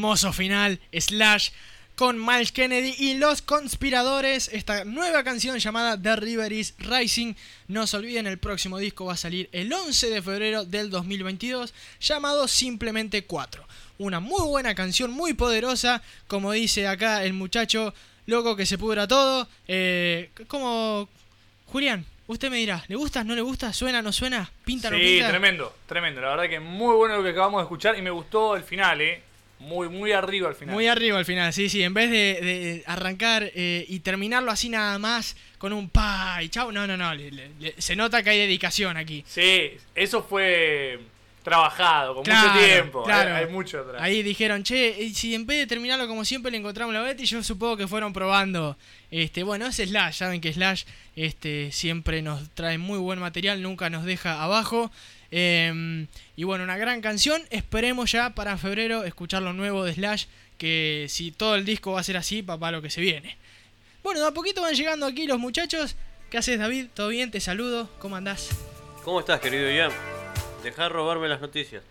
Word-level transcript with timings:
Hermoso 0.00 0.32
final, 0.32 0.80
Slash 0.98 1.50
con 1.94 2.18
Miles 2.24 2.52
Kennedy 2.52 2.94
y 2.96 3.18
los 3.18 3.42
conspiradores. 3.42 4.48
Esta 4.50 4.86
nueva 4.86 5.22
canción 5.24 5.58
llamada 5.58 6.00
The 6.00 6.16
River 6.16 6.50
is 6.54 6.72
Rising. 6.78 7.34
No 7.68 7.86
se 7.86 7.98
olviden, 7.98 8.26
el 8.26 8.38
próximo 8.38 8.78
disco 8.78 9.04
va 9.04 9.12
a 9.12 9.16
salir 9.18 9.50
el 9.52 9.70
11 9.70 10.08
de 10.08 10.22
febrero 10.22 10.64
del 10.64 10.88
2022, 10.88 11.74
llamado 12.00 12.48
Simplemente 12.48 13.24
4. 13.24 13.62
Una 13.98 14.20
muy 14.20 14.40
buena 14.48 14.74
canción, 14.74 15.10
muy 15.10 15.34
poderosa, 15.34 16.00
como 16.28 16.52
dice 16.52 16.88
acá 16.88 17.22
el 17.22 17.34
muchacho 17.34 17.92
loco 18.24 18.56
que 18.56 18.64
se 18.64 18.78
pudra 18.78 19.06
todo. 19.06 19.46
Eh, 19.68 20.30
como 20.48 21.10
Julián, 21.66 22.06
usted 22.26 22.48
me 22.50 22.56
dirá, 22.56 22.82
¿le 22.88 22.96
gusta? 22.96 23.22
¿No 23.22 23.34
le 23.34 23.42
gusta? 23.42 23.74
¿Suena? 23.74 24.00
¿No 24.00 24.12
suena? 24.14 24.50
¿Pinta? 24.64 24.88
¿No 24.88 24.96
Sí, 24.96 25.02
pinta? 25.02 25.28
tremendo, 25.28 25.76
tremendo. 25.86 26.22
La 26.22 26.30
verdad 26.30 26.48
que 26.48 26.58
muy 26.58 26.94
bueno 26.94 27.18
lo 27.18 27.22
que 27.22 27.28
acabamos 27.28 27.60
de 27.60 27.64
escuchar 27.64 27.98
y 27.98 28.00
me 28.00 28.08
gustó 28.10 28.56
el 28.56 28.62
final, 28.62 29.02
¿eh? 29.02 29.24
Muy, 29.60 29.88
muy 29.88 30.10
arriba 30.12 30.48
al 30.48 30.54
final. 30.54 30.74
Muy 30.74 30.86
arriba 30.88 31.18
al 31.18 31.24
final, 31.24 31.52
sí, 31.52 31.68
sí. 31.68 31.82
En 31.82 31.92
vez 31.94 32.10
de, 32.10 32.16
de 32.40 32.82
arrancar 32.86 33.50
eh, 33.54 33.84
y 33.88 34.00
terminarlo 34.00 34.50
así 34.50 34.68
nada 34.70 34.98
más 34.98 35.36
con 35.58 35.72
un 35.72 35.88
pa 35.90 36.38
y 36.42 36.48
chau, 36.48 36.72
no, 36.72 36.86
no, 36.86 36.96
no. 36.96 37.14
le- 37.14 37.30
le- 37.30 37.50
le- 37.60 37.74
se 37.78 37.94
nota 37.94 38.22
que 38.22 38.30
hay 38.30 38.38
dedicación 38.38 38.96
aquí. 38.96 39.22
Sí, 39.28 39.72
eso 39.94 40.22
fue 40.22 40.98
trabajado, 41.42 42.14
con 42.14 42.24
Claro, 42.24 42.52
mucho 42.52 42.64
tiempo. 42.66 43.02
claro. 43.04 43.34
Hay, 43.36 43.44
hay 43.44 43.50
mucho 43.50 43.80
atrás. 43.80 44.02
Ahí 44.02 44.22
dijeron, 44.22 44.62
che, 44.62 45.10
si 45.14 45.34
en 45.34 45.46
vez 45.46 45.58
de 45.58 45.66
terminarlo 45.66 46.06
como 46.06 46.24
siempre 46.24 46.50
le 46.50 46.58
encontramos 46.58 46.94
la 46.94 47.00
beta 47.02 47.22
y 47.22 47.26
yo 47.26 47.42
supongo 47.42 47.76
que 47.76 47.86
fueron 47.88 48.12
probando. 48.12 48.76
Este, 49.10 49.42
bueno, 49.42 49.66
es 49.66 49.76
Slash, 49.76 50.14
saben 50.16 50.40
que 50.40 50.52
Slash 50.52 50.84
este, 51.16 51.72
siempre 51.72 52.22
nos 52.22 52.50
trae 52.54 52.78
muy 52.78 52.98
buen 52.98 53.18
material, 53.18 53.62
nunca 53.62 53.90
nos 53.90 54.04
deja 54.04 54.42
abajo. 54.42 54.90
Em, 55.30 56.06
y 56.36 56.44
bueno, 56.44 56.64
una 56.64 56.76
gran 56.76 57.00
canción. 57.00 57.42
Esperemos 57.50 58.12
ya 58.12 58.30
para 58.34 58.58
febrero 58.58 59.04
escuchar 59.04 59.42
lo 59.42 59.52
nuevo 59.52 59.84
de 59.84 59.94
Slash. 59.94 60.26
Que 60.58 61.06
si 61.08 61.30
todo 61.32 61.54
el 61.54 61.64
disco 61.64 61.92
va 61.92 62.00
a 62.00 62.04
ser 62.04 62.16
así, 62.16 62.42
papá, 62.42 62.70
lo 62.70 62.82
que 62.82 62.90
se 62.90 63.00
viene. 63.00 63.36
Bueno, 64.02 64.20
de 64.20 64.26
a 64.26 64.32
poquito 64.32 64.62
van 64.62 64.74
llegando 64.74 65.06
aquí 65.06 65.26
los 65.26 65.38
muchachos. 65.38 65.96
¿Qué 66.30 66.38
haces, 66.38 66.58
David? 66.58 66.86
¿Todo 66.94 67.08
bien? 67.08 67.30
Te 67.30 67.40
saludo. 67.40 67.88
¿Cómo 67.98 68.16
andás? 68.16 68.50
¿Cómo 69.04 69.20
estás, 69.20 69.40
querido 69.40 69.70
Ian? 69.70 69.90
Dejá 70.62 70.84
de 70.84 70.88
robarme 70.90 71.28
las 71.28 71.40
noticias. 71.40 71.82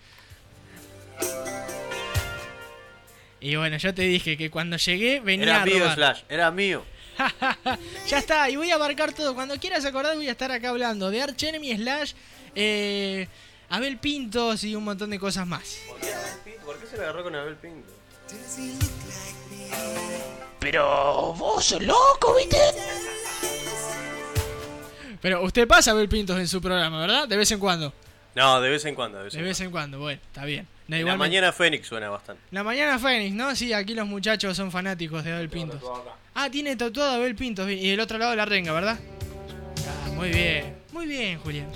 Y 3.41 3.55
bueno, 3.55 3.77
yo 3.77 3.93
te 3.93 4.03
dije 4.03 4.37
que 4.37 4.49
cuando 4.49 4.77
llegué 4.77 5.19
venía 5.21 5.45
Era 5.45 5.61
a 5.61 5.65
mío, 5.65 5.79
robar. 5.79 5.95
Slash, 5.95 6.21
era 6.29 6.51
mío. 6.51 6.83
ya 8.07 8.17
está, 8.17 8.49
y 8.49 8.55
voy 8.55 8.71
a 8.71 8.75
abarcar 8.75 9.13
todo. 9.13 9.33
Cuando 9.33 9.57
quieras 9.57 9.85
acordar, 9.85 10.15
voy 10.15 10.27
a 10.27 10.31
estar 10.31 10.51
acá 10.51 10.69
hablando 10.69 11.09
de 11.09 11.21
Arch 11.21 11.43
Enemy 11.43 11.75
Slash, 11.77 12.13
eh, 12.55 13.27
Abel 13.69 13.97
Pintos 13.97 14.63
y 14.63 14.75
un 14.75 14.83
montón 14.83 15.09
de 15.09 15.19
cosas 15.19 15.47
más. 15.47 15.79
¿Por 16.65 16.77
qué 16.79 16.87
se 16.87 16.97
le 16.97 17.03
agarró 17.03 17.23
con 17.23 17.35
Abel 17.35 17.55
Pinto? 17.55 17.91
Pero 20.59 21.33
vos 21.33 21.63
sos 21.65 21.81
loco, 21.81 22.35
¿viste? 22.37 22.57
Pero 25.21 25.43
usted 25.43 25.67
pasa 25.67 25.91
a 25.91 25.93
Abel 25.93 26.09
Pintos 26.09 26.37
en 26.39 26.47
su 26.47 26.61
programa, 26.61 26.99
¿verdad? 27.01 27.27
De 27.27 27.37
vez 27.37 27.51
en 27.51 27.59
cuando. 27.59 27.93
No, 28.35 28.61
de 28.61 28.69
vez 28.69 28.85
en 28.85 28.95
cuando. 28.95 29.17
De 29.17 29.23
vez 29.25 29.33
De 29.33 29.39
en 29.39 29.45
vez 29.45 29.59
en 29.61 29.71
cuando, 29.71 29.99
bueno, 29.99 30.21
está 30.25 30.45
bien. 30.45 30.67
No. 30.87 30.97
La 30.97 31.17
mañana 31.17 31.51
Fénix 31.51 31.87
suena 31.87 32.09
bastante. 32.09 32.41
La 32.51 32.63
mañana 32.63 32.97
Fénix, 32.97 33.35
¿no? 33.35 33.55
Sí, 33.55 33.73
aquí 33.73 33.93
los 33.93 34.07
muchachos 34.07 34.55
son 34.57 34.71
fanáticos 34.71 35.23
de 35.23 35.33
Abel 35.33 35.49
Pintos. 35.49 35.81
Ah, 36.33 36.49
tiene 36.49 36.75
tatuado 36.75 37.11
a 37.11 37.15
Abel 37.15 37.35
Pintos 37.35 37.69
y 37.69 37.89
del 37.89 37.99
otro 37.99 38.17
lado 38.17 38.35
la 38.35 38.45
renga, 38.45 38.71
¿verdad? 38.71 38.97
Ah, 39.87 40.09
muy 40.11 40.29
bien, 40.29 40.77
muy 40.91 41.05
bien, 41.05 41.39
Julián. 41.39 41.69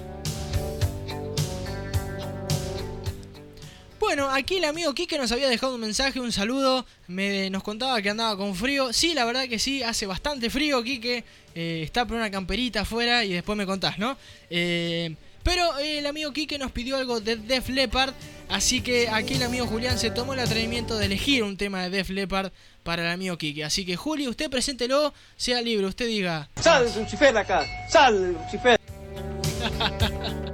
Bueno, 4.04 4.30
aquí 4.30 4.58
el 4.58 4.66
amigo 4.66 4.94
Kike 4.94 5.18
nos 5.18 5.32
había 5.32 5.48
dejado 5.48 5.76
un 5.76 5.82
mensaje, 5.82 6.20
un 6.20 6.34
saludo. 6.34 6.86
Me, 7.08 7.50
nos 7.50 7.64
contaba 7.64 8.02
que 8.02 8.10
andaba 8.10 8.36
con 8.36 8.54
frío. 8.54 8.92
Sí, 8.92 9.14
la 9.14 9.24
verdad 9.24 9.48
que 9.48 9.60
sí, 9.60 9.82
hace 9.82 10.06
bastante 10.06 10.50
frío, 10.50 10.84
Kike. 10.84 11.24
Eh, 11.56 11.82
está 11.86 12.06
por 12.06 12.18
una 12.18 12.30
camperita 12.30 12.82
afuera 12.82 13.24
y 13.24 13.32
después 13.32 13.58
me 13.58 13.66
contás, 13.66 13.98
¿no? 13.98 14.18
Eh, 14.50 15.16
pero 15.42 15.78
el 15.78 16.06
amigo 16.06 16.34
Kike 16.34 16.60
nos 16.60 16.74
pidió 16.74 16.98
algo 16.98 17.22
de 17.22 17.38
Def 17.38 17.70
Leppard. 17.70 18.14
Así 18.50 18.82
que 18.82 19.08
aquí 19.08 19.36
el 19.36 19.44
amigo 19.44 19.68
Julián 19.68 19.98
se 19.98 20.12
tomó 20.12 20.34
el 20.34 20.42
atrevimiento 20.42 20.98
de 20.98 21.06
elegir 21.06 21.42
un 21.42 21.56
tema 21.56 21.84
de 21.84 21.90
Def 21.90 22.10
Leppard 22.10 22.52
para 22.84 23.04
el 23.04 23.10
amigo 23.10 23.38
Kike. 23.38 23.64
Así 23.64 23.86
que 23.86 23.96
Juli, 23.96 24.28
usted 24.28 24.50
preséntelo, 24.50 25.14
sea 25.38 25.62
libre, 25.62 25.88
usted 25.88 26.08
diga. 26.08 26.50
¡Sal, 26.60 26.92
Lucifer, 26.94 27.38
acá! 27.38 27.66
¡Sal, 27.90 28.34
Lucifer! 28.34 28.78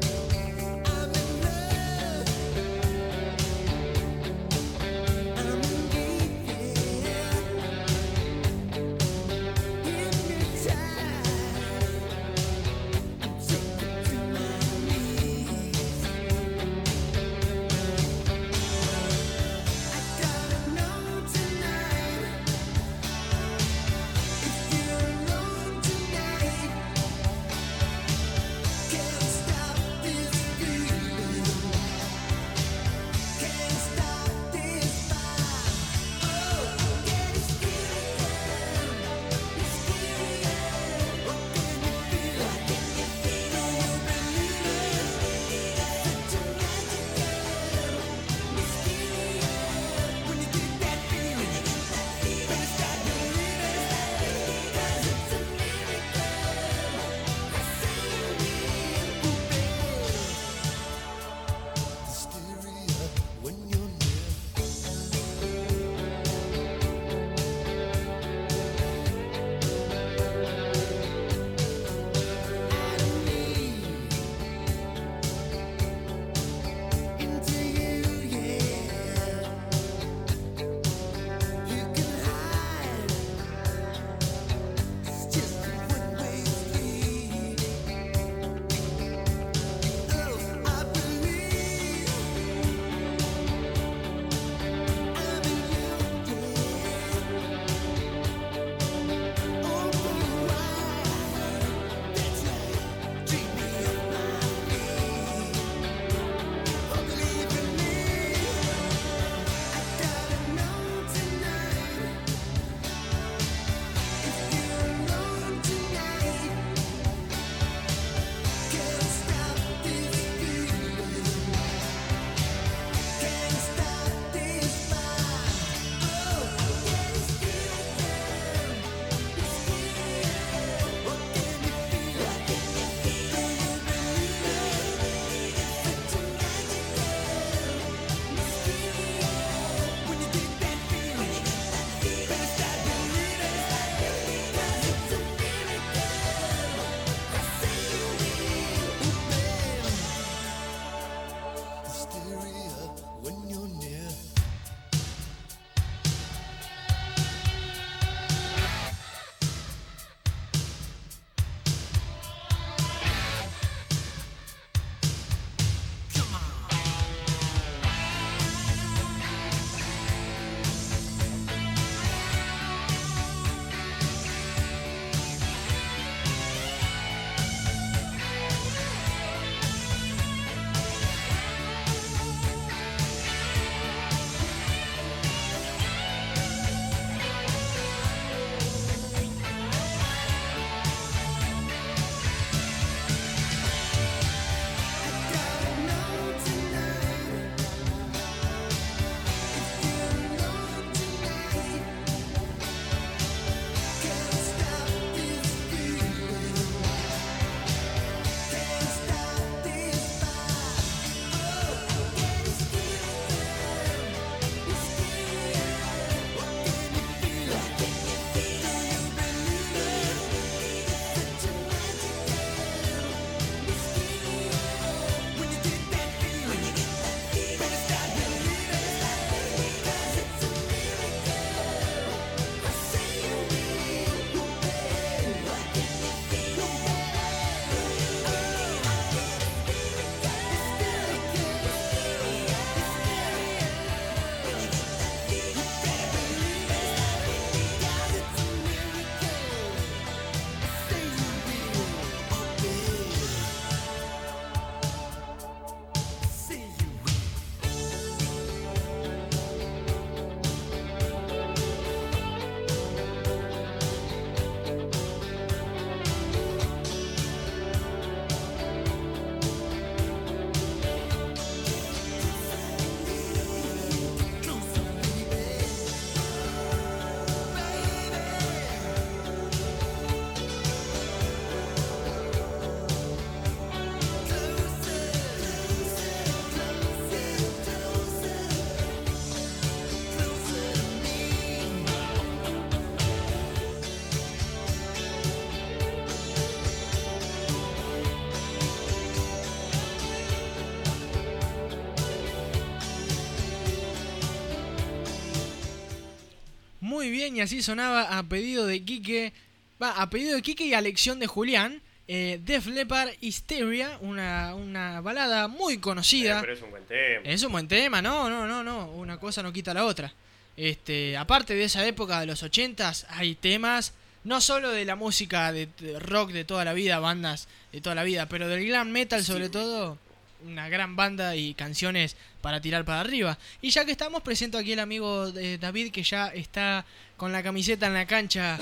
muy 307.09 307.17
bien 307.17 307.35
y 307.37 307.41
así 307.41 307.63
sonaba 307.63 308.17
a 308.19 308.23
pedido 308.23 308.67
de 308.67 308.83
Quique, 308.83 309.33
va, 309.81 309.99
a 309.99 310.09
pedido 310.11 310.35
de 310.35 310.41
Quique 310.43 310.65
y 310.65 310.73
a 310.75 310.81
lección 310.81 311.19
de 311.19 311.25
Julián, 311.25 311.81
eh, 312.07 312.39
Def 312.45 312.67
Leppard 312.67 313.09
Hysteria, 313.19 313.97
una, 314.01 314.53
una 314.53 315.01
balada 315.01 315.47
muy 315.47 315.73
Eh, 315.75 315.79
conocida. 315.81 316.41
pero 316.41 316.53
es 316.53 316.61
un 316.61 316.69
buen 316.69 316.83
tema. 316.85 317.21
Es 317.23 317.43
un 317.43 317.51
buen 317.51 317.67
tema, 317.67 318.01
no, 318.01 318.29
no, 318.29 318.45
no, 318.45 318.63
no, 318.63 318.91
una 318.91 319.17
cosa 319.19 319.41
no 319.41 319.51
quita 319.51 319.73
la 319.73 319.85
otra. 319.85 320.13
Este, 320.55 321.17
aparte 321.17 321.55
de 321.55 321.63
esa 321.63 321.83
época 321.87 322.19
de 322.19 322.27
los 322.27 322.43
80s, 322.43 323.05
hay 323.09 323.33
temas 323.35 323.93
no 324.23 324.39
solo 324.39 324.69
de 324.69 324.85
la 324.85 324.95
música 324.95 325.51
de, 325.51 325.67
de 325.79 325.97
rock 325.99 326.31
de 326.31 326.43
toda 326.45 326.63
la 326.63 326.73
vida, 326.73 326.99
bandas 326.99 327.47
de 327.71 327.81
toda 327.81 327.95
la 327.95 328.03
vida, 328.03 328.27
pero 328.27 328.47
del 328.47 328.65
glam 328.65 328.89
metal 328.91 329.23
sobre 329.23 329.49
todo, 329.49 329.97
una 330.45 330.69
gran 330.69 330.95
banda 330.95 331.35
y 331.35 331.53
canciones 331.53 332.15
para 332.41 332.61
tirar 332.61 332.85
para 332.85 333.01
arriba. 333.01 333.37
Y 333.61 333.69
ya 333.69 333.85
que 333.85 333.91
estamos, 333.91 334.21
presento 334.21 334.57
aquí 334.57 334.73
al 334.73 334.79
amigo 334.79 335.31
de 335.31 335.57
David 335.57 335.91
que 335.91 336.03
ya 336.03 336.27
está 336.27 336.85
con 337.17 337.31
la 337.31 337.43
camiseta 337.43 337.87
en 337.87 337.93
la 337.93 338.05
cancha, 338.05 338.57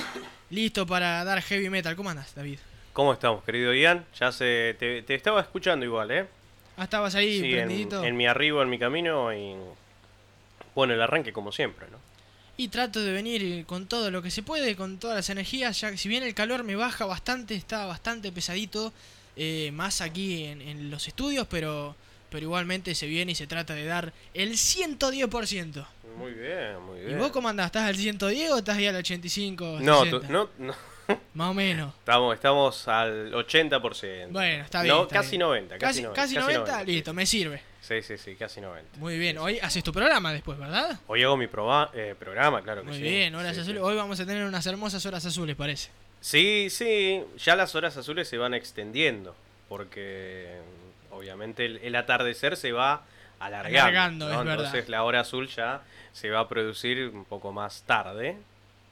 listo 0.49 0.85
para 0.87 1.23
dar 1.23 1.41
heavy 1.41 1.69
metal. 1.69 1.95
¿Cómo 1.95 2.09
andas, 2.09 2.33
David? 2.35 2.59
¿Cómo 2.93 3.13
estamos, 3.13 3.43
querido 3.43 3.73
Ian? 3.73 4.05
Ya 4.19 4.31
se 4.31 4.75
te, 4.79 5.03
te 5.03 5.15
estaba 5.15 5.41
escuchando 5.41 5.85
igual, 5.85 6.09
¿eh? 6.11 6.25
Ah, 6.77 6.83
estabas 6.83 7.15
ahí 7.15 7.39
Sí, 7.39 7.53
en, 7.55 7.67
mi 8.17 8.27
arribo, 8.27 8.61
en 8.61 8.69
mi 8.69 8.77
camino 8.77 9.33
y 9.33 9.55
bueno, 10.75 10.93
el 10.93 11.01
arranque 11.01 11.33
como 11.33 11.51
siempre, 11.51 11.87
¿no? 11.91 11.97
Y 12.55 12.69
trato 12.69 13.01
de 13.01 13.11
venir 13.11 13.65
con 13.65 13.87
todo 13.87 14.09
lo 14.11 14.21
que 14.21 14.31
se 14.31 14.43
puede, 14.43 14.75
con 14.75 14.97
todas 14.99 15.15
las 15.15 15.29
energías, 15.29 15.79
ya 15.79 15.91
que 15.91 15.97
si 15.97 16.07
bien 16.07 16.23
el 16.23 16.35
calor 16.35 16.63
me 16.63 16.75
baja 16.75 17.05
bastante, 17.05 17.55
está 17.55 17.85
bastante 17.87 18.31
pesadito, 18.31 18.93
eh, 19.37 19.71
más 19.73 20.01
aquí 20.01 20.43
en, 20.45 20.61
en 20.61 20.89
los 20.89 21.07
estudios, 21.07 21.47
pero, 21.49 21.95
pero 22.29 22.43
igualmente 22.43 22.93
se 22.95 23.05
viene 23.07 23.31
y 23.31 23.35
se 23.35 23.47
trata 23.47 23.73
de 23.73 23.85
dar 23.85 24.11
el 24.33 24.53
110%. 24.53 25.85
Muy 26.17 26.31
bien, 26.33 26.79
muy 26.85 26.99
¿Y 27.01 27.05
bien. 27.05 27.19
vos 27.19 27.31
cómo 27.31 27.47
andás? 27.47 27.67
¿Estás 27.67 27.83
al 27.87 27.95
110 27.95 28.51
o 28.51 28.57
estás 28.57 28.77
ahí 28.77 28.87
al 28.87 28.95
85? 28.95 29.77
no, 29.81 30.03
60? 30.03 30.27
tú- 30.27 30.33
no, 30.33 30.49
no. 30.57 30.73
Más 31.35 31.51
o 31.51 31.53
menos. 31.53 31.93
Estamos, 31.99 32.35
estamos 32.35 32.87
al 32.87 33.31
80%. 33.31 34.27
Bueno, 34.31 34.63
está 34.65 34.81
bien. 34.81 34.93
No, 34.93 35.03
está 35.03 35.15
casi 35.15 35.29
bien. 35.31 35.41
90, 35.41 35.77
casi, 35.77 36.01
Casi, 36.01 36.01
90. 36.03 36.21
casi 36.21 36.35
90, 36.35 36.83
listo, 36.83 37.13
me 37.13 37.25
sirve. 37.25 37.61
Sí, 37.81 38.01
sí, 38.01 38.17
sí, 38.17 38.35
casi 38.35 38.59
90. 38.59 38.97
Muy 38.97 39.17
bien, 39.17 39.37
hoy 39.37 39.59
haces 39.59 39.81
tu 39.83 39.93
programa 39.93 40.33
después, 40.33 40.57
¿verdad? 40.57 40.99
Hoy 41.07 41.23
hago 41.23 41.37
mi 41.37 41.45
proba- 41.47 41.89
eh, 41.93 42.13
programa, 42.19 42.61
claro 42.61 42.81
que 42.81 42.87
Muy 42.89 42.97
sí. 42.97 43.03
bien, 43.03 43.33
horas 43.35 43.57
azules. 43.57 43.81
Hoy 43.81 43.95
vamos 43.95 44.19
a 44.19 44.25
tener 44.25 44.43
unas 44.43 44.65
hermosas 44.65 45.05
horas 45.05 45.25
azules, 45.25 45.55
parece. 45.55 45.89
Sí, 46.21 46.69
sí, 46.69 47.23
ya 47.37 47.55
las 47.55 47.75
horas 47.75 47.95
azules 47.97 48.27
se 48.27 48.37
van 48.37 48.53
extendiendo, 48.53 49.35
porque 49.69 50.57
obviamente 51.11 51.65
el, 51.65 51.77
el 51.77 51.95
atardecer 51.95 52.57
se 52.57 52.71
va 52.71 53.03
alargando. 53.39 53.79
Alargando, 53.79 54.29
¿no? 54.29 54.39
es 54.39 54.45
verdad. 54.45 54.65
Entonces 54.65 54.89
la 54.89 55.03
hora 55.03 55.21
azul 55.21 55.47
ya 55.47 55.81
se 56.13 56.29
va 56.29 56.41
a 56.41 56.47
producir 56.47 57.09
un 57.13 57.25
poco 57.25 57.51
más 57.51 57.83
tarde. 57.85 58.37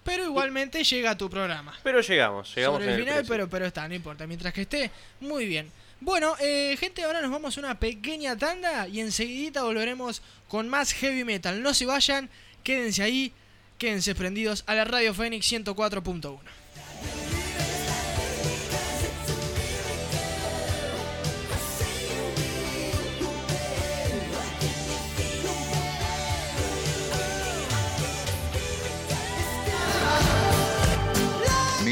Pero 0.03 0.23
igualmente 0.23 0.83
llega 0.83 1.17
tu 1.17 1.29
programa. 1.29 1.73
Pero 1.83 2.01
llegamos, 2.01 2.53
llegamos 2.53 2.79
sobre 2.79 2.93
en 2.93 2.99
el 2.99 3.05
final, 3.05 3.25
pero, 3.27 3.49
pero 3.49 3.65
está, 3.65 3.87
no 3.87 3.95
importa. 3.95 4.27
Mientras 4.27 4.53
que 4.53 4.61
esté, 4.61 4.91
muy 5.19 5.47
bien. 5.47 5.71
Bueno, 5.99 6.35
eh, 6.39 6.77
gente, 6.79 7.03
ahora 7.03 7.21
nos 7.21 7.31
vamos 7.31 7.57
a 7.57 7.61
una 7.61 7.79
pequeña 7.79 8.37
tanda 8.37 8.87
y 8.87 8.99
enseguidita 8.99 9.63
volveremos 9.63 10.21
con 10.47 10.69
más 10.69 10.93
heavy 10.93 11.23
metal. 11.23 11.63
No 11.63 11.73
se 11.73 11.87
vayan, 11.87 12.29
quédense 12.63 13.01
ahí, 13.01 13.33
quédense 13.79 14.13
prendidos 14.13 14.63
a 14.67 14.75
la 14.75 14.85
Radio 14.85 15.13
Fénix 15.15 15.51
104.1. 15.51 16.39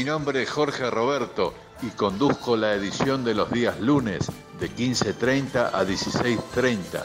Mi 0.04 0.10
nombre 0.10 0.42
es 0.42 0.50
Jorge 0.50 0.90
Roberto 0.90 1.54
y 1.80 1.88
conduzco 1.88 2.58
la 2.58 2.74
edición 2.74 3.24
de 3.24 3.32
los 3.32 3.50
días 3.50 3.80
lunes 3.80 4.30
de 4.60 4.70
15.30 4.70 5.70
a 5.72 5.82
16.30 5.82 7.04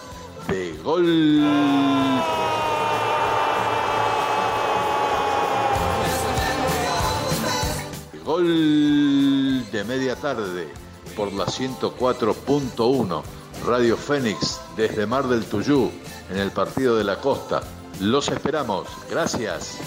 de 0.50 0.78
Gol. 0.84 1.40
Gol 8.26 9.72
de 9.72 9.84
media 9.86 10.18
tarde 10.18 10.68
por 11.16 11.32
la 11.32 11.46
104.1 11.46 13.24
Radio 13.66 13.96
Fénix 13.96 14.60
desde 14.76 15.06
Mar 15.06 15.26
del 15.30 15.46
Tuyú 15.46 15.90
en 16.30 16.38
el 16.38 16.52
Partido 16.52 16.98
de 16.98 17.06
la 17.06 17.22
Costa. 17.22 17.62
Los 18.02 18.28
esperamos. 18.28 18.90
Gracias. 19.10 19.80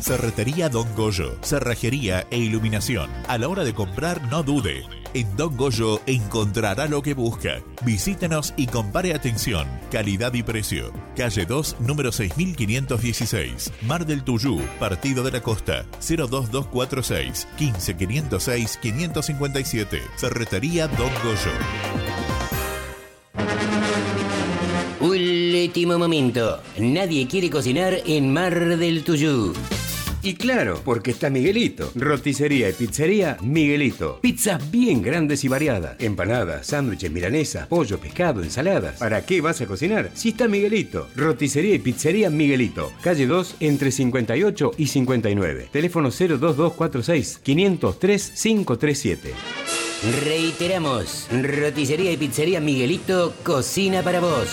Cerretería 0.00 0.68
Don 0.68 0.94
Goyo, 0.94 1.36
cerrajería 1.42 2.26
e 2.30 2.38
iluminación. 2.38 3.10
A 3.28 3.36
la 3.36 3.48
hora 3.48 3.64
de 3.64 3.74
comprar, 3.74 4.22
no 4.30 4.42
dude. 4.42 4.84
En 5.14 5.36
Don 5.36 5.56
Goyo 5.56 6.00
encontrará 6.06 6.86
lo 6.86 7.02
que 7.02 7.14
busca. 7.14 7.62
Visítenos 7.84 8.52
y 8.56 8.66
compare 8.66 9.14
atención, 9.14 9.66
calidad 9.90 10.34
y 10.34 10.42
precio. 10.42 10.92
Calle 11.16 11.46
2, 11.46 11.76
número 11.80 12.12
6516. 12.12 13.72
Mar 13.82 14.04
del 14.04 14.22
Tuyú, 14.22 14.60
Partido 14.78 15.24
de 15.24 15.32
la 15.32 15.40
Costa. 15.40 15.84
02246 16.00 17.48
15506 17.56 18.78
557. 18.82 20.02
Cerretería 20.16 20.88
Don 20.88 21.10
Goyo. 21.24 21.52
Último 25.00 25.98
momento. 25.98 26.60
Nadie 26.78 27.26
quiere 27.28 27.50
cocinar 27.50 27.94
en 28.04 28.32
Mar 28.32 28.76
del 28.76 29.04
Tuyú. 29.04 29.54
Y 30.22 30.34
claro, 30.34 30.80
porque 30.84 31.12
está 31.12 31.30
Miguelito. 31.30 31.92
Roticería 31.94 32.68
y 32.68 32.72
pizzería 32.72 33.36
Miguelito. 33.40 34.18
Pizzas 34.20 34.70
bien 34.70 35.00
grandes 35.00 35.44
y 35.44 35.48
variadas. 35.48 35.96
Empanadas, 36.00 36.66
sándwiches, 36.66 37.10
milanesa, 37.10 37.68
pollo, 37.68 37.98
pescado, 37.98 38.42
ensaladas. 38.42 38.98
¿Para 38.98 39.24
qué 39.24 39.40
vas 39.40 39.60
a 39.60 39.66
cocinar? 39.66 40.10
Si 40.14 40.30
está 40.30 40.48
Miguelito. 40.48 41.08
Roticería 41.14 41.74
y 41.74 41.78
pizzería 41.78 42.30
Miguelito. 42.30 42.92
Calle 43.02 43.26
2 43.26 43.56
entre 43.60 43.92
58 43.92 44.72
y 44.76 44.86
59. 44.88 45.68
Teléfono 45.72 46.10
02246 46.10 47.40
503 47.42 48.32
537. 48.42 49.34
Reiteramos, 50.24 51.26
roticería 51.30 52.12
y 52.12 52.16
pizzería 52.16 52.60
Miguelito 52.60 53.34
cocina 53.42 54.02
para 54.02 54.20
vos. 54.20 54.48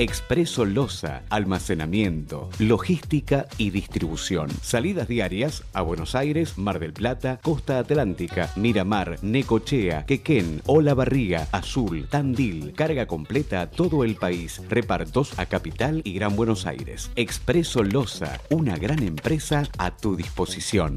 Expreso 0.00 0.64
Loza, 0.64 1.22
almacenamiento, 1.28 2.50
logística 2.60 3.46
y 3.58 3.70
distribución. 3.70 4.48
Salidas 4.62 5.08
diarias 5.08 5.64
a 5.72 5.82
Buenos 5.82 6.14
Aires, 6.14 6.56
Mar 6.56 6.78
del 6.78 6.92
Plata, 6.92 7.40
Costa 7.42 7.80
Atlántica, 7.80 8.52
Miramar, 8.54 9.18
Necochea, 9.22 10.06
Quequén, 10.06 10.62
Olavarriga, 10.66 11.48
Azul, 11.50 12.06
Tandil. 12.08 12.74
Carga 12.74 13.06
completa 13.06 13.60
a 13.60 13.70
todo 13.70 14.04
el 14.04 14.14
país. 14.14 14.62
Repartos 14.68 15.36
a 15.36 15.46
Capital 15.46 16.00
y 16.04 16.12
Gran 16.12 16.36
Buenos 16.36 16.66
Aires. 16.66 17.10
Expreso 17.16 17.82
Loza, 17.82 18.38
una 18.50 18.76
gran 18.76 19.02
empresa 19.02 19.64
a 19.78 19.96
tu 19.96 20.14
disposición. 20.14 20.94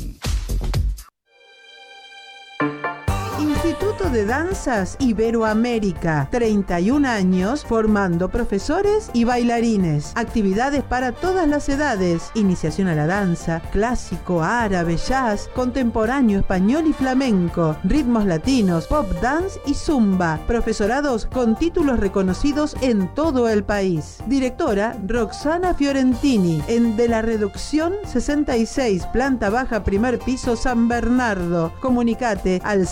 Instituto 3.40 3.91
de 4.10 4.26
Danzas 4.26 4.96
Iberoamérica. 5.00 6.28
31 6.32 7.08
años 7.08 7.64
formando 7.64 8.30
profesores 8.30 9.12
y 9.14 9.26
bailarines. 9.26 10.14
Actividades 10.16 10.84
para 10.84 11.12
todas 11.12 11.48
las 11.48 11.70
edades. 11.70 12.32
Iniciación 12.34 12.88
a 12.88 12.96
la 12.96 13.06
danza, 13.06 13.62
clásico, 13.72 14.42
árabe, 14.42 14.98
jazz, 14.98 15.50
contemporáneo, 15.54 16.40
español 16.40 16.88
y 16.88 16.94
flamenco. 16.94 17.78
Ritmos 17.84 18.26
latinos, 18.26 18.88
pop 18.88 19.08
dance 19.22 19.60
y 19.66 19.74
zumba. 19.74 20.40
Profesorados 20.48 21.26
con 21.26 21.56
títulos 21.56 22.00
reconocidos 22.00 22.76
en 22.82 23.14
todo 23.14 23.50
el 23.50 23.64
país. 23.64 24.18
Directora 24.26 24.98
Roxana 25.06 25.74
Fiorentini, 25.74 26.64
en 26.68 26.98
De 26.98 27.08
la 27.08 27.22
Reducción 27.22 27.94
66, 28.06 29.06
planta 29.14 29.50
baja, 29.50 29.84
primer 29.84 30.20
piso, 30.20 30.56
San 30.56 30.88
Bernardo. 30.88 31.72
Comunicate 31.82 32.62
al 32.64 32.88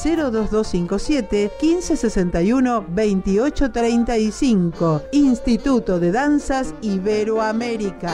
02257 0.99 1.51
1561 1.61 2.85
2835. 2.89 5.03
Instituto 5.13 5.99
de 5.99 6.11
Danzas 6.11 6.73
Iberoamérica. 6.81 8.13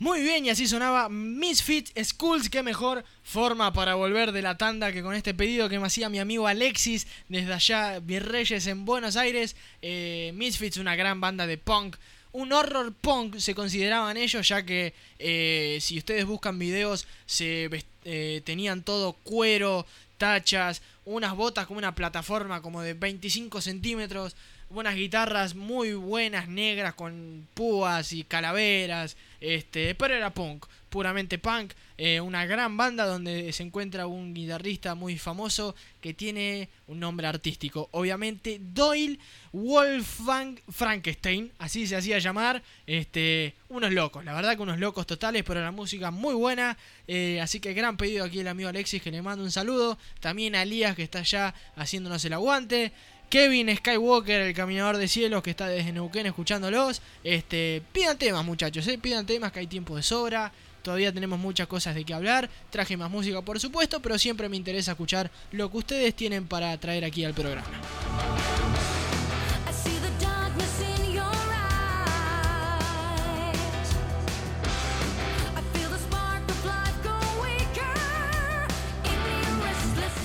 Muy 0.00 0.22
bien, 0.22 0.46
y 0.46 0.50
así 0.50 0.68
sonaba 0.68 1.08
Misfit 1.08 1.90
Schools. 2.00 2.48
Qué 2.50 2.62
mejor 2.62 3.04
forma 3.24 3.72
para 3.72 3.96
volver 3.96 4.30
de 4.30 4.42
la 4.42 4.56
tanda 4.56 4.92
que 4.92 5.02
con 5.02 5.16
este 5.16 5.34
pedido 5.34 5.68
que 5.68 5.80
me 5.80 5.88
hacía 5.88 6.08
mi 6.08 6.20
amigo 6.20 6.46
Alexis 6.46 7.08
desde 7.28 7.52
allá, 7.52 7.98
Virreyes 7.98 8.68
en 8.68 8.84
Buenos 8.84 9.16
Aires. 9.16 9.56
Eh, 9.82 10.30
Misfits, 10.36 10.76
una 10.76 10.94
gran 10.94 11.20
banda 11.20 11.48
de 11.48 11.58
punk. 11.58 11.96
Un 12.30 12.52
horror 12.52 12.94
punk 12.94 13.38
se 13.38 13.56
consideraban 13.56 14.16
ellos, 14.16 14.46
ya 14.46 14.64
que 14.64 14.94
eh, 15.18 15.78
si 15.80 15.98
ustedes 15.98 16.26
buscan 16.26 16.60
videos, 16.60 17.08
se 17.26 17.68
eh, 18.04 18.40
tenían 18.44 18.84
todo 18.84 19.14
cuero, 19.14 19.84
tachas, 20.16 20.80
unas 21.06 21.34
botas 21.34 21.66
como 21.66 21.78
una 21.78 21.96
plataforma 21.96 22.62
como 22.62 22.82
de 22.82 22.94
25 22.94 23.60
centímetros, 23.60 24.36
unas 24.70 24.94
guitarras 24.94 25.56
muy 25.56 25.94
buenas, 25.94 26.46
negras, 26.46 26.94
con 26.94 27.48
púas 27.54 28.12
y 28.12 28.22
calaveras. 28.22 29.16
Este, 29.40 29.94
pero 29.94 30.14
era 30.14 30.30
punk, 30.34 30.66
puramente 30.88 31.38
punk. 31.38 31.72
eh, 31.96 32.20
una 32.20 32.46
gran 32.46 32.76
banda 32.76 33.06
donde 33.06 33.52
se 33.52 33.62
encuentra 33.64 34.06
un 34.06 34.32
guitarrista 34.32 34.94
muy 34.94 35.18
famoso 35.18 35.74
que 36.00 36.14
tiene 36.14 36.68
un 36.86 37.00
nombre 37.00 37.26
artístico. 37.26 37.88
Obviamente, 37.92 38.58
Doyle 38.60 39.18
Wolfgang 39.52 40.60
Frankenstein, 40.70 41.50
así 41.58 41.86
se 41.86 41.96
hacía 41.96 42.18
llamar. 42.18 42.62
Este, 42.86 43.54
unos 43.68 43.92
locos, 43.92 44.24
la 44.24 44.32
verdad 44.34 44.56
que 44.56 44.62
unos 44.62 44.78
locos 44.78 45.06
totales, 45.06 45.42
pero 45.44 45.60
la 45.60 45.72
música 45.72 46.10
muy 46.10 46.34
buena. 46.34 46.76
eh, 47.06 47.40
así 47.40 47.58
que 47.60 47.74
gran 47.74 47.96
pedido 47.96 48.24
aquí 48.24 48.40
el 48.40 48.48
amigo 48.48 48.68
Alexis 48.68 49.02
que 49.02 49.10
le 49.10 49.22
mando 49.22 49.44
un 49.44 49.50
saludo. 49.50 49.98
También 50.20 50.54
a 50.54 50.62
Elías 50.62 50.94
que 50.94 51.02
está 51.02 51.20
allá 51.20 51.54
haciéndonos 51.76 52.24
el 52.24 52.32
aguante. 52.32 52.92
Kevin 53.28 53.74
Skywalker, 53.76 54.40
el 54.40 54.54
caminador 54.54 54.96
de 54.96 55.06
cielos 55.06 55.42
que 55.42 55.50
está 55.50 55.68
desde 55.68 55.92
Neuquén 55.92 56.26
escuchándolos. 56.26 57.02
Este, 57.22 57.82
pidan 57.92 58.16
temas, 58.16 58.44
muchachos, 58.44 58.86
eh, 58.86 58.98
pidan 58.98 59.26
temas 59.26 59.52
que 59.52 59.60
hay 59.60 59.66
tiempo 59.66 59.96
de 59.96 60.02
sobra. 60.02 60.50
Todavía 60.82 61.12
tenemos 61.12 61.38
muchas 61.38 61.66
cosas 61.66 61.94
de 61.94 62.04
qué 62.04 62.14
hablar. 62.14 62.48
Traje 62.70 62.96
más 62.96 63.10
música, 63.10 63.42
por 63.42 63.60
supuesto, 63.60 64.00
pero 64.00 64.18
siempre 64.18 64.48
me 64.48 64.56
interesa 64.56 64.92
escuchar 64.92 65.30
lo 65.52 65.70
que 65.70 65.76
ustedes 65.76 66.14
tienen 66.14 66.46
para 66.46 66.74
traer 66.78 67.04
aquí 67.04 67.24
al 67.24 67.34
programa. 67.34 67.66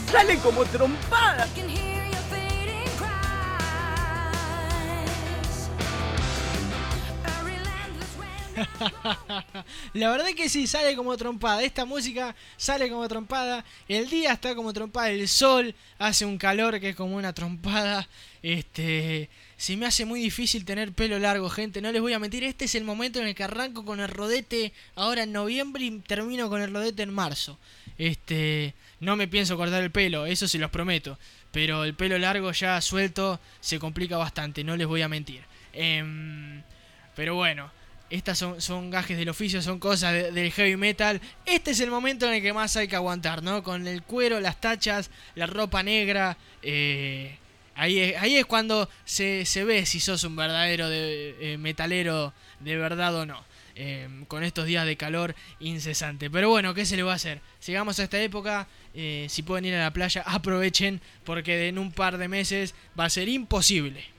Sale 0.10 0.38
como 0.38 0.63
trompada. 0.66 1.48
La 9.94 10.10
verdad 10.10 10.28
que 10.36 10.50
sí, 10.50 10.68
sale 10.68 10.96
como 10.96 11.16
trompada. 11.18 11.63
Esta 11.63 11.86
música 11.86 12.36
sale 12.58 12.89
como 12.89 13.08
trompada. 13.08 13.63
El 13.88 14.10
día 14.10 14.34
está 14.34 14.56
como 14.56 14.74
trompada. 14.74 15.10
El 15.10 15.28
sol 15.28 15.76
hace 16.00 16.26
un 16.26 16.38
calor 16.38 16.80
que 16.80 16.89
es 16.89 16.96
como 16.96 17.16
una 17.16 17.34
trompada. 17.34 18.08
Este. 18.42 19.30
Se 19.58 19.78
me 19.78 19.86
hace 19.86 20.06
muy 20.06 20.20
difícil 20.20 20.66
tener 20.66 20.92
pelo 20.94 21.20
largo, 21.20 21.50
gente. 21.50 21.82
No 21.82 21.92
les 21.92 22.02
voy 22.02 22.13
a 22.13 22.20
mentir. 22.20 22.44
Este 22.44 22.66
es 22.66 22.76
el 22.76 22.84
momento 22.84 23.20
en 23.20 23.28
el 23.28 23.36
que 23.36 23.44
arranco 23.44 23.86
con 23.86 24.00
el 24.00 24.10
rodete 24.10 24.74
ahora 24.96 25.24
en 25.24 25.32
noviembre 25.32 25.84
y 25.86 26.00
termino 26.00 26.50
con 26.50 26.62
el 26.62 26.74
rodete 26.74 27.04
en 27.04 27.13
marzo. 27.13 27.60
Este. 27.98 28.74
No 29.04 29.18
me 29.18 29.28
pienso 29.28 29.58
cortar 29.58 29.84
el 29.84 29.92
pelo, 29.92 30.26
eso 30.26 30.48
se 30.48 30.58
los 30.58 30.72
prometo. 30.72 31.20
Pero 31.52 31.84
el 31.84 31.94
pelo 31.94 32.18
largo 32.18 32.54
ya 32.54 32.80
suelto 32.80 33.38
se 33.60 33.78
complica 33.78 34.16
bastante, 34.16 34.63
no 34.63 34.78
les 34.78 34.88
voy 34.88 35.02
a 35.02 35.10
mentir. 35.10 35.42
Em, 35.74 36.63
pero 37.13 37.36
bueno, 37.36 37.70
estas 38.13 38.38
son, 38.38 38.62
son 38.62 38.91
gajes 38.91 39.17
del 39.17 39.30
oficio, 39.30 39.60
son 39.63 39.80
cosas 39.80 40.32
del 40.32 40.52
heavy 40.52 40.78
metal. 40.78 41.19
Este 41.47 41.71
es 41.71 41.80
el 41.80 41.89
momento 41.89 42.28
en 42.28 42.34
el 42.34 42.41
que 42.43 42.54
más 42.54 42.78
hay 42.78 42.88
que 42.88 42.95
aguantar, 42.95 43.41
¿no? 43.41 43.63
Con 43.63 43.88
el 43.88 44.04
cuero, 44.04 44.39
las 44.39 44.62
tachas, 44.62 45.10
la 45.34 45.47
ropa 45.47 45.82
negra. 45.82 46.38
Eh, 46.62 47.36
ahí, 47.73 47.97
es, 47.97 48.21
ahí 48.21 48.36
es 48.36 48.45
cuando 48.45 48.88
se, 49.04 49.45
ve 49.65 49.88
si 49.88 49.99
sos 49.99 50.23
un 50.26 50.36
verdadero 50.36 50.89
de, 50.89 51.54
eh, 51.54 51.58
metalero 51.58 52.36
de 52.60 52.78
verdad 52.78 53.15
o 53.15 53.26
no. 53.26 53.43
Em, 53.76 54.26
con 54.26 54.43
estos 54.43 54.67
días 54.67 54.86
de 54.86 54.95
calor 54.95 55.34
incesante. 55.60 56.30
Pero 56.30 56.49
bueno, 56.49 56.76
¿qué 56.76 56.86
se 56.86 56.95
le 56.95 57.02
va 57.02 57.13
a 57.13 57.15
hacer? 57.15 57.41
Sigamos 57.60 57.97
a 57.97 58.04
esta 58.04 58.21
época. 58.21 58.67
Eh, 58.93 59.26
si 59.28 59.41
pueden 59.41 59.65
ir 59.65 59.73
a 59.73 59.80
la 59.80 59.91
playa, 59.91 60.21
aprovechen 60.28 61.02
porque 61.23 61.67
en 61.67 61.80
un 61.80 61.91
par 61.91 62.19
de 62.19 62.28
meses 62.28 62.76
va 62.97 63.06
a 63.06 63.10
ser 63.10 63.28
imposible. 63.28 64.12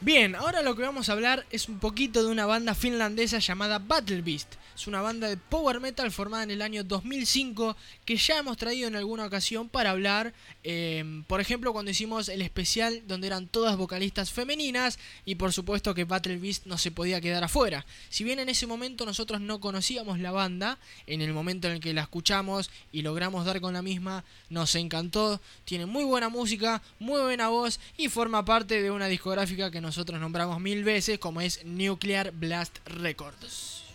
Bien, 0.00 0.36
ahora 0.36 0.62
lo 0.62 0.76
que 0.76 0.82
vamos 0.82 1.08
a 1.08 1.12
hablar 1.12 1.44
es 1.50 1.68
un 1.68 1.80
poquito 1.80 2.22
de 2.22 2.30
una 2.30 2.46
banda 2.46 2.74
finlandesa 2.76 3.40
llamada 3.40 3.80
Battle 3.80 4.22
Beast. 4.22 4.54
Es 4.78 4.86
una 4.86 5.02
banda 5.02 5.28
de 5.28 5.36
power 5.36 5.80
metal 5.80 6.12
formada 6.12 6.44
en 6.44 6.52
el 6.52 6.62
año 6.62 6.84
2005 6.84 7.76
que 8.04 8.16
ya 8.16 8.38
hemos 8.38 8.56
traído 8.56 8.86
en 8.86 8.94
alguna 8.94 9.24
ocasión 9.26 9.68
para 9.68 9.90
hablar, 9.90 10.32
em, 10.62 11.24
por 11.24 11.40
ejemplo, 11.40 11.72
cuando 11.72 11.90
hicimos 11.90 12.28
el 12.28 12.42
especial 12.42 13.02
donde 13.08 13.26
eran 13.26 13.48
todas 13.48 13.76
vocalistas 13.76 14.30
femeninas 14.30 15.00
y 15.24 15.34
por 15.34 15.52
supuesto 15.52 15.94
que 15.94 16.04
Battle 16.04 16.36
Beast 16.36 16.66
no 16.66 16.78
se 16.78 16.92
podía 16.92 17.20
quedar 17.20 17.42
afuera. 17.42 17.84
Si 18.08 18.22
bien 18.22 18.38
en 18.38 18.48
ese 18.48 18.68
momento 18.68 19.04
nosotros 19.04 19.40
no 19.40 19.58
conocíamos 19.58 20.20
la 20.20 20.30
banda, 20.30 20.78
en 21.08 21.22
el 21.22 21.32
momento 21.32 21.66
en 21.66 21.74
el 21.74 21.80
que 21.80 21.92
la 21.92 22.02
escuchamos 22.02 22.70
y 22.92 23.02
logramos 23.02 23.44
dar 23.44 23.60
con 23.60 23.72
la 23.72 23.82
misma, 23.82 24.22
nos 24.48 24.76
encantó. 24.76 25.40
Tiene 25.64 25.86
muy 25.86 26.04
buena 26.04 26.28
música, 26.28 26.82
muy 27.00 27.20
buena 27.20 27.48
voz 27.48 27.80
y 27.96 28.08
forma 28.08 28.44
parte 28.44 28.80
de 28.80 28.92
una 28.92 29.08
discográfica 29.08 29.72
que 29.72 29.80
nosotros 29.80 30.20
nombramos 30.20 30.60
mil 30.60 30.84
veces 30.84 31.18
como 31.18 31.40
es 31.40 31.64
Nuclear 31.64 32.30
Blast 32.30 32.78
Records. 32.86 33.87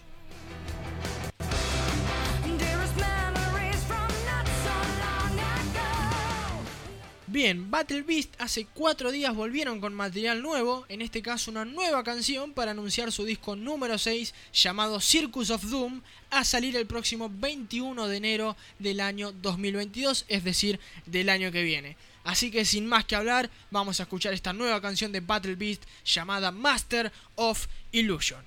Bien, 7.34 7.72
Battle 7.72 8.04
Beast 8.04 8.36
hace 8.38 8.67
cuatro 8.76 9.12
días 9.12 9.36
volvieron 9.36 9.82
con 9.82 9.96
material 9.96 10.43
nuevo, 10.43 10.86
en 10.88 11.02
este 11.02 11.24
caso 11.24 11.50
una 11.50 11.65
nueva 11.65 12.04
canción 12.04 12.54
para 12.54 12.69
anunciar 12.69 13.12
su 13.12 13.26
disco 13.26 13.56
número 13.56 13.98
6 13.98 14.36
llamado 14.54 15.02
Circus 15.02 15.50
of 15.50 15.63
Doom 15.63 16.02
a 16.30 16.43
salir 16.43 16.76
el 16.78 16.86
próximo 16.86 17.32
21 17.34 18.08
de 18.08 18.17
enero 18.17 18.56
del 18.78 19.00
año 19.00 19.32
2022, 19.32 20.26
es 20.28 20.43
decir, 20.43 20.80
del 21.08 21.28
año 21.30 21.52
que 21.52 21.63
viene. 21.63 21.98
Así 22.24 22.52
que 22.52 22.65
sin 22.65 22.86
más 22.86 23.04
que 23.06 23.15
hablar, 23.15 23.50
vamos 23.72 24.00
a 24.00 24.04
escuchar 24.04 24.36
esta 24.36 24.54
nueva 24.54 24.80
canción 24.80 25.12
de 25.12 25.22
Battle 25.22 25.56
Beast 25.56 25.86
llamada 26.06 26.52
Master 26.52 27.12
of 27.34 27.65
Illusion. 27.91 28.43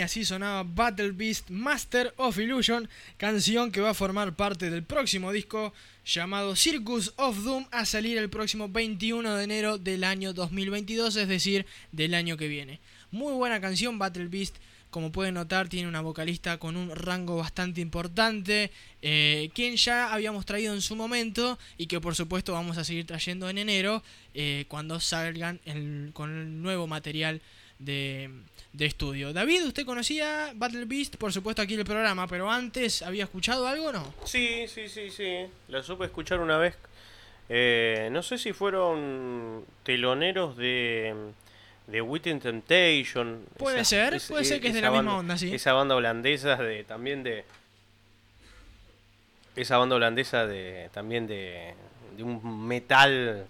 Y 0.00 0.02
así 0.02 0.24
sonaba 0.24 0.62
Battle 0.62 1.10
Beast 1.10 1.50
Master 1.50 2.14
of 2.16 2.38
Illusion, 2.38 2.88
canción 3.18 3.70
que 3.70 3.82
va 3.82 3.90
a 3.90 3.94
formar 3.94 4.34
parte 4.34 4.70
del 4.70 4.82
próximo 4.82 5.30
disco 5.30 5.74
llamado 6.06 6.56
Circus 6.56 7.12
of 7.16 7.44
Doom 7.44 7.66
a 7.70 7.84
salir 7.84 8.16
el 8.16 8.30
próximo 8.30 8.70
21 8.70 9.34
de 9.34 9.44
enero 9.44 9.76
del 9.76 10.04
año 10.04 10.32
2022, 10.32 11.16
es 11.16 11.28
decir, 11.28 11.66
del 11.92 12.14
año 12.14 12.38
que 12.38 12.48
viene. 12.48 12.80
Muy 13.10 13.34
buena 13.34 13.60
canción 13.60 13.98
Battle 13.98 14.28
Beast, 14.28 14.56
como 14.88 15.12
pueden 15.12 15.34
notar 15.34 15.68
tiene 15.68 15.86
una 15.86 16.00
vocalista 16.00 16.56
con 16.56 16.78
un 16.78 16.96
rango 16.96 17.36
bastante 17.36 17.82
importante, 17.82 18.70
eh, 19.02 19.50
quien 19.52 19.76
ya 19.76 20.14
habíamos 20.14 20.46
traído 20.46 20.72
en 20.72 20.80
su 20.80 20.96
momento 20.96 21.58
y 21.76 21.88
que 21.88 22.00
por 22.00 22.14
supuesto 22.14 22.54
vamos 22.54 22.78
a 22.78 22.84
seguir 22.84 23.04
trayendo 23.04 23.50
en 23.50 23.58
enero 23.58 24.02
eh, 24.32 24.64
cuando 24.68 24.98
salgan 24.98 25.60
con 26.14 26.30
el 26.30 26.62
nuevo 26.62 26.86
material 26.86 27.42
de, 27.78 28.30
de 28.72 28.86
estudio. 28.86 29.32
David, 29.32 29.66
¿usted 29.66 29.84
conocía 29.84 30.52
Battle 30.54 30.84
Beast? 30.84 31.16
Por 31.16 31.32
supuesto 31.32 31.62
aquí 31.62 31.74
en 31.74 31.80
el 31.80 31.86
programa, 31.86 32.26
pero 32.26 32.50
antes 32.50 33.02
había 33.02 33.24
escuchado 33.24 33.66
algo 33.66 33.86
o 33.86 33.92
no? 33.92 34.14
Sí, 34.24 34.66
sí, 34.68 34.88
sí, 34.88 35.10
sí. 35.10 35.46
La 35.68 35.82
supe 35.82 36.04
escuchar 36.04 36.40
una 36.40 36.56
vez. 36.56 36.76
Eh, 37.48 38.08
no 38.12 38.22
sé 38.22 38.38
si 38.38 38.52
fueron 38.52 39.64
teloneros 39.82 40.56
de, 40.56 41.14
de 41.88 42.00
Within 42.00 42.38
Temptation. 42.38 43.44
Puede 43.56 43.84
ser, 43.84 44.20
puede 44.28 44.44
ser 44.44 44.60
que 44.60 44.68
es 44.68 44.74
de 44.74 44.82
la 44.82 44.92
misma 44.92 45.18
onda, 45.18 45.36
sí. 45.36 45.52
Esa 45.52 45.72
banda 45.72 45.96
holandesa 45.96 46.56
de 46.56 46.84
también 46.84 47.24
de. 47.24 47.44
Esa 49.56 49.78
banda 49.78 49.96
holandesa 49.96 50.46
de 50.46 50.90
también 50.92 51.26
de, 51.26 51.74
de 52.16 52.22
un 52.22 52.68
metal. 52.68 53.46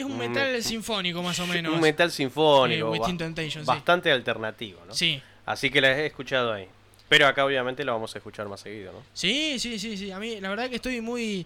Es 0.00 0.04
un 0.06 0.12
un 0.12 0.18
metal 0.18 0.52
me- 0.52 0.62
sinfónico 0.62 1.22
más 1.22 1.38
o 1.38 1.46
menos. 1.46 1.72
Un 1.72 1.80
metal 1.80 2.10
sinfónico. 2.10 2.94
Eh, 2.94 3.50
sí. 3.50 3.58
bastante 3.64 4.10
alternativo, 4.10 4.80
¿no? 4.86 4.94
Sí. 4.94 5.22
Así 5.46 5.70
que 5.70 5.80
la 5.80 5.96
he 5.98 6.06
escuchado 6.06 6.52
ahí. 6.52 6.66
Pero 7.08 7.26
acá 7.26 7.44
obviamente 7.44 7.82
lo 7.84 7.92
vamos 7.92 8.14
a 8.14 8.18
escuchar 8.18 8.48
más 8.48 8.60
seguido, 8.60 8.92
¿no? 8.92 9.02
Sí, 9.12 9.58
sí, 9.58 9.78
sí, 9.78 9.96
sí. 9.96 10.12
A 10.12 10.18
mí 10.18 10.40
la 10.40 10.48
verdad 10.48 10.68
que 10.70 10.76
estoy 10.76 11.00
muy... 11.00 11.44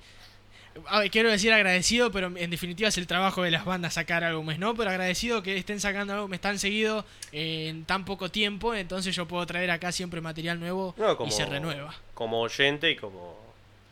A 0.89 0.99
ver, 0.99 1.11
quiero 1.11 1.31
decir 1.31 1.53
agradecido, 1.53 2.11
pero 2.11 2.33
en 2.37 2.51
definitiva 2.51 2.89
es 2.89 2.99
el 2.99 3.07
trabajo 3.07 3.43
de 3.43 3.51
las 3.53 3.65
bandas 3.65 3.95
sacar 3.95 4.25
álbumes, 4.25 4.59
¿no? 4.59 4.75
Pero 4.75 4.91
agradecido 4.91 5.43
que 5.43 5.57
estén 5.57 5.81
sacando 5.81 6.13
álbumes 6.13 6.41
tan 6.41 6.59
seguido 6.59 7.07
eh, 7.33 7.69
en 7.69 7.85
tan 7.85 8.05
poco 8.05 8.29
tiempo, 8.29 8.75
entonces 8.75 9.15
yo 9.15 9.27
puedo 9.27 9.47
traer 9.47 9.71
acá 9.71 9.93
siempre 9.93 10.21
material 10.21 10.59
nuevo 10.59 10.93
No, 10.99 11.17
como, 11.17 11.29
y 11.29 11.33
se 11.33 11.47
renueva. 11.47 11.95
Como 12.13 12.41
oyente 12.41 12.91
y 12.91 12.97
como. 12.97 13.39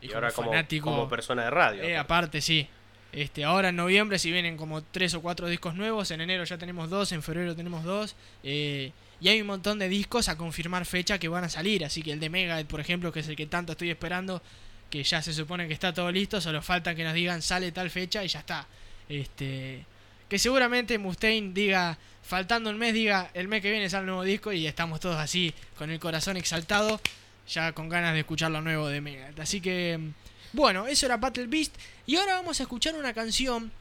Y, 0.01 0.07
como 0.07 0.15
ahora 0.17 0.31
como, 0.33 0.51
como 0.81 1.09
persona 1.09 1.45
de 1.45 1.49
radio. 1.49 1.83
Eh, 1.83 1.97
aparte, 1.97 2.41
sí. 2.41 2.67
Este, 3.13 3.43
ahora 3.43 3.69
en 3.69 3.75
noviembre, 3.75 4.17
si 4.19 4.31
vienen 4.31 4.57
como 4.57 4.83
tres 4.83 5.13
o 5.13 5.21
cuatro 5.21 5.47
discos 5.47 5.75
nuevos, 5.75 6.09
en 6.11 6.21
enero 6.21 6.43
ya 6.43 6.57
tenemos 6.57 6.89
dos, 6.89 7.11
en 7.11 7.21
febrero 7.21 7.55
tenemos 7.55 7.83
dos. 7.83 8.15
eh, 8.43 8.91
y 9.23 9.29
hay 9.29 9.39
un 9.39 9.47
montón 9.47 9.79
de 9.79 9.87
discos 9.87 10.27
a 10.27 10.35
confirmar 10.37 10.85
fecha 10.85 11.17
que 11.17 11.29
van 11.29 11.45
a 11.45 11.49
salir. 11.49 11.85
Así 11.85 12.01
que 12.01 12.11
el 12.11 12.19
de 12.19 12.29
Megadeth, 12.29 12.67
por 12.67 12.81
ejemplo, 12.81 13.09
que 13.13 13.21
es 13.21 13.27
el 13.29 13.37
que 13.37 13.45
tanto 13.45 13.71
estoy 13.71 13.89
esperando, 13.89 14.41
que 14.89 15.01
ya 15.01 15.21
se 15.21 15.33
supone 15.33 15.65
que 15.65 15.73
está 15.73 15.93
todo 15.93 16.11
listo, 16.11 16.41
solo 16.41 16.61
falta 16.61 16.93
que 16.93 17.05
nos 17.05 17.13
digan 17.13 17.41
sale 17.41 17.71
tal 17.71 17.89
fecha 17.89 18.21
y 18.25 18.27
ya 18.27 18.39
está. 18.39 18.67
Este, 19.07 19.85
que 20.27 20.37
seguramente 20.37 20.97
Mustaine 20.97 21.53
diga, 21.53 21.97
faltando 22.21 22.69
un 22.69 22.77
mes, 22.77 22.93
diga 22.93 23.31
el 23.33 23.47
mes 23.47 23.61
que 23.61 23.71
viene 23.71 23.89
sale 23.89 24.01
el 24.01 24.07
nuevo 24.07 24.23
disco 24.23 24.51
y 24.51 24.67
estamos 24.67 24.99
todos 24.99 25.15
así, 25.15 25.53
con 25.77 25.89
el 25.89 26.01
corazón 26.01 26.35
exaltado, 26.35 26.99
ya 27.47 27.71
con 27.71 27.87
ganas 27.87 28.13
de 28.13 28.19
escuchar 28.19 28.51
lo 28.51 28.59
nuevo 28.59 28.89
de 28.89 28.99
Megadeth. 28.99 29.39
Así 29.39 29.61
que, 29.61 29.99
bueno, 30.51 30.85
eso 30.85 31.05
era 31.05 31.15
Battle 31.15 31.47
Beast. 31.47 31.75
Y 32.05 32.15
ahora 32.17 32.35
vamos 32.35 32.59
a 32.59 32.63
escuchar 32.63 32.95
una 32.95 33.13
canción. 33.13 33.71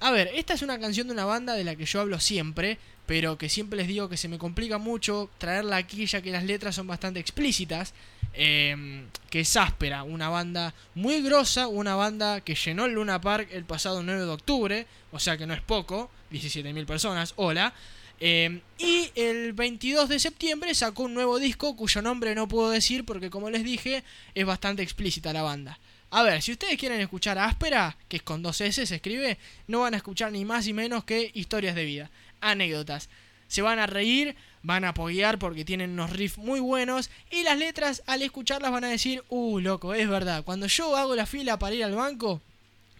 A 0.00 0.10
ver, 0.10 0.30
esta 0.34 0.54
es 0.54 0.62
una 0.62 0.78
canción 0.78 1.06
de 1.06 1.12
una 1.14 1.24
banda 1.24 1.54
de 1.54 1.64
la 1.64 1.76
que 1.76 1.86
yo 1.86 2.00
hablo 2.00 2.18
siempre, 2.20 2.78
pero 3.06 3.38
que 3.38 3.48
siempre 3.48 3.78
les 3.78 3.88
digo 3.88 4.08
que 4.08 4.16
se 4.16 4.28
me 4.28 4.38
complica 4.38 4.78
mucho 4.78 5.30
traerla 5.38 5.76
aquí 5.76 6.06
ya 6.06 6.20
que 6.20 6.30
las 6.30 6.44
letras 6.44 6.74
son 6.74 6.86
bastante 6.86 7.20
explícitas. 7.20 7.94
eh, 8.36 9.04
que 9.30 9.40
es 9.40 9.56
Áspera, 9.56 10.02
una 10.02 10.28
banda 10.28 10.74
muy 10.94 11.22
grosa, 11.22 11.68
una 11.68 11.94
banda 11.94 12.40
que 12.40 12.56
llenó 12.56 12.84
el 12.86 12.92
Luna 12.94 13.20
Park 13.20 13.48
el 13.52 13.64
pasado 13.64 14.02
9 14.02 14.22
de 14.22 14.28
octubre, 14.28 14.86
o 15.12 15.20
sea 15.20 15.36
que 15.36 15.46
no 15.46 15.54
es 15.54 15.60
poco, 15.60 16.10
17.000 16.32 16.84
personas, 16.84 17.32
hola. 17.36 17.72
Eh, 18.20 18.60
y 18.78 19.10
el 19.16 19.52
22 19.52 20.08
de 20.08 20.18
septiembre 20.18 20.74
sacó 20.74 21.04
un 21.04 21.14
nuevo 21.14 21.38
disco 21.38 21.76
cuyo 21.76 22.00
nombre 22.02 22.34
no 22.34 22.46
puedo 22.48 22.70
decir 22.70 23.04
porque 23.04 23.28
como 23.28 23.50
les 23.50 23.64
dije 23.64 24.04
es 24.34 24.46
bastante 24.46 24.82
explícita 24.82 25.32
la 25.32 25.42
banda. 25.42 25.78
A 26.16 26.22
ver, 26.22 26.42
si 26.42 26.52
ustedes 26.52 26.78
quieren 26.78 27.00
escuchar 27.00 27.40
Áspera, 27.40 27.96
que 28.08 28.18
es 28.18 28.22
con 28.22 28.40
dos 28.40 28.60
S 28.60 28.86
se 28.86 28.94
escribe, 28.94 29.36
no 29.66 29.80
van 29.80 29.94
a 29.94 29.96
escuchar 29.96 30.30
ni 30.30 30.44
más 30.44 30.64
ni 30.64 30.72
menos 30.72 31.02
que 31.02 31.32
historias 31.34 31.74
de 31.74 31.84
vida, 31.84 32.08
anécdotas. 32.40 33.08
Se 33.48 33.62
van 33.62 33.80
a 33.80 33.88
reír, 33.88 34.36
van 34.62 34.84
a 34.84 34.90
apoyar 34.90 35.40
porque 35.40 35.64
tienen 35.64 35.90
unos 35.90 36.10
riffs 36.10 36.38
muy 36.38 36.60
buenos 36.60 37.10
y 37.32 37.42
las 37.42 37.58
letras 37.58 38.04
al 38.06 38.22
escucharlas 38.22 38.70
van 38.70 38.84
a 38.84 38.90
decir, 38.90 39.24
uh, 39.28 39.58
loco, 39.58 39.92
es 39.92 40.08
verdad, 40.08 40.44
cuando 40.44 40.68
yo 40.68 40.96
hago 40.96 41.16
la 41.16 41.26
fila 41.26 41.58
para 41.58 41.74
ir 41.74 41.82
al 41.82 41.96
banco, 41.96 42.40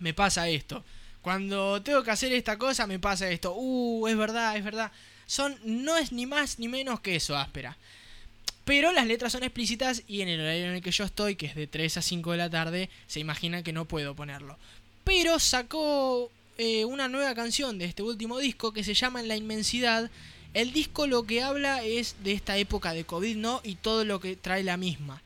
me 0.01 0.13
pasa 0.13 0.49
esto. 0.49 0.85
Cuando 1.23 1.81
tengo 1.83 2.03
que 2.03 2.11
hacer 2.11 2.33
esta 2.33 2.59
cosa, 2.59 2.89
me 2.89 2.99
pasa 2.99 3.31
esto. 3.31 3.55
Uh, 3.55 4.09
es 4.09 4.17
verdad, 4.17 4.57
es 4.57 4.65
verdad. 4.65 4.91
Son, 5.27 5.57
no 5.63 5.97
es 5.97 6.11
ni 6.11 6.27
más 6.27 6.59
ni 6.59 6.67
menos 6.67 6.99
que 6.99 7.15
eso, 7.15 7.37
áspera. 7.37 7.79
Pero 8.65 8.93
las 8.93 9.07
letras 9.07 9.33
son 9.33 9.43
explícitas 9.43 10.03
y 10.09 10.23
en 10.23 10.29
el 10.29 10.41
horario 10.41 10.67
en 10.67 10.75
el 10.77 10.83
que 10.83 10.91
yo 10.91 11.05
estoy, 11.05 11.37
que 11.37 11.47
es 11.47 11.55
de 11.55 11.67
3 11.67 11.99
a 11.99 12.03
5 12.03 12.33
de 12.33 12.39
la 12.39 12.51
tarde, 12.51 12.89
se 13.07 13.21
imagina 13.21 13.63
que 13.63 13.73
no 13.73 13.85
puedo 13.85 14.15
ponerlo. 14.15 14.59
Pero 15.05 15.39
sacó 15.39 16.31
eh, 16.57 16.85
una 16.85 17.09
nueva 17.09 17.35
canción 17.35 17.79
de 17.79 17.85
este 17.85 18.03
último 18.03 18.39
disco 18.39 18.73
que 18.73 18.85
se 18.85 18.95
llama 18.95 19.21
En 19.21 19.29
la 19.29 19.37
inmensidad. 19.37 20.11
El 20.55 20.73
disco 20.73 21.07
lo 21.07 21.25
que 21.25 21.43
habla 21.43 21.85
es 21.85 22.17
de 22.25 22.33
esta 22.33 22.57
época 22.57 22.95
de 22.95 23.05
COVID, 23.05 23.37
¿no? 23.37 23.61
Y 23.65 23.75
todo 23.75 24.05
lo 24.05 24.19
que 24.21 24.37
trae 24.37 24.63
la 24.63 24.79
misma. 24.79 25.23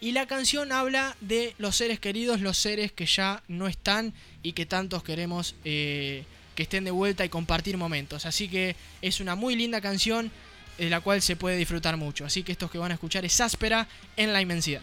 Y 0.00 0.12
la 0.12 0.26
canción 0.26 0.70
habla 0.70 1.16
de 1.20 1.54
los 1.58 1.76
seres 1.76 1.98
queridos, 1.98 2.40
los 2.40 2.56
seres 2.56 2.92
que 2.92 3.04
ya 3.04 3.42
no 3.48 3.66
están 3.66 4.14
y 4.42 4.52
que 4.52 4.64
tantos 4.64 5.02
queremos 5.02 5.56
eh, 5.64 6.24
que 6.54 6.62
estén 6.62 6.84
de 6.84 6.92
vuelta 6.92 7.24
y 7.24 7.28
compartir 7.28 7.76
momentos. 7.76 8.24
Así 8.24 8.48
que 8.48 8.76
es 9.02 9.20
una 9.20 9.34
muy 9.34 9.56
linda 9.56 9.80
canción 9.80 10.30
de 10.78 10.90
la 10.90 11.00
cual 11.00 11.20
se 11.22 11.36
puede 11.36 11.56
disfrutar 11.56 11.96
mucho. 11.96 12.24
Así 12.24 12.42
que 12.42 12.52
estos 12.52 12.70
que 12.70 12.78
van 12.78 12.90
a 12.90 12.94
escuchar 12.94 13.24
es 13.24 13.40
áspera 13.40 13.88
en 14.16 14.32
la 14.32 14.40
inmensidad. 14.40 14.80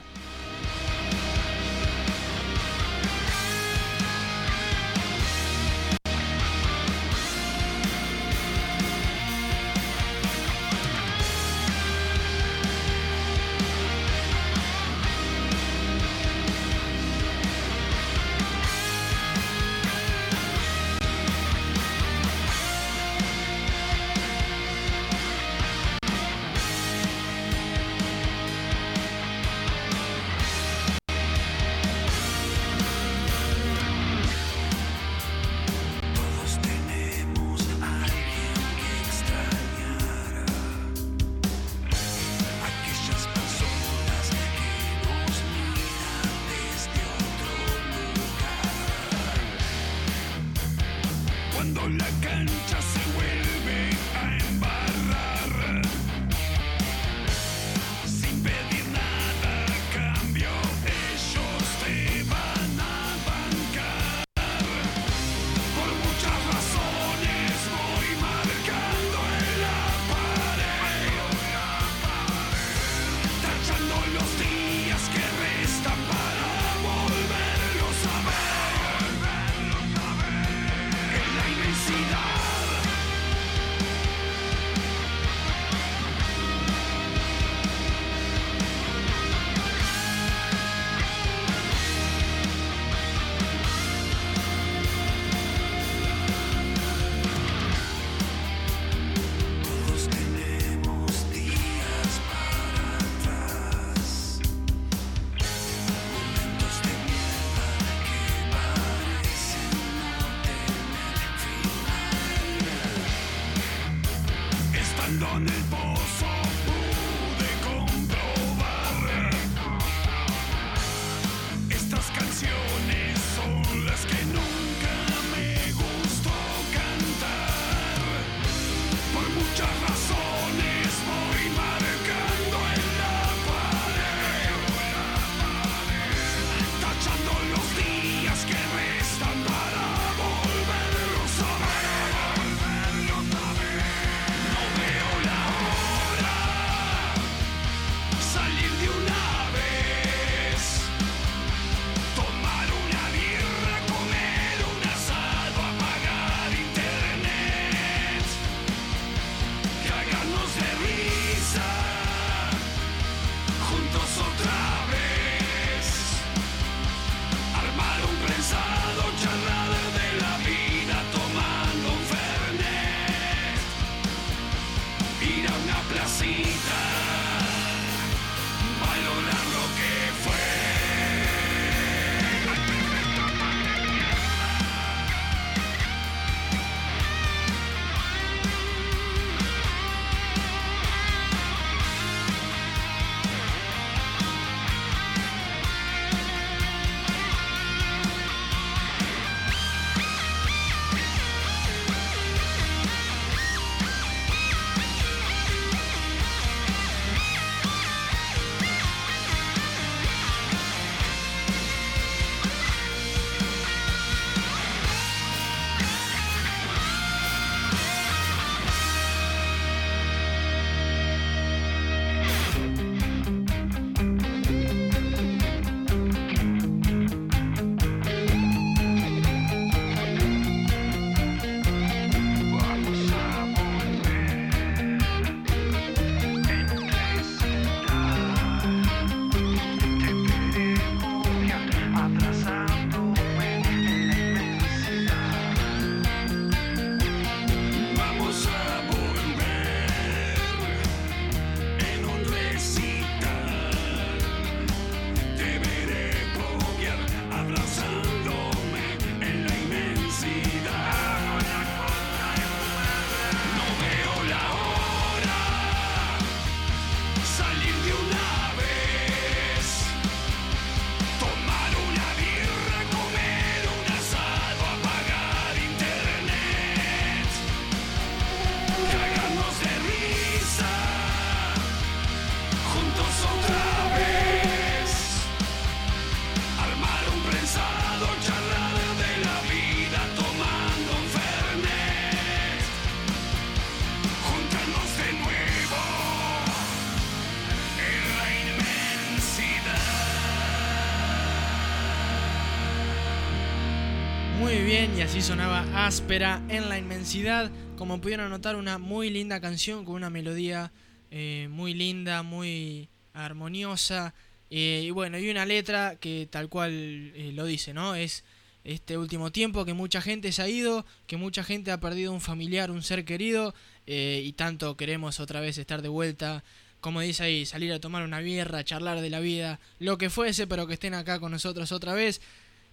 Así 305.05 305.21
sonaba 305.21 305.85
áspera 305.85 306.41
en 306.49 306.67
la 306.67 306.79
inmensidad. 306.79 307.51
Como 307.77 308.01
pudieron 308.01 308.31
notar, 308.31 308.55
una 308.55 308.79
muy 308.79 309.11
linda 309.11 309.39
canción 309.39 309.85
con 309.85 309.93
una 309.93 310.09
melodía 310.09 310.71
eh, 311.11 311.47
muy 311.51 311.75
linda, 311.75 312.23
muy 312.23 312.89
armoniosa. 313.13 314.15
eh, 314.49 314.81
y 314.83 314.89
bueno, 314.89 315.19
y 315.19 315.29
una 315.29 315.45
letra 315.45 315.95
que 315.99 316.27
tal 316.31 316.49
cual 316.49 316.71
eh, 316.73 317.31
lo 317.35 317.45
dice, 317.45 317.71
¿no? 317.71 317.93
Es 317.93 318.23
este 318.63 318.97
último 318.97 319.31
tiempo 319.31 319.63
que 319.63 319.75
mucha 319.75 320.01
gente 320.01 320.31
se 320.31 320.41
ha 320.41 320.49
ido, 320.49 320.87
que 321.05 321.17
mucha 321.17 321.43
gente 321.43 321.71
ha 321.71 321.79
perdido 321.79 322.11
un 322.11 322.19
familiar, 322.19 322.71
un 322.71 322.81
ser 322.81 323.05
querido, 323.05 323.53
y 323.85 324.33
tanto 324.33 324.75
queremos 324.75 325.19
otra 325.19 325.39
vez 325.39 325.59
estar 325.59 325.83
de 325.83 325.89
vuelta. 325.89 326.43
Como 326.81 327.01
dice 327.01 327.23
ahí, 327.23 327.45
salir 327.45 327.71
a 327.73 327.79
tomar 327.79 328.03
una 328.03 328.21
birra, 328.21 328.63
charlar 328.63 329.01
de 329.01 329.11
la 329.11 329.19
vida, 329.19 329.59
lo 329.77 329.99
que 329.99 330.09
fuese, 330.09 330.47
pero 330.47 330.65
que 330.65 330.73
estén 330.73 330.95
acá 330.95 331.19
con 331.19 331.31
nosotros 331.31 331.71
otra 331.71 331.93
vez. 331.93 332.21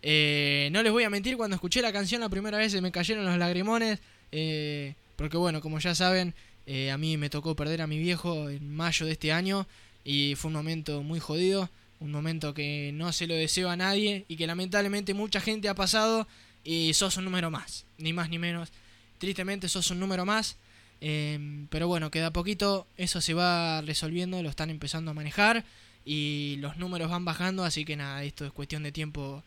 Eh, 0.03 0.69
no 0.73 0.83
les 0.83 0.93
voy 0.93 1.05
a 1.05 1.11
mentir, 1.11 1.37
cuando 1.37 1.55
escuché 1.55 1.81
la 1.81 1.93
canción 1.93 2.21
la 2.21 2.29
primera 2.29 2.59
vez 2.59 2.73
se 2.73 2.81
me 2.81 2.91
cayeron 2.93 3.25
los 3.25 3.39
lagrimones. 3.39 4.01
eh, 4.33 4.95
porque 5.17 5.37
bueno, 5.37 5.61
como 5.61 5.79
ya 5.79 5.95
saben, 5.95 6.35
eh, 6.67 6.91
a 6.91 6.99
mí 6.99 7.17
me 7.17 7.31
tocó 7.31 7.55
perder 7.55 7.83
a 7.83 7.87
mi 7.87 7.99
viejo 7.99 8.49
en 8.51 8.75
mayo 8.75 9.07
de 9.07 9.13
este 9.13 9.33
año. 9.33 9.67
Y 10.05 10.35
fue 10.37 10.49
un 10.49 10.55
momento 10.55 11.03
muy 11.03 11.21
jodido. 11.21 11.71
Un 12.01 12.11
momento 12.11 12.55
que 12.55 12.91
no 12.95 13.13
se 13.13 13.27
lo 13.27 13.35
deseo 13.35 13.71
a 13.71 13.77
nadie. 13.77 14.25
Y 14.29 14.37
que 14.37 14.47
lamentablemente 14.47 15.15
mucha 15.15 15.41
gente 15.41 15.69
ha 15.69 15.75
pasado. 15.75 16.27
Y 16.65 16.93
sos 16.95 17.17
un 17.17 17.25
número 17.25 17.51
más. 17.51 17.85
Ni 17.99 18.13
más 18.13 18.31
ni 18.31 18.39
menos. 18.39 18.73
Tristemente 19.19 19.69
sos 19.69 19.91
un 19.91 20.01
número 20.01 20.25
más. 20.25 20.57
eh, 21.01 21.67
pero 21.71 21.87
bueno, 21.89 22.11
queda 22.11 22.33
poquito. 22.33 22.87
Eso 22.97 23.21
se 23.21 23.35
va 23.35 23.81
resolviendo. 23.83 24.43
Lo 24.43 24.49
están 24.51 24.71
empezando 24.71 25.13
a 25.13 25.15
manejar. 25.15 25.65
Y 26.05 26.57
los 26.59 26.79
números 26.79 27.11
van 27.11 27.25
bajando. 27.25 27.65
Así 27.65 27.85
que 27.85 27.95
nada, 27.97 28.25
esto 28.25 28.45
es 28.45 28.53
cuestión 28.53 28.83
de 28.83 28.91
tiempo 28.91 29.45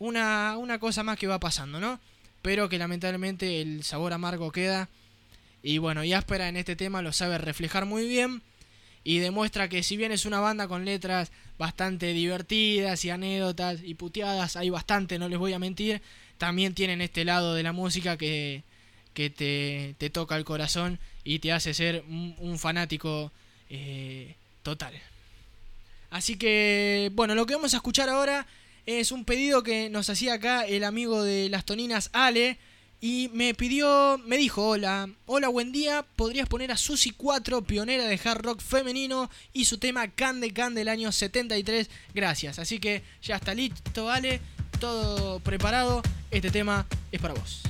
una, 0.00 0.56
una 0.56 0.80
cosa 0.80 1.04
más 1.04 1.16
que 1.16 1.28
va 1.28 1.38
pasando, 1.38 1.78
¿no? 1.78 2.00
Pero 2.42 2.68
que 2.68 2.78
lamentablemente 2.78 3.60
el 3.60 3.84
sabor 3.84 4.12
amargo 4.12 4.50
queda. 4.50 4.88
Y 5.62 5.78
bueno, 5.78 6.02
y 6.02 6.14
Áspera 6.14 6.48
en 6.48 6.56
este 6.56 6.74
tema 6.74 7.02
lo 7.02 7.12
sabe 7.12 7.38
reflejar 7.38 7.84
muy 7.84 8.08
bien. 8.08 8.42
Y 9.04 9.18
demuestra 9.18 9.68
que 9.68 9.82
si 9.82 9.96
bien 9.96 10.10
es 10.10 10.24
una 10.24 10.40
banda 10.40 10.68
con 10.68 10.84
letras 10.84 11.30
bastante 11.58 12.12
divertidas 12.12 13.04
y 13.04 13.10
anécdotas 13.10 13.80
y 13.82 13.94
puteadas, 13.94 14.56
hay 14.56 14.70
bastante, 14.70 15.18
no 15.18 15.28
les 15.28 15.38
voy 15.38 15.52
a 15.52 15.58
mentir, 15.58 16.02
también 16.38 16.74
tienen 16.74 17.00
este 17.00 17.24
lado 17.24 17.54
de 17.54 17.62
la 17.62 17.72
música 17.72 18.16
que, 18.16 18.62
que 19.14 19.30
te, 19.30 19.94
te 19.98 20.10
toca 20.10 20.36
el 20.36 20.44
corazón 20.44 20.98
y 21.24 21.38
te 21.38 21.52
hace 21.52 21.72
ser 21.74 22.04
un, 22.08 22.34
un 22.38 22.58
fanático 22.58 23.32
eh, 23.68 24.34
total. 24.62 24.94
Así 26.10 26.36
que, 26.36 27.10
bueno, 27.14 27.34
lo 27.34 27.46
que 27.46 27.54
vamos 27.54 27.72
a 27.74 27.78
escuchar 27.78 28.08
ahora 28.08 28.46
es 28.98 29.12
un 29.12 29.24
pedido 29.24 29.62
que 29.62 29.88
nos 29.88 30.10
hacía 30.10 30.34
acá 30.34 30.66
el 30.66 30.84
amigo 30.84 31.22
de 31.22 31.48
las 31.48 31.64
toninas 31.64 32.10
Ale. 32.12 32.58
Y 33.02 33.30
me 33.32 33.54
pidió, 33.54 34.20
me 34.26 34.36
dijo, 34.36 34.68
hola, 34.68 35.08
hola, 35.24 35.48
buen 35.48 35.72
día, 35.72 36.04
podrías 36.16 36.46
poner 36.46 36.70
a 36.70 36.76
Susi 36.76 37.12
4, 37.12 37.62
pionera 37.62 38.04
de 38.04 38.20
hard 38.22 38.42
rock 38.42 38.60
femenino, 38.60 39.30
y 39.54 39.64
su 39.64 39.78
tema 39.78 40.08
Can 40.08 40.42
de 40.42 40.52
Can 40.52 40.74
del 40.74 40.88
año 40.88 41.10
73, 41.10 41.88
gracias. 42.12 42.58
Así 42.58 42.78
que 42.78 43.02
ya 43.22 43.36
está 43.36 43.54
listo, 43.54 44.10
Ale, 44.10 44.42
todo 44.80 45.40
preparado, 45.40 46.02
este 46.30 46.50
tema 46.50 46.86
es 47.10 47.22
para 47.22 47.32
vos. 47.32 47.62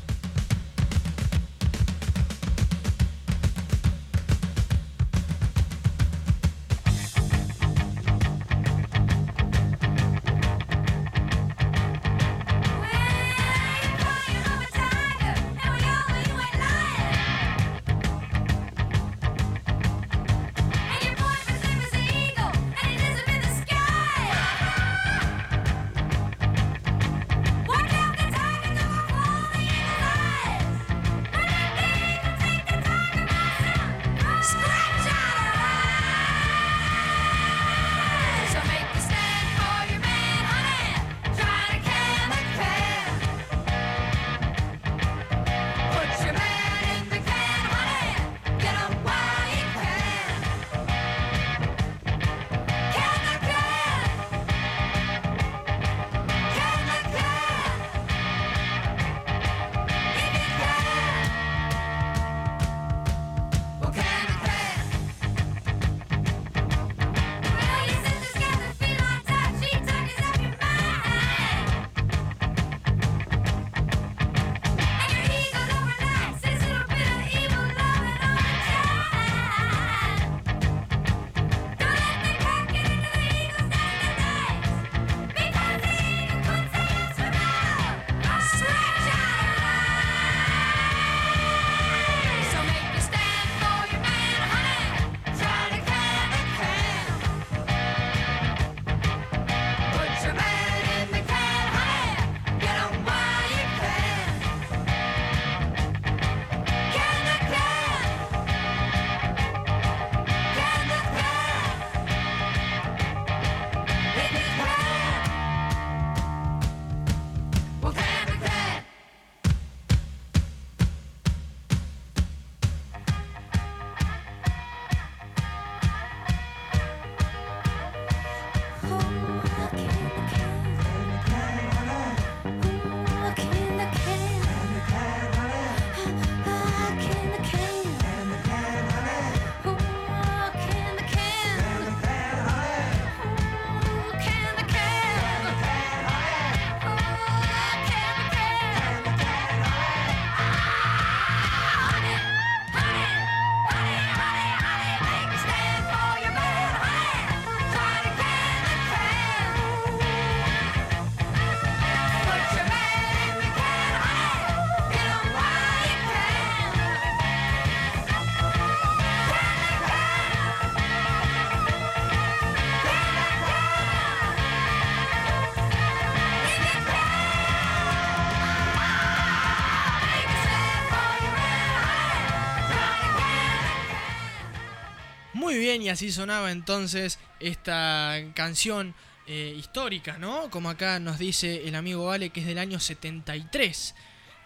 Y 185.76 185.88
así 185.88 186.10
sonaba 186.10 186.50
entonces 186.50 187.18
esta 187.38 188.20
canción 188.34 188.94
eh, 189.26 189.54
histórica, 189.56 190.18
¿no? 190.18 190.50
Como 190.50 190.68
acá 190.68 190.98
nos 190.98 191.18
dice 191.18 191.68
el 191.68 191.76
amigo 191.76 192.06
Vale, 192.06 192.30
que 192.30 192.40
es 192.40 192.46
del 192.46 192.58
año 192.58 192.80
73, 192.80 193.94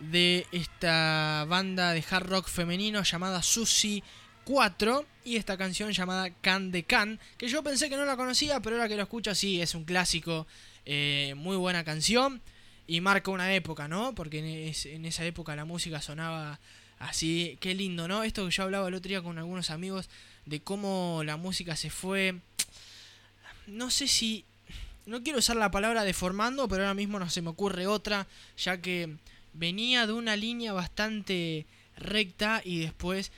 de 0.01 0.47
esta 0.53 1.47
banda 1.49 1.93
de 1.93 2.05
hard 2.09 2.27
rock 2.27 2.49
femenino 2.49 3.03
llamada 3.03 3.43
Susi 3.43 4.03
4, 4.45 5.07
y 5.25 5.37
esta 5.37 5.57
canción 5.57 5.93
llamada 5.93 6.29
Can 6.43 6.71
de 6.71 6.85
Can, 6.85 7.19
que 7.39 7.49
yo 7.49 7.63
pensé 7.63 7.89
que 7.89 7.97
no 7.97 8.05
la 8.05 8.17
conocía, 8.17 8.61
pero 8.61 8.77
ahora 8.77 8.89
que 8.89 8.97
lo 8.97 9.05
escucho, 9.05 9.35
sí, 9.35 9.63
es 9.63 9.75
un 9.75 9.85
clásico, 9.85 10.47
eh, 10.85 11.33
muy 11.35 11.57
buena 11.57 11.83
canción, 11.85 12.43
y 12.87 13.01
marca 13.01 13.31
una 13.31 13.55
época, 13.55 13.89
¿no? 13.89 14.15
Porque 14.15 14.41
en, 14.41 14.95
en 14.95 15.07
esa 15.07 15.25
época 15.25 15.57
la 15.57 15.65
música 15.65 16.03
sonaba 16.03 16.61
así, 16.99 17.57
qué 17.61 17.75
lindo, 17.75 18.07
¿no? 18.07 18.23
Esto 18.23 18.45
que 18.45 18.51
yo 18.51 18.65
hablaba 18.65 18.89
el 18.89 18.95
otro 18.95 19.09
día 19.09 19.23
con 19.23 19.39
algunos 19.39 19.71
amigos 19.71 20.11
de 20.47 20.61
cómo 20.61 21.23
la 21.25 21.37
música 21.37 21.77
se 21.77 21.91
fue, 21.91 22.41
no 23.67 23.91
sé 23.91 24.09
si, 24.09 24.45
no 25.07 25.23
quiero 25.23 25.39
usar 25.39 25.57
la 25.57 25.71
palabra 25.71 26.05
deformando, 26.05 26.69
pero 26.69 26.83
ahora 26.83 26.95
mismo 26.95 27.19
no 27.19 27.31
se 27.31 27.43
me 27.43 27.51
ocurre 27.51 27.87
otra, 27.87 28.27
ya 28.57 28.81
que 28.81 29.17
venía 29.53 30.07
de 30.07 30.13
una 30.13 30.37
línea 30.37 30.73
bastante 30.73 31.67
recta 31.97 32.61
y 32.65 32.81
después, 32.81 33.33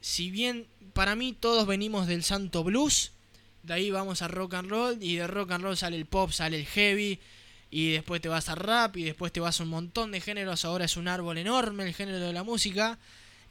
si 0.00 0.30
bien 0.30 0.66
para 0.92 1.14
mí 1.14 1.32
todos 1.32 1.66
venimos 1.66 2.06
del 2.06 2.22
santo 2.22 2.64
blues, 2.64 3.12
de 3.62 3.74
ahí 3.74 3.90
vamos 3.90 4.20
a 4.20 4.28
rock 4.28 4.54
and 4.54 4.70
roll 4.70 4.98
y 5.02 5.16
de 5.16 5.26
rock 5.26 5.52
and 5.52 5.64
roll 5.64 5.76
sale 5.76 5.96
el 5.96 6.06
pop, 6.06 6.30
sale 6.30 6.58
el 6.60 6.66
heavy 6.66 7.18
y 7.70 7.92
después 7.92 8.20
te 8.20 8.28
vas 8.28 8.48
a 8.48 8.54
rap 8.54 8.96
y 8.96 9.04
después 9.04 9.32
te 9.32 9.40
vas 9.40 9.58
a 9.58 9.62
un 9.62 9.70
montón 9.70 10.12
de 10.12 10.20
géneros, 10.20 10.64
ahora 10.64 10.84
es 10.84 10.96
un 10.96 11.08
árbol 11.08 11.38
enorme 11.38 11.84
el 11.84 11.94
género 11.94 12.20
de 12.20 12.32
la 12.32 12.42
música. 12.42 12.98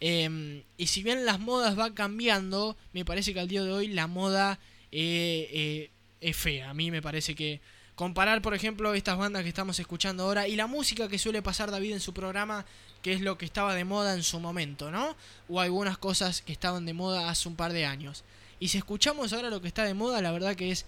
Eh, 0.05 0.65
y 0.75 0.87
si 0.87 1.01
bien 1.01 1.25
las 1.25 1.39
modas 1.39 1.77
van 1.77 1.93
cambiando, 1.93 2.75
me 2.91 3.05
parece 3.05 3.33
que 3.33 3.39
al 3.39 3.47
día 3.47 3.63
de 3.63 3.71
hoy 3.71 3.87
la 3.87 4.07
moda 4.07 4.59
eh, 4.91 5.47
eh, 5.53 5.91
es 6.19 6.35
fea. 6.35 6.71
A 6.71 6.73
mí 6.73 6.91
me 6.91 7.01
parece 7.01 7.35
que 7.35 7.61
comparar, 7.95 8.41
por 8.41 8.53
ejemplo, 8.53 8.93
estas 8.95 9.17
bandas 9.17 9.43
que 9.43 9.47
estamos 9.47 9.79
escuchando 9.79 10.23
ahora 10.23 10.45
y 10.45 10.57
la 10.57 10.67
música 10.67 11.07
que 11.07 11.17
suele 11.17 11.41
pasar 11.41 11.71
David 11.71 11.93
en 11.93 11.99
su 12.01 12.13
programa, 12.13 12.65
que 13.01 13.13
es 13.13 13.21
lo 13.21 13.37
que 13.37 13.45
estaba 13.45 13.75
de 13.75 13.85
moda 13.85 14.13
en 14.13 14.23
su 14.23 14.41
momento, 14.41 14.91
¿no? 14.91 15.15
O 15.47 15.61
algunas 15.61 15.97
cosas 15.97 16.41
que 16.41 16.51
estaban 16.51 16.85
de 16.85 16.91
moda 16.91 17.29
hace 17.29 17.47
un 17.47 17.55
par 17.55 17.71
de 17.71 17.85
años. 17.85 18.25
Y 18.59 18.67
si 18.67 18.79
escuchamos 18.79 19.31
ahora 19.31 19.49
lo 19.49 19.61
que 19.61 19.69
está 19.69 19.85
de 19.85 19.93
moda, 19.93 20.21
la 20.21 20.33
verdad 20.33 20.57
que 20.57 20.71
es 20.71 20.85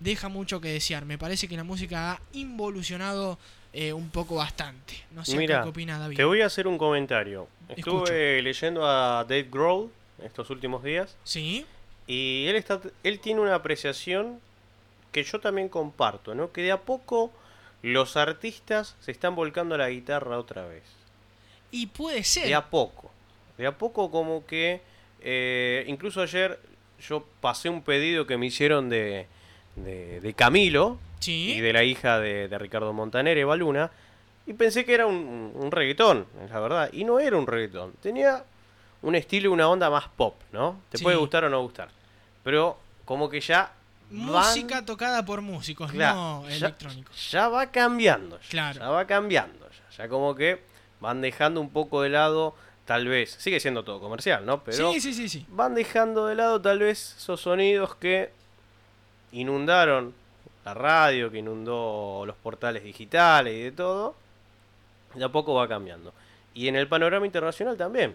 deja 0.00 0.30
mucho 0.30 0.62
que 0.62 0.68
desear. 0.68 1.04
Me 1.04 1.18
parece 1.18 1.48
que 1.48 1.56
la 1.58 1.64
música 1.64 2.12
ha 2.12 2.20
involucionado 2.32 3.38
eh, 3.74 3.92
un 3.92 4.08
poco 4.08 4.36
bastante. 4.36 4.94
No 5.10 5.24
sé 5.24 5.36
Mira, 5.36 5.62
qué 5.62 5.68
opinas, 5.68 5.98
David. 6.00 6.16
te 6.16 6.24
voy 6.24 6.40
a 6.40 6.46
hacer 6.46 6.66
un 6.66 6.78
comentario. 6.78 7.48
Escucho. 7.68 8.04
Estuve 8.04 8.40
leyendo 8.42 8.86
a 8.86 9.24
Dave 9.24 9.48
Grohl 9.50 9.90
estos 10.22 10.48
últimos 10.50 10.82
días. 10.82 11.16
Sí. 11.24 11.66
Y 12.06 12.46
él, 12.46 12.56
está, 12.56 12.80
él 13.02 13.18
tiene 13.20 13.40
una 13.40 13.54
apreciación 13.54 14.38
que 15.12 15.22
yo 15.22 15.40
también 15.40 15.68
comparto, 15.68 16.34
¿no? 16.34 16.52
Que 16.52 16.62
de 16.62 16.72
a 16.72 16.80
poco 16.80 17.32
los 17.82 18.16
artistas 18.16 18.96
se 19.00 19.10
están 19.10 19.34
volcando 19.34 19.74
a 19.74 19.78
la 19.78 19.90
guitarra 19.90 20.38
otra 20.38 20.66
vez. 20.66 20.82
Y 21.70 21.86
puede 21.88 22.24
ser. 22.24 22.46
De 22.46 22.54
a 22.54 22.66
poco. 22.66 23.10
De 23.58 23.66
a 23.66 23.72
poco 23.76 24.10
como 24.10 24.46
que... 24.46 24.80
eh, 25.22 25.84
incluso 25.88 26.22
ayer 26.22 26.58
yo 27.00 27.26
pasé 27.40 27.68
un 27.68 27.82
pedido 27.82 28.26
que 28.26 28.36
me 28.38 28.46
hicieron 28.46 28.88
de, 28.88 29.26
de, 29.76 30.20
de 30.20 30.34
Camilo 30.34 30.98
y 31.32 31.60
de 31.60 31.72
la 31.72 31.82
hija 31.84 32.18
de, 32.20 32.48
de 32.48 32.58
Ricardo 32.58 32.92
Montaner, 32.92 33.36
Eva 33.38 33.56
Luna, 33.56 33.90
y 34.46 34.52
pensé 34.52 34.84
que 34.84 34.94
era 34.94 35.06
un, 35.06 35.52
un 35.54 35.70
reggaetón, 35.70 36.26
la 36.50 36.60
verdad. 36.60 36.90
Y 36.92 37.04
no 37.04 37.18
era 37.20 37.36
un 37.36 37.46
reggaetón. 37.46 37.92
Tenía 38.02 38.44
un 39.02 39.14
estilo 39.14 39.50
y 39.50 39.52
una 39.52 39.68
onda 39.68 39.88
más 39.90 40.08
pop, 40.08 40.34
¿no? 40.52 40.80
Te 40.90 40.98
Sí. 40.98 41.04
puede 41.04 41.16
gustar 41.16 41.44
o 41.44 41.48
no 41.50 41.62
gustar. 41.62 41.88
Pero 42.42 42.78
como 43.04 43.28
que 43.30 43.40
ya... 43.40 43.72
van- 44.10 44.26
Música 44.48 44.84
tocada 44.84 45.24
por 45.24 45.40
músicos, 45.40 45.90
Claro, 45.92 46.16
no 46.42 46.48
ya- 46.48 46.56
electrónicos. 46.56 47.30
ya 47.30 47.48
va 47.48 47.66
cambiando. 47.70 48.38
Ya, 48.40 48.48
Claro. 48.50 48.80
ya 48.80 48.88
va 48.90 49.06
cambiando. 49.06 49.68
Ya, 49.70 49.96
ya 50.04 50.08
como 50.08 50.34
que 50.34 50.60
van 51.00 51.20
dejando 51.20 51.60
un 51.60 51.70
poco 51.70 52.02
de 52.02 52.10
lado, 52.10 52.54
tal 52.86 53.06
vez. 53.08 53.30
Sigue 53.38 53.60
siendo 53.60 53.82
todo 53.84 53.98
comercial, 54.00 54.44
¿no? 54.46 54.62
Pero 54.64 54.92
Sí, 54.92 55.00
sí, 55.00 55.14
sí, 55.14 55.28
sí. 55.28 55.46
van 55.48 55.74
dejando 55.74 56.26
de 56.26 56.34
lado 56.34 56.60
tal 56.60 56.78
vez 56.80 57.14
esos 57.18 57.40
sonidos 57.40 57.94
que 57.96 58.30
inundaron 59.32 60.14
la 60.64 60.74
radio, 60.74 61.30
que 61.30 61.38
inundó 61.38 62.24
los 62.26 62.36
portales 62.36 62.82
digitales 62.82 63.54
y 63.54 63.62
de 63.62 63.72
todo. 63.72 64.14
De 65.14 65.24
a 65.24 65.28
poco 65.28 65.54
va 65.54 65.68
cambiando. 65.68 66.12
Y 66.54 66.68
en 66.68 66.76
el 66.76 66.88
panorama 66.88 67.26
internacional 67.26 67.76
también. 67.76 68.14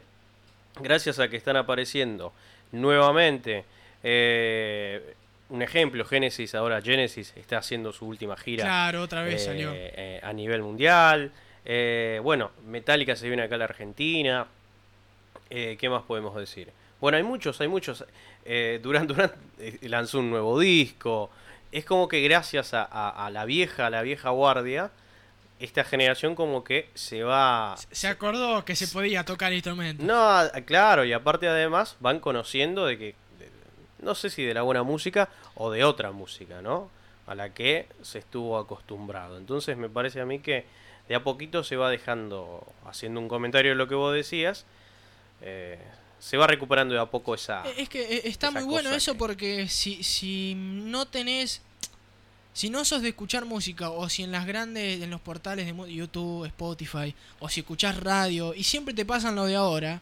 Gracias 0.82 1.20
a 1.20 1.28
que 1.28 1.38
están 1.38 1.56
apareciendo 1.58 2.34
nuevamente. 2.72 3.66
eh, 4.04 5.16
un 5.50 5.62
ejemplo, 5.64 6.06
Genesis, 6.06 6.54
ahora 6.54 6.80
Genesis 6.82 7.34
está 7.36 7.58
haciendo 7.58 7.92
su 7.92 8.06
última 8.06 8.38
gira. 8.38 8.66
Claro, 8.66 9.02
otra 9.02 9.24
vez 9.24 9.42
eh, 9.42 9.46
salió. 9.46 9.72
eh, 9.74 10.20
a 10.22 10.32
nivel 10.32 10.62
mundial. 10.62 11.32
Bueno, 12.24 12.52
Metallica 12.68 13.16
se 13.16 13.28
viene 13.28 13.44
acá 13.44 13.56
a 13.56 13.58
la 13.60 13.66
Argentina. 13.66 14.46
¿Qué 15.50 15.90
más 15.90 16.04
podemos 16.04 16.36
decir? 16.36 16.72
Bueno, 17.02 17.18
hay 17.18 17.24
muchos, 17.24 17.60
hay 17.62 17.68
muchos. 17.68 18.04
Eh, 18.46 18.80
Duran 18.82 19.08
eh, 19.60 19.78
lanzó 19.84 20.20
un 20.20 20.30
nuevo 20.30 20.60
disco. 20.60 21.30
Es 21.72 21.86
como 21.86 22.08
que 22.08 22.22
gracias 22.22 22.74
a, 22.74 22.84
a- 22.84 23.26
a 23.26 23.30
la 23.30 23.46
vieja, 23.46 23.88
a 23.88 23.90
la 23.90 24.02
vieja 24.02 24.30
guardia, 24.30 24.92
esta 25.60 25.84
generación 25.84 26.36
como 26.36 26.64
que 26.64 26.90
se 26.96 27.24
va... 27.24 27.76
Se 27.92 28.08
acordó 28.08 28.64
que 28.66 28.76
se 28.76 28.88
podía 28.88 29.24
tocar 29.26 29.52
instrumentos. 29.54 30.06
No, 30.06 30.40
claro, 30.66 31.04
y 31.06 31.14
aparte 31.14 31.48
además 31.48 31.98
van 32.00 32.20
conociendo 32.20 32.86
de 32.86 32.98
que, 32.98 33.06
de- 33.38 33.50
no 34.02 34.16
sé 34.16 34.30
si 34.30 34.44
de 34.44 34.54
la 34.54 34.62
buena 34.62 34.84
música 34.84 35.30
o 35.56 35.70
de 35.70 35.84
otra 35.84 36.12
música, 36.12 36.62
¿no? 36.62 36.90
A 37.28 37.36
la 37.36 37.54
que 37.54 37.88
se 38.02 38.20
estuvo 38.20 38.58
acostumbrado. 38.58 39.38
Entonces 39.38 39.78
me 39.78 39.90
parece 39.90 40.22
a 40.22 40.26
mí 40.26 40.40
que 40.40 40.66
de 41.10 41.16
a 41.16 41.24
poquito 41.24 41.64
se 41.64 41.76
va 41.76 41.90
dejando, 41.90 42.66
haciendo 42.88 43.20
un 43.20 43.28
comentario 43.28 43.72
de 43.72 43.76
lo 43.76 43.88
que 43.88 43.96
vos 43.96 44.14
decías, 44.14 44.66
eh, 45.42 45.78
se 46.20 46.38
va 46.38 46.48
recuperando 46.48 46.94
de 46.94 47.00
a 47.00 47.06
poco 47.06 47.34
esa... 47.34 47.64
Eh, 47.68 47.74
Es 47.78 47.90
que 47.90 48.02
eh, 48.02 48.22
está 48.26 48.52
muy 48.52 48.64
bueno 48.64 48.92
eso 48.94 49.16
porque 49.16 49.68
si, 49.68 50.04
si 50.04 50.54
no 50.56 51.06
tenés. 51.06 51.62
Si 52.52 52.70
no 52.70 52.84
sos 52.84 53.02
de 53.02 53.10
escuchar 53.10 53.46
música 53.46 53.90
o 53.90 54.10
si 54.10 54.24
en 54.24 54.32
las 54.32 54.46
grandes, 54.46 55.02
en 55.02 55.10
los 55.10 55.22
portales 55.22 55.66
de 55.66 55.94
YouTube, 55.94 56.46
Spotify, 56.46 57.16
o 57.40 57.48
si 57.48 57.62
escuchás 57.62 57.98
radio 57.98 58.54
y 58.54 58.64
siempre 58.64 58.94
te 58.94 59.06
pasan 59.06 59.36
lo 59.36 59.46
de 59.46 59.56
ahora, 59.56 60.02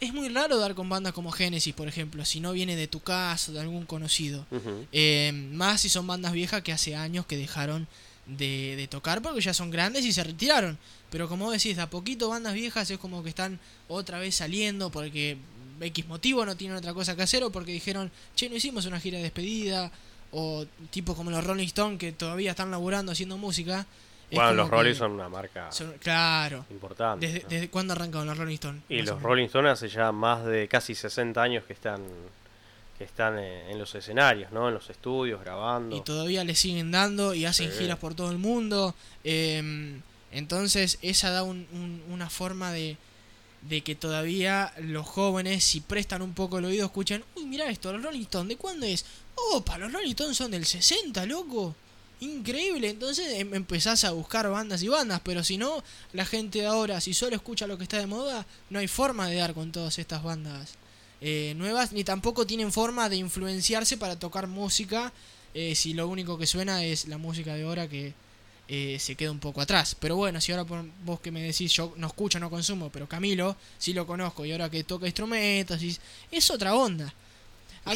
es 0.00 0.12
muy 0.12 0.28
raro 0.30 0.58
dar 0.58 0.74
con 0.74 0.88
bandas 0.88 1.12
como 1.12 1.30
Genesis, 1.30 1.74
por 1.74 1.86
ejemplo, 1.86 2.24
si 2.24 2.40
no 2.40 2.52
viene 2.52 2.74
de 2.74 2.88
tu 2.88 2.98
casa 3.00 3.52
o 3.52 3.54
de 3.54 3.60
algún 3.60 3.86
conocido. 3.86 4.46
Eh, 4.90 5.30
más 5.52 5.82
si 5.82 5.88
son 5.88 6.06
bandas 6.08 6.32
viejas 6.32 6.62
que 6.62 6.72
hace 6.72 6.96
años 6.96 7.24
que 7.26 7.36
dejaron 7.36 7.86
de, 8.26 8.74
de 8.76 8.88
tocar 8.88 9.20
porque 9.22 9.40
ya 9.40 9.54
son 9.54 9.70
grandes 9.70 10.04
y 10.04 10.12
se 10.12 10.24
retiraron. 10.24 10.78
Pero 11.10 11.28
como 11.28 11.52
decís, 11.52 11.76
de 11.76 11.82
a 11.82 11.90
poquito 11.90 12.30
bandas 12.30 12.54
viejas 12.54 12.90
es 12.90 12.98
como 12.98 13.22
que 13.22 13.28
están 13.28 13.60
otra 13.86 14.18
vez 14.18 14.34
saliendo 14.34 14.90
porque 14.90 15.36
X 15.80 16.06
motivo 16.06 16.44
no 16.46 16.56
tienen 16.56 16.76
otra 16.76 16.92
cosa 16.94 17.14
que 17.16 17.22
hacer 17.22 17.42
o 17.44 17.50
porque 17.50 17.72
dijeron, 17.72 18.10
che, 18.34 18.48
no 18.48 18.56
hicimos 18.56 18.86
una 18.86 19.00
gira 19.00 19.18
de 19.18 19.24
despedida. 19.24 19.90
O 20.34 20.64
tipos 20.90 21.14
como 21.14 21.30
los 21.30 21.44
Rolling 21.44 21.66
Stones 21.66 21.98
que 21.98 22.12
todavía 22.12 22.52
están 22.52 22.70
laburando 22.70 23.12
haciendo 23.12 23.36
música. 23.36 23.84
Bueno, 24.30 24.54
los 24.54 24.70
Rolling 24.70 24.94
son 24.94 25.12
una 25.12 25.28
marca 25.28 25.70
son- 25.70 25.92
claro. 26.00 26.64
importante. 26.70 27.26
¿Desde, 27.26 27.42
¿no? 27.42 27.48
¿Desde 27.50 27.68
cuándo 27.68 27.92
arrancaron 27.92 28.26
los 28.28 28.38
Rolling 28.38 28.54
Stones? 28.54 28.82
Y 28.88 29.02
los. 29.02 29.20
Rolling 29.20 29.44
Stones 29.44 29.72
hace 29.72 29.88
ya 29.90 30.10
más 30.10 30.46
de 30.46 30.68
casi 30.68 30.94
60 30.94 31.42
años 31.42 31.64
que 31.64 31.74
están 31.74 32.02
que 32.96 33.04
están 33.04 33.38
en 33.38 33.78
los 33.78 33.94
escenarios, 33.94 34.52
¿no? 34.52 34.68
En 34.68 34.74
los 34.74 34.88
estudios, 34.88 35.40
grabando. 35.40 35.94
y 35.96 36.00
todavía 36.02 36.44
le 36.44 36.54
siguen 36.54 36.90
dando 36.92 37.34
y 37.34 37.44
hacen 37.44 37.70
Sí. 37.72 37.78
giras 37.80 37.98
por 37.98 38.14
todo 38.14 38.30
el 38.30 38.38
mundo. 38.38 38.94
Eh, 39.24 40.00
entonces 40.30 40.98
esa 41.02 41.30
da 41.30 41.42
un- 41.42 41.66
un- 41.72 42.02
una 42.10 42.30
forma 42.30 42.72
de, 42.72 42.96
de 43.62 43.82
que 43.82 43.94
todavía 43.94 44.72
los 44.78 45.06
jóvenes, 45.06 45.64
si 45.64 45.80
prestan 45.80 46.22
un 46.22 46.34
poco 46.34 46.58
el 46.58 46.64
oído, 46.64 46.86
escuchan, 46.86 47.24
uy, 47.36 47.46
mira 47.46 47.70
esto, 47.70 47.92
los 47.92 48.02
Rolling 48.02 48.22
Stones, 48.22 48.48
¿de 48.48 48.56
cuándo 48.56 48.86
es? 48.86 49.04
Opa, 49.52 49.78
los 49.78 49.92
Rolling 49.92 50.10
Stones 50.10 50.36
son 50.36 50.50
del 50.50 50.66
60, 50.66 51.24
loco. 51.26 51.74
Increíble, 52.20 52.90
entonces 52.90 53.26
em- 53.40 53.54
empezás 53.54 54.04
a 54.04 54.12
buscar 54.12 54.48
bandas 54.48 54.82
y 54.82 54.88
bandas, 54.88 55.20
pero 55.24 55.42
si 55.42 55.58
no, 55.58 55.82
la 56.12 56.24
gente 56.24 56.60
de 56.60 56.66
ahora, 56.66 57.00
si 57.00 57.14
solo 57.14 57.34
escucha 57.34 57.66
lo 57.66 57.76
que 57.78 57.84
está 57.84 57.98
de 57.98 58.06
moda, 58.06 58.46
no 58.70 58.78
hay 58.78 58.86
forma 58.88 59.28
de 59.28 59.36
dar 59.36 59.54
con 59.54 59.72
todas 59.72 59.98
estas 59.98 60.22
bandas 60.22 60.74
eh, 61.20 61.54
nuevas, 61.56 61.92
ni 61.92 62.04
tampoco 62.04 62.46
tienen 62.46 62.72
forma 62.72 63.08
de 63.08 63.16
influenciarse 63.16 63.96
para 63.96 64.18
tocar 64.18 64.46
música 64.48 65.12
eh, 65.54 65.74
si 65.74 65.94
lo 65.94 66.08
único 66.08 66.38
que 66.38 66.46
suena 66.46 66.84
es 66.84 67.06
la 67.08 67.18
música 67.18 67.54
de 67.54 67.64
ahora 67.64 67.88
que 67.88 68.14
eh, 68.68 68.96
se 68.98 69.14
queda 69.16 69.30
un 69.30 69.38
poco 69.40 69.60
atrás. 69.60 69.94
Pero 69.98 70.16
bueno, 70.16 70.40
si 70.40 70.52
ahora 70.52 70.64
por 70.64 70.82
vos 71.04 71.20
que 71.20 71.30
me 71.30 71.42
decís 71.42 71.72
yo 71.72 71.92
no 71.96 72.06
escucho, 72.06 72.38
no 72.40 72.48
consumo, 72.50 72.90
pero 72.90 73.06
Camilo 73.06 73.56
sí 73.78 73.92
lo 73.92 74.06
conozco 74.06 74.44
y 74.44 74.52
ahora 74.52 74.70
que 74.70 74.84
toca 74.84 75.06
instrumentos, 75.06 75.82
y- 75.82 75.96
es 76.30 76.50
otra 76.50 76.74
onda. 76.74 77.12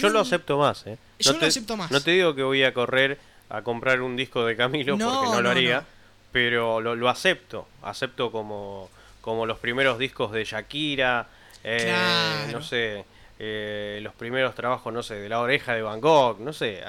Yo 0.01 0.09
lo 0.09 0.21
acepto 0.21 0.59
más, 0.59 0.87
¿eh? 0.87 0.99
Yo 1.21 1.33
lo 1.33 1.47
acepto 1.47 1.77
más. 1.77 1.91
No 1.91 2.01
te 2.03 2.11
digo 2.11 2.35
que 2.35 2.43
voy 2.43 2.65
a 2.65 2.75
correr 2.75 3.19
a 3.49 3.63
comprar 3.63 4.01
un 4.03 4.17
disco 4.17 4.45
de 4.45 4.57
Camilo 4.57 4.97
No, 4.97 5.09
porque 5.21 5.31
no 5.31 5.41
lo 5.41 5.51
haría, 5.51 5.85
pero 6.33 6.81
lo, 6.81 6.97
lo 6.97 7.09
acepto. 7.09 7.69
Acepto 7.83 8.33
como, 8.33 8.91
como 9.21 9.47
los 9.47 9.59
primeros 9.61 9.99
discos 9.99 10.33
de 10.33 10.45
Shakira, 10.45 11.29
eh, 11.63 11.83
Claro. 11.85 12.59
no 12.59 12.65
sé, 12.65 13.05
eh, 13.39 14.01
los 14.03 14.13
primeros 14.15 14.57
trabajos, 14.57 14.93
no 14.93 15.05
sé, 15.05 15.15
de 15.15 15.29
la 15.29 15.41
oreja 15.41 15.75
de 15.75 15.83
Van 15.83 16.01
Gogh, 16.01 16.41
no 16.41 16.53
sé, 16.53 16.83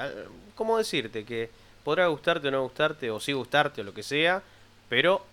¿cómo 0.56 0.76
decirte? 0.78 1.24
Que 1.24 1.50
podrá 1.88 2.06
gustarte 2.08 2.48
o 2.48 2.50
no 2.50 2.62
gustarte, 2.64 3.10
o 3.10 3.18
sí 3.18 3.32
gustarte 3.32 3.80
o 3.80 3.84
lo 3.84 3.94
que 3.94 4.02
sea, 4.02 4.42
pero 4.90 5.24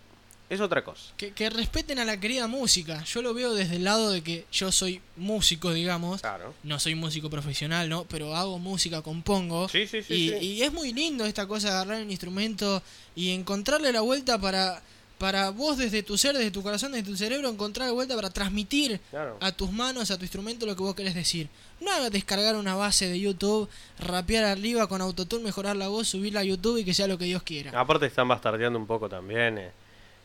es 0.49 0.62
otra 0.62 0.86
cosa. 0.86 1.12
Que, 1.18 1.34
que 1.34 1.49
respeten 1.49 1.99
a 1.99 2.06
la 2.06 2.18
querida 2.18 2.47
música. 2.47 3.03
Yo 3.03 3.22
lo 3.22 3.34
veo 3.34 3.53
desde 3.53 3.76
el 3.76 3.84
lado 3.84 4.10
de 4.10 4.22
que 4.22 4.45
yo 4.53 4.72
soy 4.72 5.01
músico, 5.18 5.74
digamos. 5.74 6.22
No 6.64 6.80
soy 6.80 6.95
músico 6.95 7.30
profesional, 7.30 7.89
¿no? 7.89 8.06
Pero 8.06 8.34
hago 8.34 8.58
música, 8.58 9.01
compongo. 9.01 9.68
Sí, 9.68 9.86
sí, 9.86 10.01
sí, 10.01 10.14
y, 10.14 10.30
sí. 10.30 10.36
y 10.45 10.62
es 10.62 10.72
muy 10.72 10.93
lindo 10.93 11.26
esta 11.26 11.45
cosa 11.45 11.68
de 11.68 11.74
agarrar 11.74 12.01
un 12.01 12.10
instrumento 12.10 12.82
y 13.18 13.32
encontrarle 13.32 13.91
la 13.91 13.99
vuelta 13.99 14.39
para, 14.39 14.82
para 15.18 15.49
vos 15.49 15.78
desde 15.78 16.03
tu 16.03 16.18
ser, 16.18 16.36
desde 16.36 16.51
tu 16.51 16.61
corazón, 16.61 16.91
desde 16.91 17.05
tu 17.09 17.16
cerebro, 17.16 17.49
encontrar 17.49 17.88
la 17.88 17.93
vuelta 17.93 18.16
para 18.16 18.30
transmitir 18.30 18.99
Claro. 19.09 19.38
a 19.41 19.51
tus 19.51 19.72
manos, 19.72 20.11
a 20.11 20.18
tu 20.18 20.24
instrumento 20.24 20.66
lo 20.66 20.76
que 20.76 20.84
vos 20.84 20.95
querés 20.95 21.16
decir. 21.16 21.47
No 21.82 21.91
hagas 21.91 22.11
descargar 22.11 22.55
una 22.55 22.76
base 22.76 23.07
de 23.07 23.20
YouTube, 23.20 23.70
rapear 23.99 24.43
arriba 24.45 24.88
con 24.88 25.01
autotune, 25.01 25.43
mejorar 25.43 25.76
la 25.76 25.88
voz, 25.88 26.07
subirla 26.09 26.41
a 26.41 26.43
YouTube 26.43 26.78
y 26.78 26.86
que 26.86 26.93
sea 26.93 27.07
lo 27.07 27.18
que 27.18 27.26
Dios 27.26 27.43
quiera. 27.43 27.78
Aparte 27.80 28.05
están 28.05 28.28
bastardeando 28.28 28.78
un 28.80 28.88
poco 28.88 29.07
también 29.09 29.57
eh, 29.57 29.72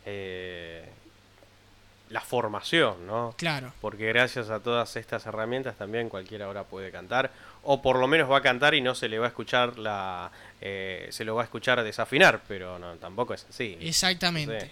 eh, 0.07 0.85
la 2.11 2.21
formación, 2.21 3.07
¿no? 3.07 3.35
Claro. 3.37 3.73
Porque 3.81 4.09
gracias 4.09 4.51
a 4.51 4.59
todas 4.61 4.97
estas 4.97 5.25
herramientas 5.27 5.77
también 5.77 6.09
cualquiera 6.09 6.47
ahora 6.47 6.65
puede 6.65 6.91
cantar, 6.91 7.31
o 7.63 7.81
por 7.83 7.99
lo 7.99 8.09
menos 8.09 8.29
va 8.31 8.39
a 8.39 8.43
cantar 8.43 8.75
y 8.75 8.81
no 8.81 8.95
se 8.97 9.09
le 9.09 9.19
va 9.19 9.27
a 9.27 9.29
escuchar 9.29 9.79
la, 9.79 10.31
eh, 10.61 11.09
se 11.11 11.25
lo 11.25 11.37
va 11.37 11.43
a 11.43 11.45
escuchar 11.45 11.83
desafinar, 11.85 12.43
pero 12.49 12.79
no, 12.81 12.95
tampoco 12.97 13.35
es 13.35 13.47
así. 13.49 13.77
Exactamente. 13.81 14.71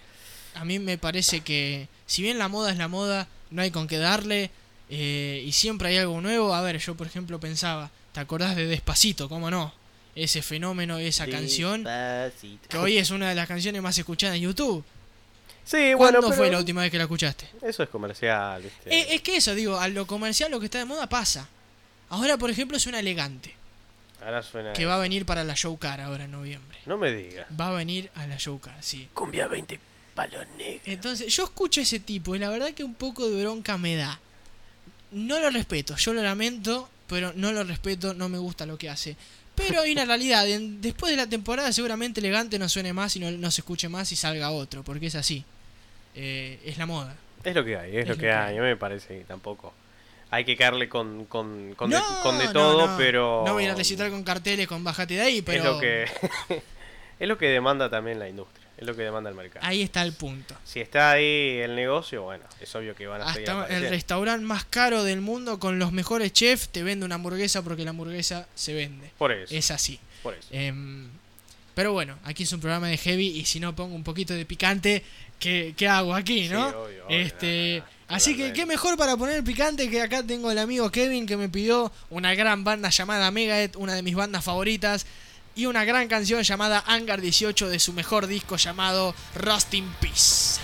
A 0.58 0.64
mí 0.64 0.78
me 0.78 0.98
parece 0.98 1.40
que 1.40 1.88
si 2.06 2.22
bien 2.22 2.38
la 2.38 2.48
moda 2.48 2.72
es 2.72 2.78
la 2.78 2.88
moda, 2.88 3.28
no 3.50 3.62
hay 3.62 3.70
con 3.70 3.86
qué 3.86 3.98
darle 3.98 4.50
eh, 4.90 5.42
y 5.46 5.52
siempre 5.52 5.88
hay 5.88 5.98
algo 5.98 6.20
nuevo. 6.20 6.54
A 6.54 6.62
ver, 6.62 6.78
yo 6.78 6.96
por 6.96 7.06
ejemplo 7.06 7.38
pensaba, 7.38 7.90
¿te 8.12 8.20
acordás 8.20 8.56
de 8.56 8.66
Despacito? 8.66 9.28
¿Cómo 9.28 9.50
no? 9.50 9.72
Ese 10.14 10.42
fenómeno, 10.42 10.98
esa 10.98 11.28
canción, 11.28 11.84
Despacito. 11.84 12.68
que 12.68 12.76
hoy 12.78 12.98
es 12.98 13.10
una 13.10 13.28
de 13.28 13.36
las 13.36 13.46
canciones 13.46 13.80
más 13.82 13.96
escuchadas 13.96 14.36
en 14.36 14.42
YouTube. 14.42 14.84
Sí, 15.64 15.92
¿Cuándo 15.96 16.20
bueno, 16.22 16.34
fue 16.34 16.50
la 16.50 16.58
última 16.58 16.80
vez 16.80 16.90
que 16.90 16.96
la 16.96 17.04
escuchaste? 17.04 17.46
Eso 17.62 17.82
es 17.82 17.88
comercial, 17.90 18.62
¿viste? 18.62 18.92
Eh, 18.92 19.14
es 19.14 19.20
que 19.22 19.36
eso, 19.36 19.54
digo, 19.54 19.78
a 19.78 19.86
lo 19.88 20.06
comercial, 20.06 20.50
lo 20.50 20.58
que 20.58 20.64
está 20.64 20.78
de 20.78 20.86
moda 20.86 21.08
pasa. 21.08 21.46
Ahora, 22.08 22.38
por 22.38 22.50
ejemplo, 22.50 22.78
suena 22.78 23.00
elegante, 23.00 23.54
Ahora 24.24 24.42
suena. 24.42 24.72
que 24.72 24.86
va 24.86 24.94
a 24.96 24.98
venir 24.98 25.26
para 25.26 25.44
la 25.44 25.52
Showcar 25.54 26.00
ahora 26.00 26.24
en 26.24 26.32
noviembre. 26.32 26.78
No 26.86 26.96
me 26.96 27.12
digas. 27.12 27.46
Va 27.60 27.68
a 27.68 27.72
venir 27.72 28.10
a 28.14 28.26
la 28.26 28.36
Showcar, 28.38 28.82
sí. 28.82 29.08
Cumbia 29.12 29.46
20 29.46 29.78
palos 30.18 30.44
negros. 30.58 30.82
Entonces, 30.86 31.34
yo 31.34 31.44
escucho 31.44 31.80
ese 31.80 32.00
tipo 32.00 32.34
y 32.34 32.38
la 32.38 32.50
verdad 32.50 32.72
que 32.72 32.82
un 32.84 32.94
poco 32.94 33.28
de 33.30 33.40
bronca 33.42 33.78
me 33.78 33.94
da. 33.96 34.18
No 35.12 35.38
lo 35.40 35.48
respeto, 35.50 35.96
yo 35.96 36.12
lo 36.12 36.22
lamento, 36.22 36.88
pero 37.06 37.32
no 37.34 37.52
lo 37.52 37.64
respeto, 37.64 38.12
no 38.14 38.28
me 38.28 38.38
gusta 38.38 38.66
lo 38.66 38.76
que 38.76 38.90
hace. 38.90 39.16
Pero 39.54 39.80
hay 39.80 39.92
una 39.92 40.04
realidad, 40.12 40.46
en- 40.48 40.80
después 40.80 41.10
de 41.10 41.16
la 41.16 41.26
temporada 41.26 41.72
seguramente 41.72 42.20
elegante 42.20 42.58
no 42.58 42.68
suene 42.68 42.92
más 42.92 43.16
y 43.16 43.20
no, 43.20 43.30
no 43.30 43.50
se 43.50 43.60
escuche 43.62 43.88
más 43.88 44.10
y 44.12 44.16
salga 44.16 44.50
otro, 44.50 44.82
porque 44.82 45.06
es 45.06 45.14
así. 45.14 45.44
Eh, 46.14 46.60
es 46.64 46.78
la 46.78 46.86
moda. 46.86 47.14
Es 47.44 47.54
lo 47.54 47.64
que 47.64 47.76
hay, 47.76 47.90
es, 47.96 48.02
Es 48.02 48.08
lo 48.08 48.14
lo 48.14 48.18
que 48.18 48.26
que 48.26 48.32
hay. 48.32 48.56
A 48.56 48.60
mí 48.60 48.66
me 48.66 48.76
parece 48.76 49.18
que 49.18 49.24
tampoco. 49.24 49.72
Hay 50.30 50.44
que 50.44 50.56
caerle 50.58 50.90
con, 50.90 51.24
con, 51.24 51.74
con, 51.74 51.88
de, 51.88 51.98
con 52.22 52.38
todo, 52.52 52.88
no. 52.88 52.96
pero. 52.98 53.44
No 53.46 53.54
voy 53.54 53.64
a 53.66 53.72
a 53.72 53.74
recitar 53.74 54.10
con 54.10 54.22
carteles 54.24 54.66
con 54.66 54.84
bájate 54.84 55.14
de 55.14 55.20
ahí, 55.22 55.40
pero 55.42 55.58
Es 55.58 55.64
lo 55.64 55.78
que. 55.80 56.04
es 57.20 57.28
lo 57.28 57.38
que 57.38 57.46
demanda 57.46 57.88
también 57.88 58.18
la 58.18 58.28
industria. 58.28 58.57
Es 58.78 58.86
lo 58.86 58.94
que 58.94 59.02
demanda 59.02 59.28
el 59.28 59.34
mercado. 59.34 59.66
ahí 59.66 59.82
está 59.82 60.02
el 60.02 60.12
punto. 60.12 60.54
Si 60.64 60.80
está 60.80 61.10
ahí 61.10 61.58
el 61.58 61.74
negocio, 61.74 62.22
bueno, 62.22 62.44
es 62.60 62.72
obvio 62.76 62.94
que 62.94 63.08
van 63.08 63.20
a 63.22 63.24
Hasta 63.24 63.66
el 63.66 63.88
restaurante 63.90 64.46
más 64.46 64.64
caro 64.64 65.02
del 65.02 65.20
mundo 65.20 65.58
con 65.58 65.80
los 65.80 65.90
mejores 65.90 66.32
chefs 66.32 66.68
te 66.68 66.84
vende 66.84 67.04
una 67.04 67.16
hamburguesa 67.16 67.62
porque 67.62 67.82
la 67.82 67.90
hamburguesa 67.90 68.46
se 68.54 68.74
vende. 68.74 69.10
Por 69.18 69.32
eso. 69.32 69.52
Es 69.52 69.72
así. 69.72 69.98
Por 70.22 70.34
eso. 70.34 70.46
Em, 70.52 71.08
pero 71.74 71.92
bueno, 71.92 72.18
aquí 72.22 72.44
es 72.44 72.52
un 72.52 72.60
programa 72.60 72.86
de 72.86 72.96
heavy 72.98 73.26
y 73.26 73.44
si 73.46 73.58
no 73.58 73.74
pongo 73.74 73.96
un 73.96 74.04
poquito 74.04 74.32
de 74.32 74.44
picante, 74.44 75.02
¿qué, 75.40 75.74
qué 75.76 75.88
hago 75.88 76.14
aquí, 76.14 76.48
no? 76.48 76.68
Sí, 76.68 76.74
obvio, 76.76 77.06
obvio, 77.06 77.18
este, 77.18 77.82
así 78.06 78.36
que 78.36 78.52
qué 78.52 78.64
mejor 78.64 78.96
para 78.96 79.16
poner 79.16 79.42
picante 79.42 79.90
que 79.90 80.02
acá 80.02 80.22
tengo 80.22 80.52
el 80.52 80.58
amigo 80.58 80.90
Kevin 80.90 81.26
que 81.26 81.36
me 81.36 81.48
pidió 81.48 81.90
una 82.10 82.34
gran 82.34 82.62
banda 82.62 82.90
llamada 82.90 83.30
Megadeth, 83.32 83.76
una 83.76 83.94
de 83.94 84.02
mis 84.02 84.14
bandas 84.14 84.44
favoritas, 84.44 85.04
y 85.58 85.66
una 85.66 85.84
gran 85.84 86.06
canción 86.06 86.44
llamada 86.44 86.84
Hangar 86.86 87.20
18 87.20 87.68
de 87.68 87.80
su 87.80 87.92
mejor 87.92 88.28
disco 88.28 88.56
llamado 88.56 89.12
Rust 89.34 89.74
in 89.74 89.92
Peace. 90.00 90.60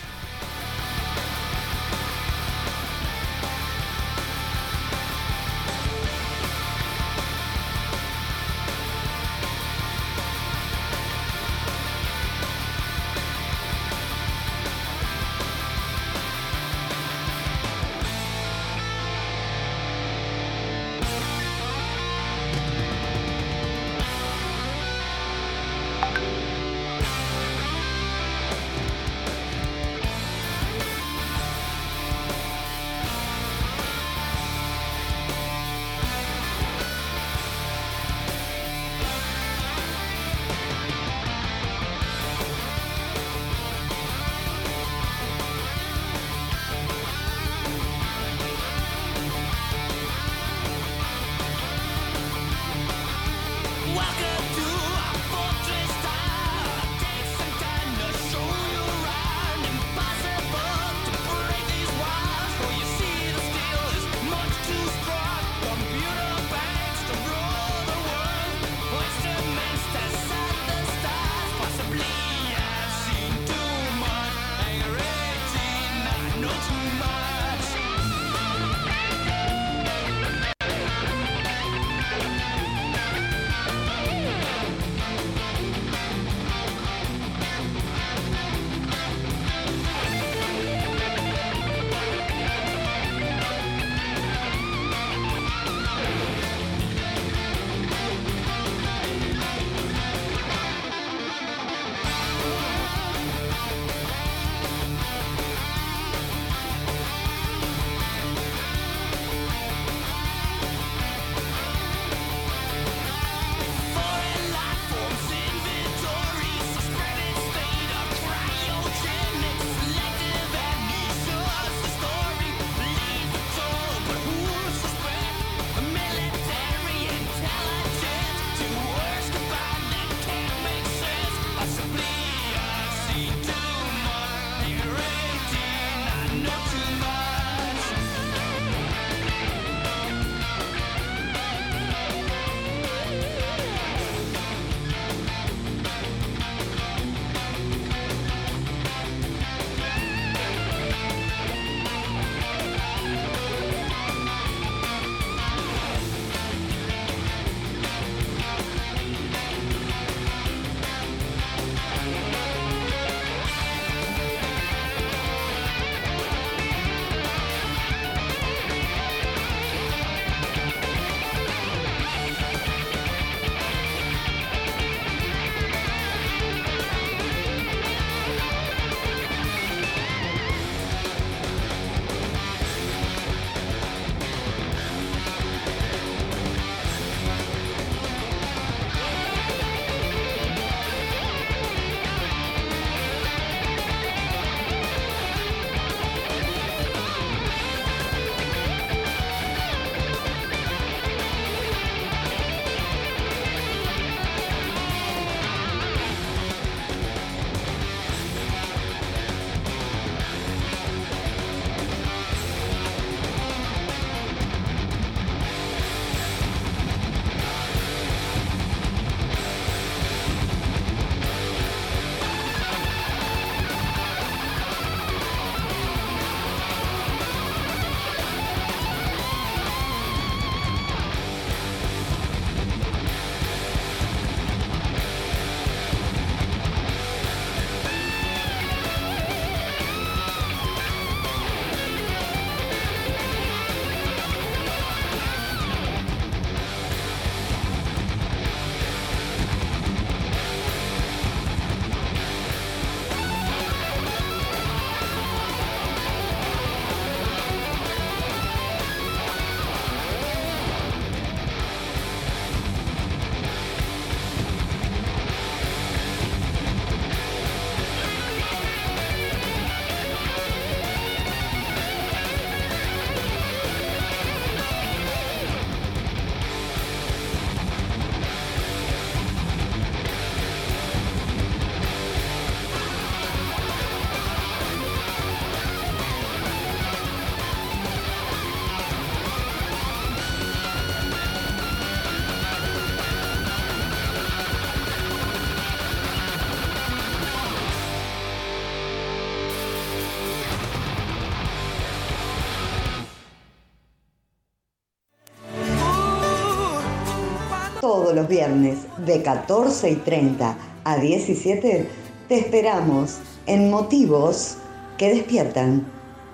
Los 308.15 308.29
viernes 308.29 308.79
de 308.99 309.23
14 309.23 309.91
y 309.91 309.97
30 309.97 310.57
a 310.85 310.99
17 310.99 311.89
te 312.29 312.35
esperamos 312.39 313.19
en 313.47 313.71
motivos 313.71 314.57
que 314.97 315.09
despiertan 315.13 315.85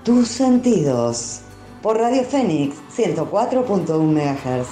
tus 0.05 0.29
sentidos 0.29 1.41
por 1.81 1.97
Radio 1.97 2.23
Fénix 2.25 2.77
104.1 2.95 3.99
MHz. 3.99 4.69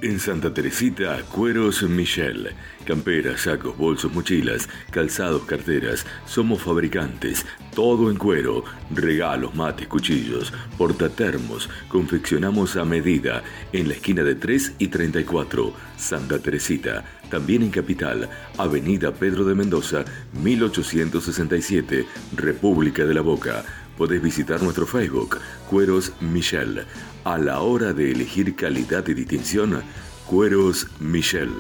En 0.02 0.20
Santa 0.20 0.54
Teresita, 0.54 1.22
Cueros 1.32 1.82
Michel. 1.84 2.54
Camperas, 2.86 3.42
sacos, 3.42 3.78
bolsos, 3.78 4.14
mochilas, 4.14 4.70
calzados, 4.92 5.44
carteras. 5.44 6.06
Somos 6.26 6.62
fabricantes. 6.62 7.46
Todo 7.74 8.12
en 8.12 8.18
cuero. 8.18 8.64
Regalos, 8.92 9.56
mates, 9.56 9.88
cuchillos, 9.88 10.54
portatermos. 10.78 11.70
Confeccionamos 11.88 12.76
a 12.76 12.84
medida. 12.84 13.44
En 13.72 13.88
la 13.88 13.94
esquina 13.94 14.24
de 14.24 14.36
3 14.36 14.74
y 14.80 14.90
34. 14.90 15.74
Santa 15.98 16.40
Teresita. 16.40 17.06
También 17.30 17.64
en 17.64 17.72
Capital. 17.72 18.30
Avenida 18.58 19.14
Pedro 19.14 19.46
de 19.46 19.56
Mendoza, 19.56 20.04
1867. 20.44 22.06
República 22.36 23.06
de 23.06 23.14
la 23.14 23.22
Boca. 23.22 23.64
Podés 23.98 24.22
visitar 24.22 24.62
nuestro 24.62 24.86
Facebook, 24.86 25.40
Cueros 25.70 26.12
Michel. 26.20 26.86
A 27.24 27.38
la 27.38 27.62
hora 27.62 27.94
de 27.94 28.12
elegir 28.12 28.56
calidad 28.56 29.08
y 29.08 29.14
distinción, 29.14 29.82
Cueros 30.28 30.88
Michel. 31.00 31.52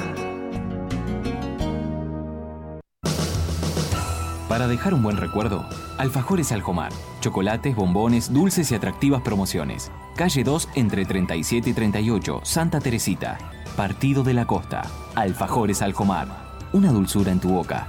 Para 4.48 4.68
dejar 4.68 4.94
un 4.94 5.04
buen 5.04 5.18
recuerdo, 5.18 5.66
Alfajores 5.98 6.52
Aljomar. 6.52 6.92
Chocolates, 7.22 7.76
bombones, 7.76 8.32
dulces 8.32 8.72
y 8.72 8.76
atractivas 8.76 9.22
promociones. 9.22 9.92
Calle 10.16 10.44
2 10.44 10.70
entre 10.76 11.06
37 11.06 11.70
y 11.70 11.74
38, 11.74 12.42
Santa 12.44 12.80
Teresita. 12.80 13.38
Partido 13.80 14.24
de 14.24 14.34
la 14.34 14.46
Costa. 14.46 14.82
Alfajores 15.16 15.82
Aljomar. 15.82 16.28
Una 16.74 16.92
dulzura 16.92 17.32
en 17.32 17.40
tu 17.40 17.48
boca. 17.48 17.88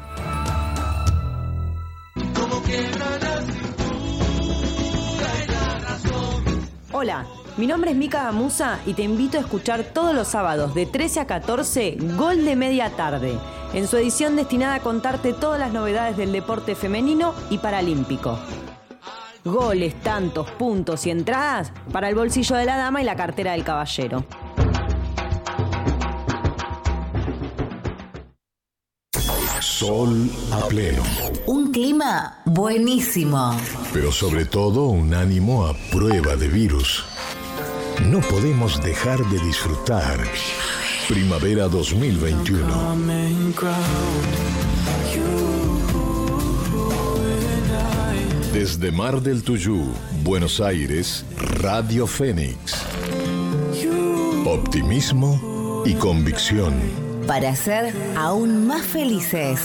Hola, 6.93 7.27
mi 7.57 7.67
nombre 7.67 7.91
es 7.91 7.97
Mika 7.97 8.23
Gamusa 8.23 8.79
y 8.87 8.95
te 8.95 9.03
invito 9.03 9.37
a 9.37 9.41
escuchar 9.41 9.83
todos 9.83 10.15
los 10.15 10.29
sábados 10.29 10.77
de 10.77 10.87
13 10.87 11.19
a 11.19 11.27
14 11.27 11.97
Gol 12.17 12.45
de 12.45 12.55
Media 12.55 12.91
Tarde, 12.91 13.37
en 13.75 13.89
su 13.89 13.97
edición 13.97 14.37
destinada 14.37 14.77
a 14.77 14.81
contarte 14.83 15.33
todas 15.33 15.59
las 15.59 15.73
novedades 15.73 16.17
del 16.17 16.31
deporte 16.31 16.77
femenino 16.77 17.35
y 17.51 17.59
paralímpico. 17.59 18.39
Goles, 19.45 20.01
tantos, 20.03 20.49
puntos 20.53 21.05
y 21.07 21.11
entradas 21.11 21.73
para 21.91 22.09
el 22.09 22.15
bolsillo 22.15 22.55
de 22.55 22.67
la 22.67 22.77
dama 22.77 23.03
y 23.03 23.05
la 23.05 23.17
cartera 23.17 23.53
del 23.53 23.65
caballero. 23.65 24.25
Sol 29.81 30.29
a 30.53 30.69
pleno. 30.69 31.03
Un 31.47 31.73
clima 31.73 32.37
buenísimo. 32.45 33.59
Pero 33.95 34.13
sobre 34.13 34.45
todo 34.45 34.85
un 34.85 35.15
ánimo 35.15 35.65
a 35.67 35.73
prueba 35.91 36.37
de 36.37 36.49
virus. 36.49 37.07
No 38.05 38.21
podemos 38.21 38.79
dejar 38.83 39.25
de 39.31 39.39
disfrutar. 39.39 40.21
Primavera 41.09 41.67
2021. 41.69 42.67
Desde 48.53 48.93
Mar 48.93 49.23
del 49.23 49.43
Tuyú, 49.43 49.95
Buenos 50.23 50.61
Aires, 50.61 51.25
Radio 51.39 52.07
Fénix. 52.07 52.85
Optimismo 54.45 55.83
y 55.87 55.95
convicción. 55.95 57.10
Para 57.31 57.55
ser 57.55 57.95
aún 58.17 58.67
más 58.67 58.85
felices. 58.85 59.61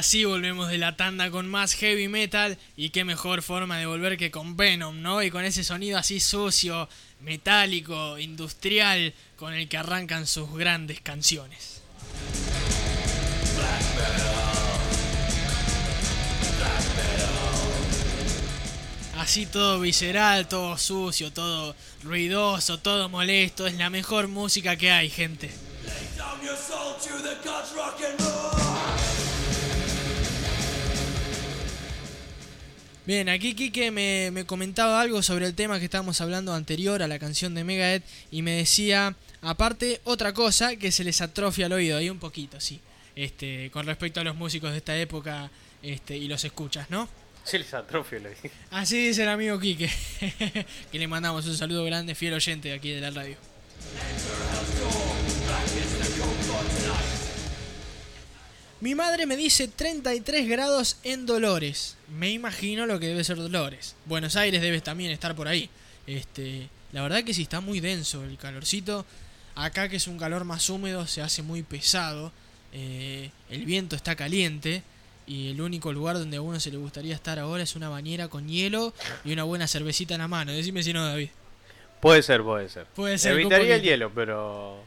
Así 0.00 0.24
volvemos 0.24 0.70
de 0.70 0.78
la 0.78 0.96
tanda 0.96 1.30
con 1.30 1.46
más 1.46 1.74
heavy 1.74 2.08
metal 2.08 2.56
y 2.74 2.88
qué 2.88 3.04
mejor 3.04 3.42
forma 3.42 3.76
de 3.76 3.84
volver 3.84 4.16
que 4.16 4.30
con 4.30 4.56
Venom, 4.56 5.02
¿no? 5.02 5.22
Y 5.22 5.30
con 5.30 5.44
ese 5.44 5.62
sonido 5.62 5.98
así 5.98 6.20
sucio, 6.20 6.88
metálico, 7.20 8.18
industrial, 8.18 9.12
con 9.36 9.52
el 9.52 9.68
que 9.68 9.76
arrancan 9.76 10.26
sus 10.26 10.54
grandes 10.54 11.02
canciones. 11.02 11.82
Así 19.18 19.44
todo 19.44 19.80
visceral, 19.80 20.48
todo 20.48 20.78
sucio, 20.78 21.30
todo 21.30 21.76
ruidoso, 22.02 22.78
todo 22.78 23.10
molesto, 23.10 23.66
es 23.66 23.74
la 23.74 23.90
mejor 23.90 24.28
música 24.28 24.76
que 24.76 24.90
hay, 24.90 25.10
gente. 25.10 25.50
Down 26.16 26.40
your 26.42 26.56
soul 26.56 26.94
to 26.94 27.22
the 27.22 27.36
gods 27.46 27.74
rock 27.76 28.00
and 28.02 28.18
roll. 28.18 28.49
Bien, 33.10 33.28
aquí 33.28 33.56
Kike 33.56 33.90
me, 33.90 34.30
me 34.30 34.46
comentaba 34.46 35.00
algo 35.00 35.20
sobre 35.20 35.44
el 35.44 35.56
tema 35.56 35.80
que 35.80 35.86
estábamos 35.86 36.20
hablando 36.20 36.54
anterior 36.54 37.02
a 37.02 37.08
la 37.08 37.18
canción 37.18 37.56
de 37.56 37.64
Megadeth 37.64 38.04
y 38.30 38.42
me 38.42 38.52
decía, 38.52 39.16
aparte, 39.42 40.00
otra 40.04 40.32
cosa 40.32 40.76
que 40.76 40.92
se 40.92 41.02
les 41.02 41.20
atrofia 41.20 41.66
el 41.66 41.72
oído, 41.72 41.98
ahí 41.98 42.08
un 42.08 42.20
poquito, 42.20 42.60
sí, 42.60 42.80
este, 43.16 43.68
con 43.72 43.84
respecto 43.84 44.20
a 44.20 44.22
los 44.22 44.36
músicos 44.36 44.70
de 44.70 44.76
esta 44.76 44.96
época 44.96 45.50
este, 45.82 46.16
y 46.16 46.28
los 46.28 46.44
escuchas, 46.44 46.88
¿no? 46.88 47.08
Se 47.42 47.58
les 47.58 47.74
atrofia 47.74 48.18
el 48.18 48.26
oído. 48.26 48.38
Así 48.70 49.08
dice 49.08 49.24
el 49.24 49.30
amigo 49.30 49.58
Quique, 49.58 49.90
que 50.92 50.98
le 51.00 51.08
mandamos 51.08 51.44
un 51.48 51.56
saludo 51.56 51.84
grande, 51.84 52.14
fiel 52.14 52.34
oyente 52.34 52.68
de 52.68 52.74
aquí 52.74 52.92
de 52.92 53.00
la 53.00 53.10
radio. 53.10 53.36
Mi 58.80 58.94
madre 58.94 59.26
me 59.26 59.36
dice 59.36 59.68
33 59.68 60.48
grados 60.48 60.96
en 61.04 61.26
Dolores. 61.26 61.98
Me 62.08 62.30
imagino 62.30 62.86
lo 62.86 62.98
que 62.98 63.08
debe 63.08 63.24
ser 63.24 63.36
Dolores. 63.36 63.94
Buenos 64.06 64.36
Aires 64.36 64.62
debe 64.62 64.80
también 64.80 65.10
estar 65.10 65.36
por 65.36 65.48
ahí. 65.48 65.68
Este, 66.06 66.66
la 66.92 67.02
verdad 67.02 67.22
que 67.22 67.34
sí 67.34 67.42
está 67.42 67.60
muy 67.60 67.80
denso 67.80 68.24
el 68.24 68.38
calorcito. 68.38 69.04
Acá 69.54 69.90
que 69.90 69.96
es 69.96 70.06
un 70.06 70.18
calor 70.18 70.44
más 70.44 70.70
húmedo 70.70 71.06
se 71.06 71.20
hace 71.20 71.42
muy 71.42 71.62
pesado. 71.62 72.32
Eh, 72.72 73.30
el 73.50 73.66
viento 73.66 73.96
está 73.96 74.16
caliente. 74.16 74.82
Y 75.26 75.50
el 75.50 75.60
único 75.60 75.92
lugar 75.92 76.16
donde 76.18 76.38
a 76.38 76.40
uno 76.40 76.58
se 76.58 76.70
le 76.70 76.78
gustaría 76.78 77.14
estar 77.14 77.38
ahora 77.38 77.62
es 77.62 77.76
una 77.76 77.90
bañera 77.90 78.28
con 78.28 78.48
hielo 78.48 78.94
y 79.26 79.32
una 79.34 79.44
buena 79.44 79.68
cervecita 79.68 80.14
en 80.14 80.22
la 80.22 80.28
mano. 80.28 80.52
Decime 80.52 80.82
si 80.82 80.94
no, 80.94 81.06
David. 81.06 81.28
Puede 82.00 82.22
ser, 82.22 82.42
puede 82.42 82.70
ser. 82.70 82.86
Puede 82.86 83.18
ser, 83.18 83.32
Evitaría 83.32 83.76
el 83.76 83.82
hielo, 83.82 84.10
pero. 84.14 84.82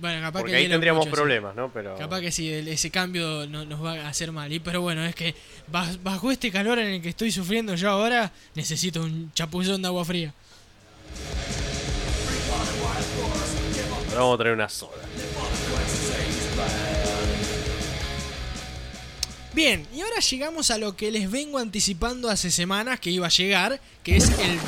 Bueno, 0.00 0.20
capaz 0.22 0.40
Porque 0.40 0.52
que 0.52 0.58
ahí 0.58 0.68
tendríamos 0.68 1.00
mucho, 1.04 1.10
sí. 1.14 1.16
problemas, 1.20 1.54
¿no? 1.54 1.70
Pero. 1.72 1.94
Capaz 1.96 2.20
que 2.20 2.32
sí, 2.32 2.50
ese 2.50 2.90
cambio 2.90 3.46
no- 3.46 3.64
nos 3.66 3.84
va 3.84 3.92
a 3.94 4.08
hacer 4.08 4.32
mal. 4.32 4.50
Y, 4.52 4.58
pero 4.58 4.80
bueno, 4.80 5.04
es 5.04 5.14
que 5.14 5.34
baj- 5.70 5.98
bajo 6.02 6.30
este 6.32 6.50
calor 6.50 6.78
en 6.78 6.86
el 6.86 7.02
que 7.02 7.10
estoy 7.10 7.30
sufriendo 7.30 7.74
yo 7.74 7.90
ahora, 7.90 8.32
necesito 8.54 9.02
un 9.02 9.30
chapuzón 9.34 9.82
de 9.82 9.88
agua 9.88 10.04
fría. 10.04 10.32
Ahora 14.08 14.20
vamos 14.20 14.34
a 14.34 14.38
traer 14.38 14.54
una 14.54 14.68
soda. 14.68 14.90
Bien, 19.52 19.84
y 19.94 20.00
ahora 20.00 20.20
llegamos 20.20 20.70
a 20.70 20.78
lo 20.78 20.96
que 20.96 21.10
les 21.10 21.28
vengo 21.30 21.58
anticipando 21.58 22.30
hace 22.30 22.50
semanas 22.50 23.00
que 23.00 23.10
iba 23.10 23.26
a 23.26 23.30
llegar, 23.30 23.80
que 24.04 24.16
es 24.16 24.28
el... 24.38 24.58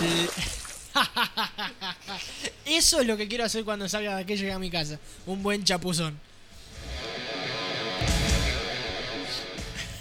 Eso 2.67 3.01
es 3.01 3.07
lo 3.07 3.17
que 3.17 3.29
quiero 3.29 3.45
hacer 3.45 3.65
cuando 3.65 3.89
salga 3.89 4.17
de 4.17 4.23
aquí 4.23 4.35
y 4.35 4.37
llegue 4.37 4.53
a 4.53 4.59
mi 4.59 4.71
casa. 4.71 4.99
Un 5.27 5.43
buen 5.43 5.65
chapuzón. 5.65 6.19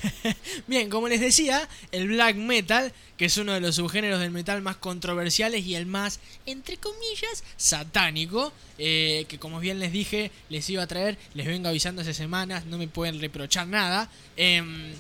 Bien, 0.67 0.89
como 0.89 1.07
les 1.07 1.19
decía, 1.19 1.67
el 1.91 2.07
black 2.07 2.35
metal, 2.35 2.93
que 3.17 3.25
es 3.25 3.37
uno 3.37 3.53
de 3.53 3.61
los 3.61 3.75
subgéneros 3.75 4.19
del 4.19 4.31
metal 4.31 4.61
más 4.61 4.77
controversiales 4.77 5.65
y 5.65 5.75
el 5.75 5.85
más, 5.85 6.19
entre 6.45 6.77
comillas, 6.77 7.43
satánico, 7.57 8.51
eh, 8.77 9.25
que 9.27 9.39
como 9.39 9.59
bien 9.59 9.79
les 9.79 9.91
dije, 9.91 10.31
les 10.49 10.69
iba 10.69 10.83
a 10.83 10.87
traer, 10.87 11.17
les 11.33 11.47
vengo 11.47 11.69
avisando 11.69 12.01
hace 12.01 12.13
semanas, 12.13 12.65
no 12.65 12.77
me 12.77 12.87
pueden 12.87 13.19
reprochar 13.19 13.67
nada. 13.67 14.09
Em, 14.37 14.91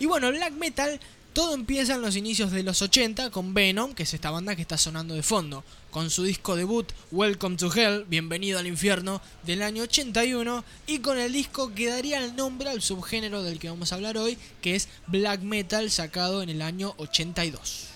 y 0.00 0.06
bueno, 0.06 0.28
el 0.28 0.34
black 0.34 0.52
metal, 0.54 1.00
todo 1.34 1.52
empieza 1.52 1.94
en 1.94 2.02
los 2.02 2.14
inicios 2.14 2.52
de 2.52 2.62
los 2.62 2.80
80 2.80 3.30
con 3.30 3.54
Venom, 3.54 3.92
que 3.92 4.04
es 4.04 4.14
esta 4.14 4.30
banda 4.30 4.54
que 4.54 4.62
está 4.62 4.78
sonando 4.78 5.14
de 5.14 5.22
fondo, 5.24 5.64
con 5.90 6.08
su 6.08 6.22
disco 6.22 6.54
debut 6.54 6.90
Welcome 7.10 7.56
to 7.56 7.74
Hell, 7.74 8.04
Bienvenido 8.08 8.60
al 8.60 8.68
Infierno, 8.68 9.20
del 9.42 9.62
año 9.62 9.82
81, 9.82 10.64
y 10.86 11.00
con 11.00 11.18
el 11.18 11.32
disco 11.32 11.74
que 11.74 11.88
daría 11.88 12.24
el 12.24 12.36
nombre 12.36 12.70
al 12.70 12.82
subgénero 12.82 13.42
del 13.42 13.58
que 13.58 13.68
vamos 13.68 13.90
a 13.90 13.96
hablar 13.96 14.16
hoy, 14.16 14.38
que 14.62 14.76
es 14.76 14.88
black 15.08 15.40
metal, 15.40 15.90
sacado 15.90 16.40
en 16.40 16.50
el 16.50 16.62
año 16.62 16.94
82. 16.98 17.88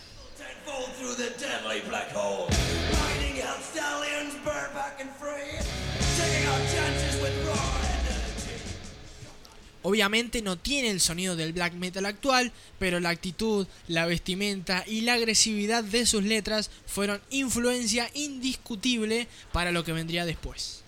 Obviamente 9.83 10.43
no 10.43 10.59
tiene 10.59 10.91
el 10.91 11.01
sonido 11.01 11.37
del 11.37 11.53
black 11.53 11.75
metal 11.75 12.07
actual, 12.07 12.53
pero 12.79 13.01
la 13.01 13.11
actitud, 13.11 13.67
la 13.87 14.07
vestimenta 14.07 14.85
y 14.87 15.03
la 15.03 15.15
agresividad 15.15 15.85
de 15.85 16.07
sus 16.07 16.25
letras 16.25 16.71
fueron 16.87 17.21
influencia 17.31 18.11
indiscutible 18.15 19.29
para 19.53 19.73
lo 19.73 19.85
que 19.85 19.93
vendría 19.93 20.25
después. 20.25 20.83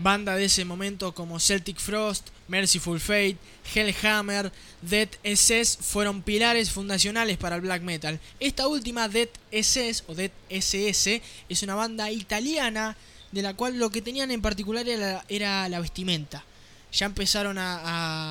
Banda 0.00 0.36
de 0.36 0.44
ese 0.44 0.64
momento 0.64 1.12
como 1.12 1.40
Celtic 1.40 1.78
Frost, 1.78 2.28
Merciful 2.46 3.00
Fate, 3.00 3.36
Hellhammer, 3.74 4.52
Death 4.80 5.16
SS 5.24 5.78
fueron 5.80 6.22
pilares 6.22 6.70
fundacionales 6.70 7.36
para 7.36 7.56
el 7.56 7.62
black 7.62 7.82
metal. 7.82 8.20
Esta 8.38 8.68
última, 8.68 9.08
Death 9.08 9.34
SS 9.50 10.04
o 10.06 10.14
Death 10.14 10.32
SS, 10.48 11.20
es 11.48 11.62
una 11.64 11.74
banda 11.74 12.12
italiana 12.12 12.96
de 13.32 13.42
la 13.42 13.54
cual 13.54 13.78
lo 13.78 13.90
que 13.90 14.02
tenían 14.02 14.30
en 14.30 14.40
particular 14.42 14.88
era, 14.88 15.24
era 15.28 15.68
la 15.68 15.80
vestimenta. 15.80 16.44
Ya 16.92 17.06
empezaron 17.06 17.58
a, 17.58 17.80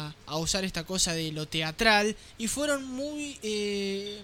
a- 0.07 0.15
a 0.25 0.37
usar 0.37 0.63
esta 0.65 0.83
cosa 0.83 1.13
de 1.13 1.31
lo 1.31 1.47
teatral 1.47 2.15
y 2.39 2.47
fueron 2.47 2.83
muy, 2.85 3.37
eh, 3.43 4.19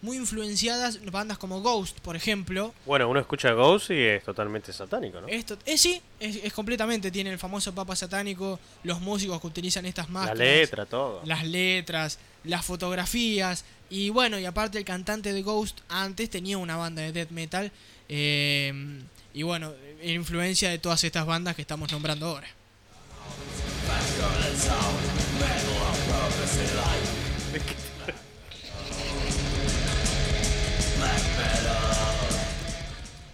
muy 0.00 0.16
influenciadas 0.16 1.04
bandas 1.10 1.36
como 1.36 1.60
Ghost, 1.60 1.98
por 2.00 2.16
ejemplo, 2.16 2.72
Bueno, 2.86 3.08
uno 3.10 3.20
escucha 3.20 3.52
Ghost 3.52 3.90
y 3.90 4.00
es 4.00 4.24
totalmente 4.24 4.72
satánico, 4.72 5.20
¿no? 5.20 5.28
esto, 5.28 5.58
eh, 5.66 5.76
sí, 5.76 6.00
es, 6.18 6.36
es 6.36 6.52
completamente. 6.54 7.10
Tiene 7.10 7.30
el 7.30 7.38
famoso 7.38 7.74
papa 7.74 7.94
satánico, 7.94 8.58
los 8.84 9.00
músicos 9.02 9.38
que 9.40 9.48
utilizan 9.48 9.84
estas 9.84 10.06
La 10.06 10.12
máscaras. 10.12 10.38
letra, 10.38 10.86
todo. 10.86 11.20
Las 11.26 11.44
letras, 11.46 12.18
las 12.44 12.64
fotografías. 12.64 13.64
Y 13.90 14.08
bueno, 14.10 14.38
y 14.38 14.46
aparte 14.46 14.78
el 14.78 14.84
cantante 14.84 15.32
de 15.34 15.42
Ghost 15.42 15.80
antes 15.90 16.30
tenía 16.30 16.56
una 16.56 16.76
banda 16.76 17.02
de 17.02 17.12
death 17.12 17.30
metal. 17.30 17.70
eh, 18.08 19.02
y 19.34 19.42
bueno, 19.42 19.72
influencia 20.02 20.70
de 20.70 20.78
todas 20.78 21.02
estas 21.04 21.26
bandas 21.26 21.54
que 21.56 21.62
estamos 21.62 21.90
nombrando 21.92 22.26
ahora. 22.26 22.48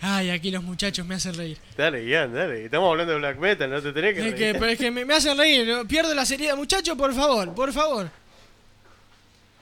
Ay, 0.01 0.28
aquí 0.30 0.51
los 0.51 0.62
muchachos 0.62 1.07
me 1.07 1.14
hacen 1.14 1.34
reír. 1.34 1.59
Dale, 1.78 2.05
Ian, 2.07 2.34
dale. 2.34 2.66
Estamos 2.66 2.90
hablando 2.90 3.12
de 3.14 3.18
black 3.20 3.38
metal, 3.38 3.70
no 3.70 3.80
te 3.80 3.92
tenés 3.92 4.12
que 4.14 4.20
Es 4.20 4.24
reír. 4.32 4.36
que, 4.53 4.59
pero 4.59 4.66
es 4.72 4.78
que 4.78 4.90
me, 4.90 5.05
me 5.05 5.14
hacen 5.14 5.36
reír, 5.36 5.66
pierdo 5.88 6.14
la 6.14 6.26
seriedad. 6.26 6.57
Muchachos, 6.57 6.97
por 6.97 7.14
favor, 7.14 7.55
por 7.55 7.72
favor. 7.72 8.11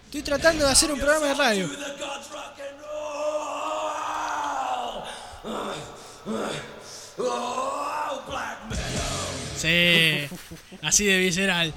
Estoy 0.06 0.22
tratando 0.22 0.64
de 0.66 0.72
hacer 0.72 0.90
un 0.90 0.98
programa 0.98 1.26
de 1.28 1.34
radio. 1.34 1.70
Sí, 9.56 10.28
así 10.82 11.04
de 11.04 11.18
visceral. 11.18 11.72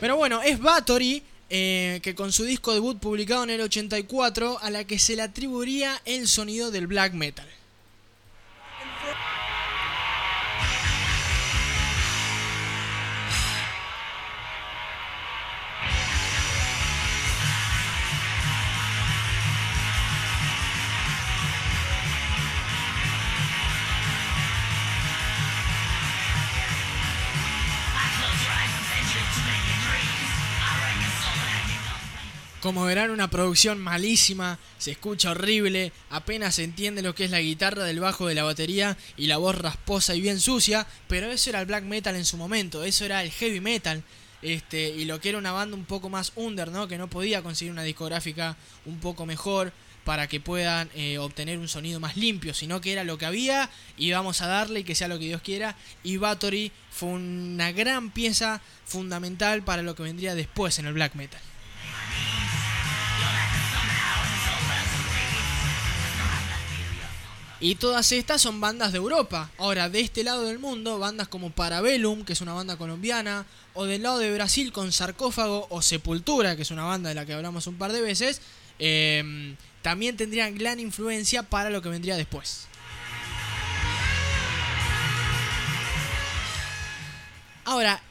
Pero 0.00 0.16
bueno, 0.16 0.42
es 0.42 0.58
Bathory, 0.58 1.22
eh, 1.50 2.00
que 2.02 2.14
con 2.14 2.32
su 2.32 2.44
disco 2.44 2.72
debut 2.72 2.98
publicado 2.98 3.44
en 3.44 3.50
el 3.50 3.60
84, 3.60 4.58
a 4.60 4.70
la 4.70 4.84
que 4.84 4.98
se 4.98 5.16
le 5.16 5.22
atribuiría 5.22 6.00
el 6.04 6.28
sonido 6.28 6.70
del 6.70 6.86
black 6.86 7.12
metal. 7.12 7.46
Como 32.62 32.84
verán, 32.84 33.10
una 33.10 33.28
producción 33.28 33.80
malísima, 33.80 34.56
se 34.78 34.92
escucha 34.92 35.32
horrible, 35.32 35.90
apenas 36.10 36.54
se 36.54 36.62
entiende 36.62 37.02
lo 37.02 37.12
que 37.12 37.24
es 37.24 37.32
la 37.32 37.40
guitarra 37.40 37.82
del 37.82 37.98
bajo 37.98 38.28
de 38.28 38.36
la 38.36 38.44
batería 38.44 38.96
y 39.16 39.26
la 39.26 39.38
voz 39.38 39.58
rasposa 39.58 40.14
y 40.14 40.20
bien 40.20 40.38
sucia, 40.38 40.86
pero 41.08 41.32
eso 41.32 41.50
era 41.50 41.58
el 41.58 41.66
black 41.66 41.82
metal 41.82 42.14
en 42.14 42.24
su 42.24 42.36
momento, 42.36 42.84
eso 42.84 43.04
era 43.04 43.24
el 43.24 43.32
heavy 43.32 43.58
metal. 43.58 44.04
Este, 44.42 44.90
y 44.90 45.06
lo 45.06 45.20
que 45.20 45.30
era 45.30 45.38
una 45.38 45.50
banda 45.50 45.76
un 45.76 45.86
poco 45.86 46.08
más 46.08 46.30
under, 46.36 46.70
¿no? 46.70 46.86
Que 46.86 46.98
no 46.98 47.10
podía 47.10 47.42
conseguir 47.42 47.72
una 47.72 47.82
discográfica 47.82 48.56
un 48.86 49.00
poco 49.00 49.26
mejor 49.26 49.72
para 50.04 50.28
que 50.28 50.38
puedan 50.38 50.88
eh, 50.94 51.18
obtener 51.18 51.58
un 51.58 51.66
sonido 51.66 51.98
más 51.98 52.16
limpio, 52.16 52.54
sino 52.54 52.80
que 52.80 52.92
era 52.92 53.02
lo 53.02 53.18
que 53.18 53.26
había 53.26 53.70
y 53.96 54.12
vamos 54.12 54.40
a 54.40 54.46
darle 54.46 54.80
y 54.80 54.84
que 54.84 54.94
sea 54.94 55.08
lo 55.08 55.18
que 55.18 55.24
Dios 55.24 55.42
quiera. 55.42 55.74
Y 56.04 56.16
Bathory 56.16 56.70
fue 56.92 57.08
una 57.08 57.72
gran 57.72 58.12
pieza 58.12 58.60
fundamental 58.84 59.64
para 59.64 59.82
lo 59.82 59.96
que 59.96 60.04
vendría 60.04 60.36
después 60.36 60.78
en 60.78 60.86
el 60.86 60.92
black 60.92 61.16
metal. 61.16 61.40
Y 67.62 67.76
todas 67.76 68.10
estas 68.10 68.42
son 68.42 68.60
bandas 68.60 68.90
de 68.90 68.98
Europa. 68.98 69.48
Ahora, 69.56 69.88
de 69.88 70.00
este 70.00 70.24
lado 70.24 70.42
del 70.42 70.58
mundo, 70.58 70.98
bandas 70.98 71.28
como 71.28 71.50
Parabellum, 71.50 72.24
que 72.24 72.32
es 72.32 72.40
una 72.40 72.54
banda 72.54 72.76
colombiana, 72.76 73.46
o 73.74 73.84
del 73.84 74.02
lado 74.02 74.18
de 74.18 74.34
Brasil 74.34 74.72
con 74.72 74.90
Sarcófago 74.90 75.68
o 75.70 75.80
Sepultura, 75.80 76.56
que 76.56 76.62
es 76.62 76.72
una 76.72 76.82
banda 76.82 77.10
de 77.10 77.14
la 77.14 77.24
que 77.24 77.34
hablamos 77.34 77.68
un 77.68 77.76
par 77.76 77.92
de 77.92 78.00
veces, 78.00 78.40
eh, 78.80 79.54
también 79.80 80.16
tendrían 80.16 80.58
gran 80.58 80.80
influencia 80.80 81.44
para 81.44 81.70
lo 81.70 81.80
que 81.82 81.88
vendría 81.88 82.16
después. 82.16 82.66
Ahora, 87.64 88.02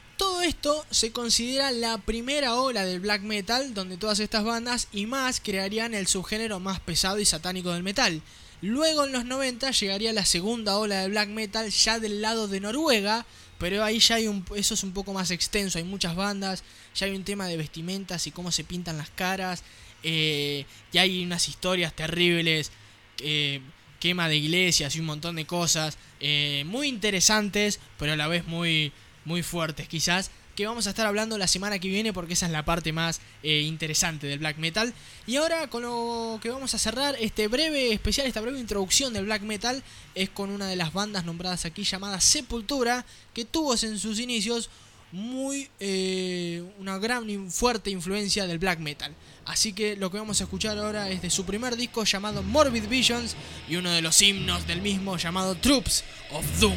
esto 0.42 0.84
se 0.90 1.12
considera 1.12 1.70
la 1.70 1.98
primera 1.98 2.56
ola 2.56 2.84
del 2.84 3.00
black 3.00 3.22
metal, 3.22 3.74
donde 3.74 3.96
todas 3.96 4.20
estas 4.20 4.44
bandas 4.44 4.88
y 4.92 5.06
más 5.06 5.40
crearían 5.40 5.94
el 5.94 6.06
subgénero 6.06 6.60
más 6.60 6.80
pesado 6.80 7.18
y 7.18 7.24
satánico 7.24 7.72
del 7.72 7.82
metal. 7.82 8.22
Luego 8.60 9.04
en 9.04 9.12
los 9.12 9.24
90 9.24 9.70
llegaría 9.72 10.12
la 10.12 10.24
segunda 10.24 10.78
ola 10.78 11.00
del 11.00 11.10
black 11.10 11.28
metal 11.28 11.68
ya 11.70 11.98
del 11.98 12.20
lado 12.22 12.46
de 12.46 12.60
Noruega, 12.60 13.26
pero 13.58 13.84
ahí 13.84 13.98
ya 13.98 14.16
hay 14.16 14.28
un, 14.28 14.44
eso 14.54 14.74
es 14.74 14.82
un 14.82 14.92
poco 14.92 15.12
más 15.12 15.30
extenso, 15.30 15.78
hay 15.78 15.84
muchas 15.84 16.14
bandas, 16.14 16.62
ya 16.94 17.06
hay 17.06 17.12
un 17.14 17.24
tema 17.24 17.46
de 17.46 17.56
vestimentas 17.56 18.26
y 18.26 18.30
cómo 18.30 18.52
se 18.52 18.64
pintan 18.64 18.98
las 18.98 19.10
caras, 19.10 19.64
eh, 20.02 20.64
y 20.92 20.98
hay 20.98 21.24
unas 21.24 21.48
historias 21.48 21.94
terribles, 21.94 22.70
eh, 23.18 23.60
quema 24.00 24.28
de 24.28 24.36
iglesias 24.36 24.96
y 24.96 25.00
un 25.00 25.06
montón 25.06 25.36
de 25.36 25.44
cosas, 25.44 25.96
eh, 26.18 26.64
muy 26.66 26.88
interesantes, 26.88 27.78
pero 27.98 28.12
a 28.12 28.16
la 28.16 28.26
vez 28.26 28.46
muy, 28.46 28.92
muy 29.24 29.42
fuertes 29.42 29.88
quizás, 29.88 30.30
que 30.54 30.66
vamos 30.66 30.86
a 30.86 30.90
estar 30.90 31.06
hablando 31.06 31.38
la 31.38 31.46
semana 31.46 31.78
que 31.78 31.88
viene 31.88 32.12
porque 32.12 32.34
esa 32.34 32.46
es 32.46 32.52
la 32.52 32.64
parte 32.64 32.92
más 32.92 33.20
eh, 33.42 33.60
interesante 33.60 34.26
del 34.26 34.38
black 34.38 34.58
metal. 34.58 34.92
Y 35.26 35.36
ahora 35.36 35.68
con 35.68 35.82
lo 35.82 36.38
que 36.42 36.50
vamos 36.50 36.74
a 36.74 36.78
cerrar 36.78 37.16
este 37.18 37.48
breve 37.48 37.92
especial, 37.92 38.26
esta 38.26 38.40
breve 38.40 38.60
introducción 38.60 39.12
del 39.12 39.24
black 39.24 39.42
metal 39.42 39.82
es 40.14 40.28
con 40.30 40.50
una 40.50 40.66
de 40.66 40.76
las 40.76 40.92
bandas 40.92 41.24
nombradas 41.24 41.64
aquí 41.64 41.84
llamada 41.84 42.20
Sepultura, 42.20 43.04
que 43.32 43.44
tuvo 43.44 43.74
en 43.74 43.98
sus 43.98 44.18
inicios 44.18 44.68
muy 45.12 45.68
eh, 45.78 46.64
una 46.78 46.98
gran 46.98 47.50
fuerte 47.50 47.90
influencia 47.90 48.46
del 48.46 48.58
black 48.58 48.78
metal. 48.78 49.14
Así 49.44 49.72
que 49.72 49.96
lo 49.96 50.10
que 50.10 50.18
vamos 50.18 50.40
a 50.40 50.44
escuchar 50.44 50.78
ahora 50.78 51.10
es 51.10 51.20
de 51.20 51.30
su 51.30 51.44
primer 51.44 51.76
disco 51.76 52.04
llamado 52.04 52.42
Morbid 52.42 52.88
Visions 52.88 53.36
y 53.68 53.76
uno 53.76 53.90
de 53.90 54.02
los 54.02 54.20
himnos 54.22 54.66
del 54.66 54.80
mismo 54.80 55.16
llamado 55.16 55.54
Troops 55.56 56.04
of 56.30 56.60
Doom. 56.60 56.76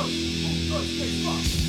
First, 0.00 0.12
first, 0.70 0.98
first, 0.98 1.24
first. 1.26 1.59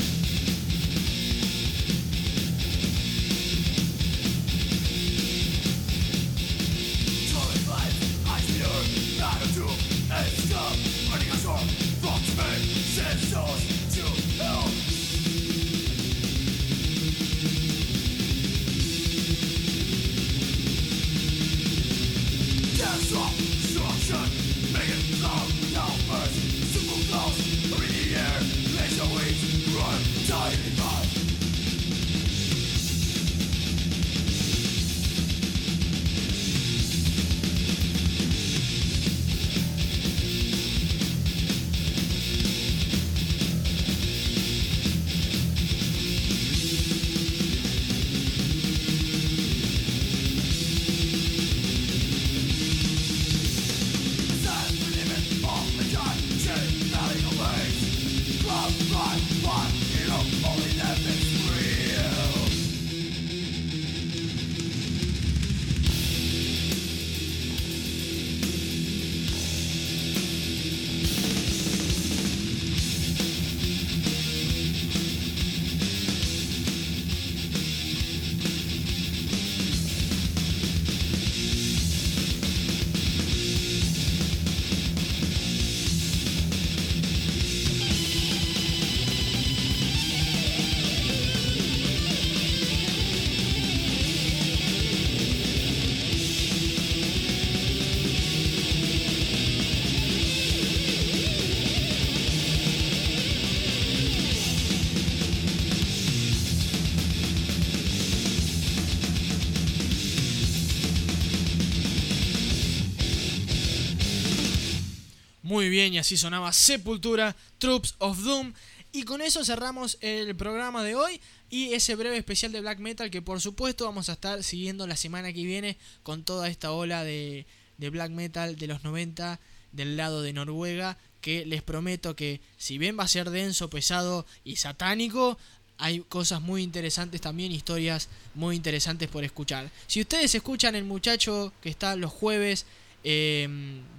Muy 115.62 115.70
bien, 115.70 115.94
y 115.94 116.00
así 116.00 116.18
sonaba 116.18 116.54
Sepultura, 116.54 117.36
Troops 117.60 117.94
of 118.00 118.24
Doom. 118.24 118.52
Y 118.94 119.04
con 119.04 119.22
eso 119.22 119.46
cerramos 119.46 120.00
el 120.02 120.36
programa 120.36 120.84
de 120.84 120.96
hoy 120.96 121.22
y 121.52 121.74
ese 121.74 121.94
breve 121.94 122.18
especial 122.18 122.52
de 122.52 122.62
black 122.62 122.80
metal 122.80 123.12
que 123.12 123.22
por 123.22 123.40
supuesto 123.42 123.86
vamos 123.86 124.10
a 124.10 124.14
estar 124.14 124.42
siguiendo 124.42 124.88
la 124.88 124.96
semana 124.98 125.32
que 125.32 125.44
viene 125.44 125.78
con 126.02 126.24
toda 126.24 126.50
esta 126.50 126.72
ola 126.72 127.04
de, 127.04 127.46
de 127.78 127.90
black 127.92 128.10
metal 128.10 128.56
de 128.56 128.66
los 128.66 128.84
90 128.84 129.40
del 129.72 129.98
lado 129.98 130.24
de 130.24 130.34
Noruega 130.34 130.98
que 131.22 131.46
les 131.46 131.62
prometo 131.62 132.16
que 132.16 132.42
si 132.58 132.80
bien 132.80 132.98
va 132.98 133.04
a 133.04 133.08
ser 133.08 133.30
denso, 133.30 133.70
pesado 133.70 134.26
y 134.44 134.56
satánico, 134.56 135.38
hay 135.78 136.00
cosas 136.00 136.42
muy 136.42 136.64
interesantes 136.64 137.22
también, 137.22 137.52
historias 137.52 138.10
muy 138.34 138.56
interesantes 138.56 139.10
por 139.10 139.24
escuchar. 139.24 139.70
Si 139.86 140.02
ustedes 140.02 140.34
escuchan 140.34 140.74
el 140.74 140.86
muchacho 140.86 141.54
que 141.62 141.70
está 141.70 141.96
los 141.96 142.12
jueves 142.12 142.66
eh, 143.04 143.48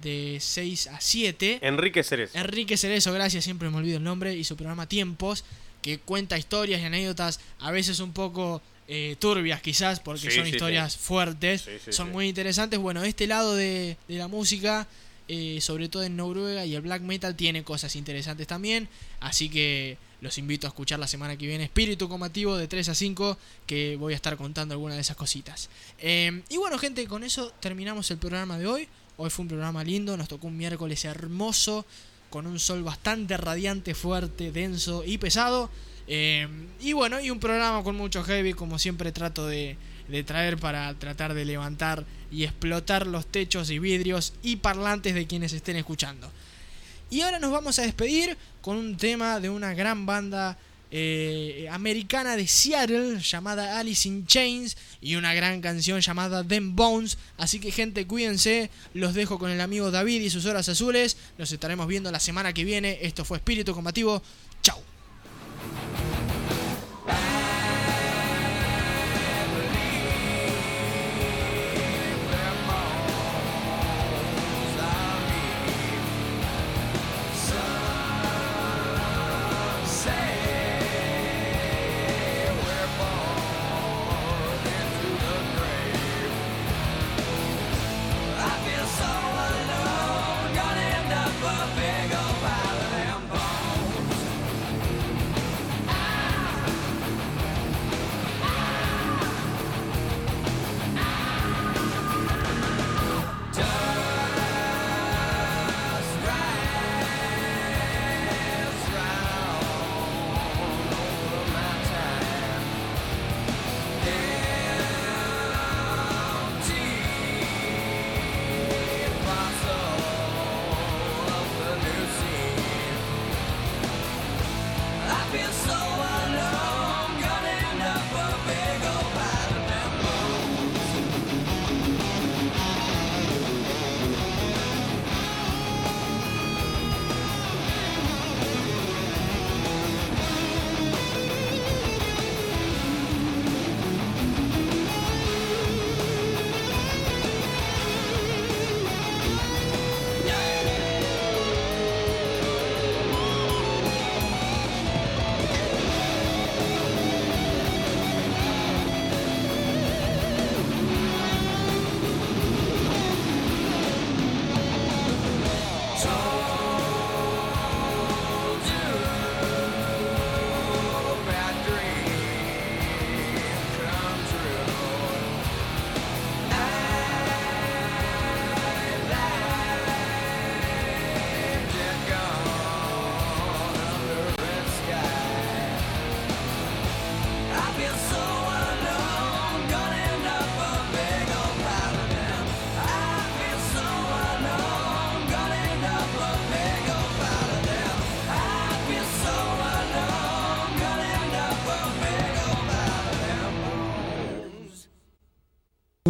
de 0.01 0.37
6 0.39 0.87
a 0.87 1.01
7, 1.01 1.59
Enrique 1.61 2.03
Cerezo. 2.03 2.37
Enrique 2.37 2.77
Cerezo, 2.77 3.11
gracias, 3.13 3.43
siempre 3.43 3.69
me 3.69 3.77
olvido 3.77 3.97
el 3.97 4.03
nombre, 4.03 4.35
y 4.35 4.43
su 4.43 4.55
programa 4.55 4.87
Tiempos, 4.87 5.43
que 5.81 5.99
cuenta 5.99 6.37
historias 6.37 6.81
y 6.81 6.85
anécdotas, 6.85 7.39
a 7.59 7.71
veces 7.71 7.99
un 7.99 8.13
poco 8.13 8.61
eh, 8.87 9.15
turbias 9.19 9.61
quizás, 9.61 9.99
porque 9.99 10.29
Sí, 10.29 10.31
son 10.31 10.45
sí, 10.45 10.51
historias 10.51 10.93
sí. 10.93 10.99
fuertes, 11.01 11.65
son 11.89 12.11
muy 12.11 12.27
interesantes. 12.27 12.79
Bueno, 12.79 13.03
este 13.03 13.27
lado 13.27 13.55
de, 13.55 13.97
de 14.07 14.15
la 14.17 14.27
música, 14.27 14.87
eh, 15.27 15.59
sobre 15.61 15.89
todo 15.89 16.03
en 16.03 16.15
Noruega 16.17 16.65
y 16.65 16.75
el 16.75 16.81
black 16.81 17.01
metal, 17.01 17.35
tiene 17.35 17.63
cosas 17.63 17.95
interesantes 17.95 18.47
también, 18.47 18.87
así 19.19 19.49
que 19.49 19.97
los 20.23 20.37
invito 20.37 20.65
a 20.65 20.69
escuchar 20.69 20.99
la 20.99 21.07
semana 21.07 21.37
que 21.37 21.45
viene 21.45 21.65
Espíritu 21.65 22.07
Comativo 22.07 22.55
de 22.55 22.69
3 22.69 22.89
a 22.89 22.95
5, 22.95 23.37
que 23.67 23.97
voy 23.97 24.13
a 24.13 24.15
estar 24.15 24.37
contando 24.37 24.73
algunas 24.73 24.95
de 24.95 25.01
esas 25.01 25.17
cositas. 25.17 25.69
Eh, 25.99 26.41
y 26.49 26.55
bueno, 26.55 26.79
gente, 26.79 27.05
con 27.07 27.25
eso 27.25 27.51
terminamos 27.59 28.09
el 28.09 28.17
programa 28.17 28.57
de 28.57 28.65
hoy. 28.65 28.87
Hoy 29.17 29.29
fue 29.29 29.43
un 29.43 29.49
programa 29.49 29.83
lindo, 29.83 30.15
nos 30.15 30.29
tocó 30.29 30.47
un 30.47 30.57
miércoles 30.57 31.03
hermoso, 31.03 31.85
con 32.29 32.47
un 32.47 32.57
sol 32.57 32.83
bastante 32.83 33.35
radiante, 33.35 33.93
fuerte, 33.93 34.53
denso 34.53 35.03
y 35.05 35.17
pesado. 35.17 35.69
Eh, 36.07 36.47
y 36.79 36.93
bueno, 36.93 37.19
y 37.19 37.29
un 37.29 37.41
programa 37.41 37.83
con 37.83 37.97
mucho 37.97 38.23
heavy, 38.23 38.53
como 38.53 38.79
siempre 38.79 39.11
trato 39.11 39.45
de, 39.45 39.75
de 40.07 40.23
traer 40.23 40.57
para 40.57 40.93
tratar 40.93 41.33
de 41.33 41.43
levantar 41.43 42.05
y 42.31 42.45
explotar 42.45 43.07
los 43.07 43.25
techos 43.25 43.69
y 43.69 43.77
vidrios 43.77 44.33
y 44.41 44.55
parlantes 44.55 45.15
de 45.15 45.27
quienes 45.27 45.51
estén 45.51 45.75
escuchando. 45.75 46.31
Y 47.13 47.21
ahora 47.21 47.37
nos 47.37 47.51
vamos 47.51 47.77
a 47.77 47.83
despedir 47.83 48.35
con 48.59 48.75
un 48.75 48.97
tema 48.97 49.39
de 49.39 49.47
una 49.47 49.75
gran 49.75 50.07
banda 50.07 50.57
eh, 50.89 51.67
americana 51.69 52.35
de 52.35 52.47
Seattle 52.47 53.19
llamada 53.19 53.77
Alice 53.77 54.07
in 54.07 54.25
Chains 54.25 54.75
y 54.99 55.13
una 55.13 55.35
gran 55.35 55.61
canción 55.61 56.01
llamada 56.01 56.43
Them 56.43 56.75
Bones. 56.75 57.19
Así 57.37 57.59
que 57.59 57.69
gente, 57.69 58.07
cuídense. 58.07 58.71
Los 58.95 59.13
dejo 59.13 59.37
con 59.37 59.51
el 59.51 59.61
amigo 59.61 59.91
David 59.91 60.21
y 60.21 60.31
sus 60.31 60.47
horas 60.47 60.67
azules. 60.69 61.15
Nos 61.37 61.51
estaremos 61.51 61.87
viendo 61.87 62.09
la 62.09 62.19
semana 62.19 62.51
que 62.51 62.63
viene. 62.63 62.97
Esto 63.03 63.23
fue 63.23 63.37
Espíritu 63.37 63.75
Combativo. 63.75 64.23
Chau. 64.63 64.81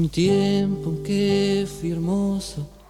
Un 0.04 0.10
tiempo 0.10 1.02
que. 1.02 1.66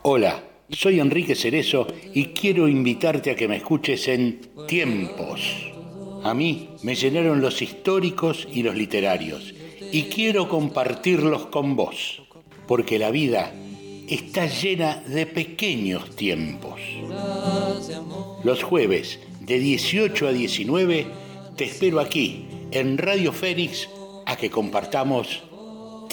Hola, 0.02 0.44
soy 0.72 1.00
Enrique 1.00 1.36
Cerezo 1.36 1.86
y 2.12 2.30
quiero 2.30 2.68
invitarte 2.68 3.30
a 3.30 3.36
que 3.36 3.48
me 3.48 3.58
escuches 3.58 4.08
en 4.08 4.42
Tiempos. 4.68 5.72
A 6.24 6.34
mí 6.34 6.70
me 6.82 6.96
llenaron 6.96 7.40
los 7.40 7.62
históricos 7.62 8.48
y 8.52 8.64
los 8.64 8.76
literarios 8.76 9.54
y 9.92 10.06
quiero 10.06 10.50
compartirlos 10.50 11.46
con 11.46 11.76
vos, 11.76 12.24
porque 12.68 12.98
la 12.98 13.12
vida 13.12 13.54
está 14.08 14.48
llena 14.48 15.04
de 15.06 15.28
pequeños 15.28 16.16
tiempos. 16.16 16.82
Los 18.44 18.64
jueves 18.64 19.20
de 19.40 19.60
18 19.60 20.30
a 20.30 20.32
19 20.32 21.06
te 21.58 21.66
espero 21.66 22.00
aquí 22.00 22.48
en 22.72 22.98
Radio 22.98 23.32
Fénix 23.32 23.88
a 24.26 24.36
que 24.36 24.50
compartamos 24.50 25.44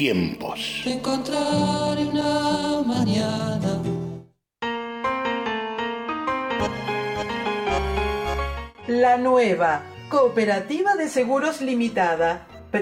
tiempos. 0.01 0.81
Te 0.83 0.95
encontraré 0.95 2.07
una 2.07 2.81
mañana. 2.87 3.83
La 8.89 9.19
nueva 9.19 9.83
Cooperativa 10.09 10.95
de 10.97 11.07
Seguros 11.07 11.61
Limitada 11.61 12.47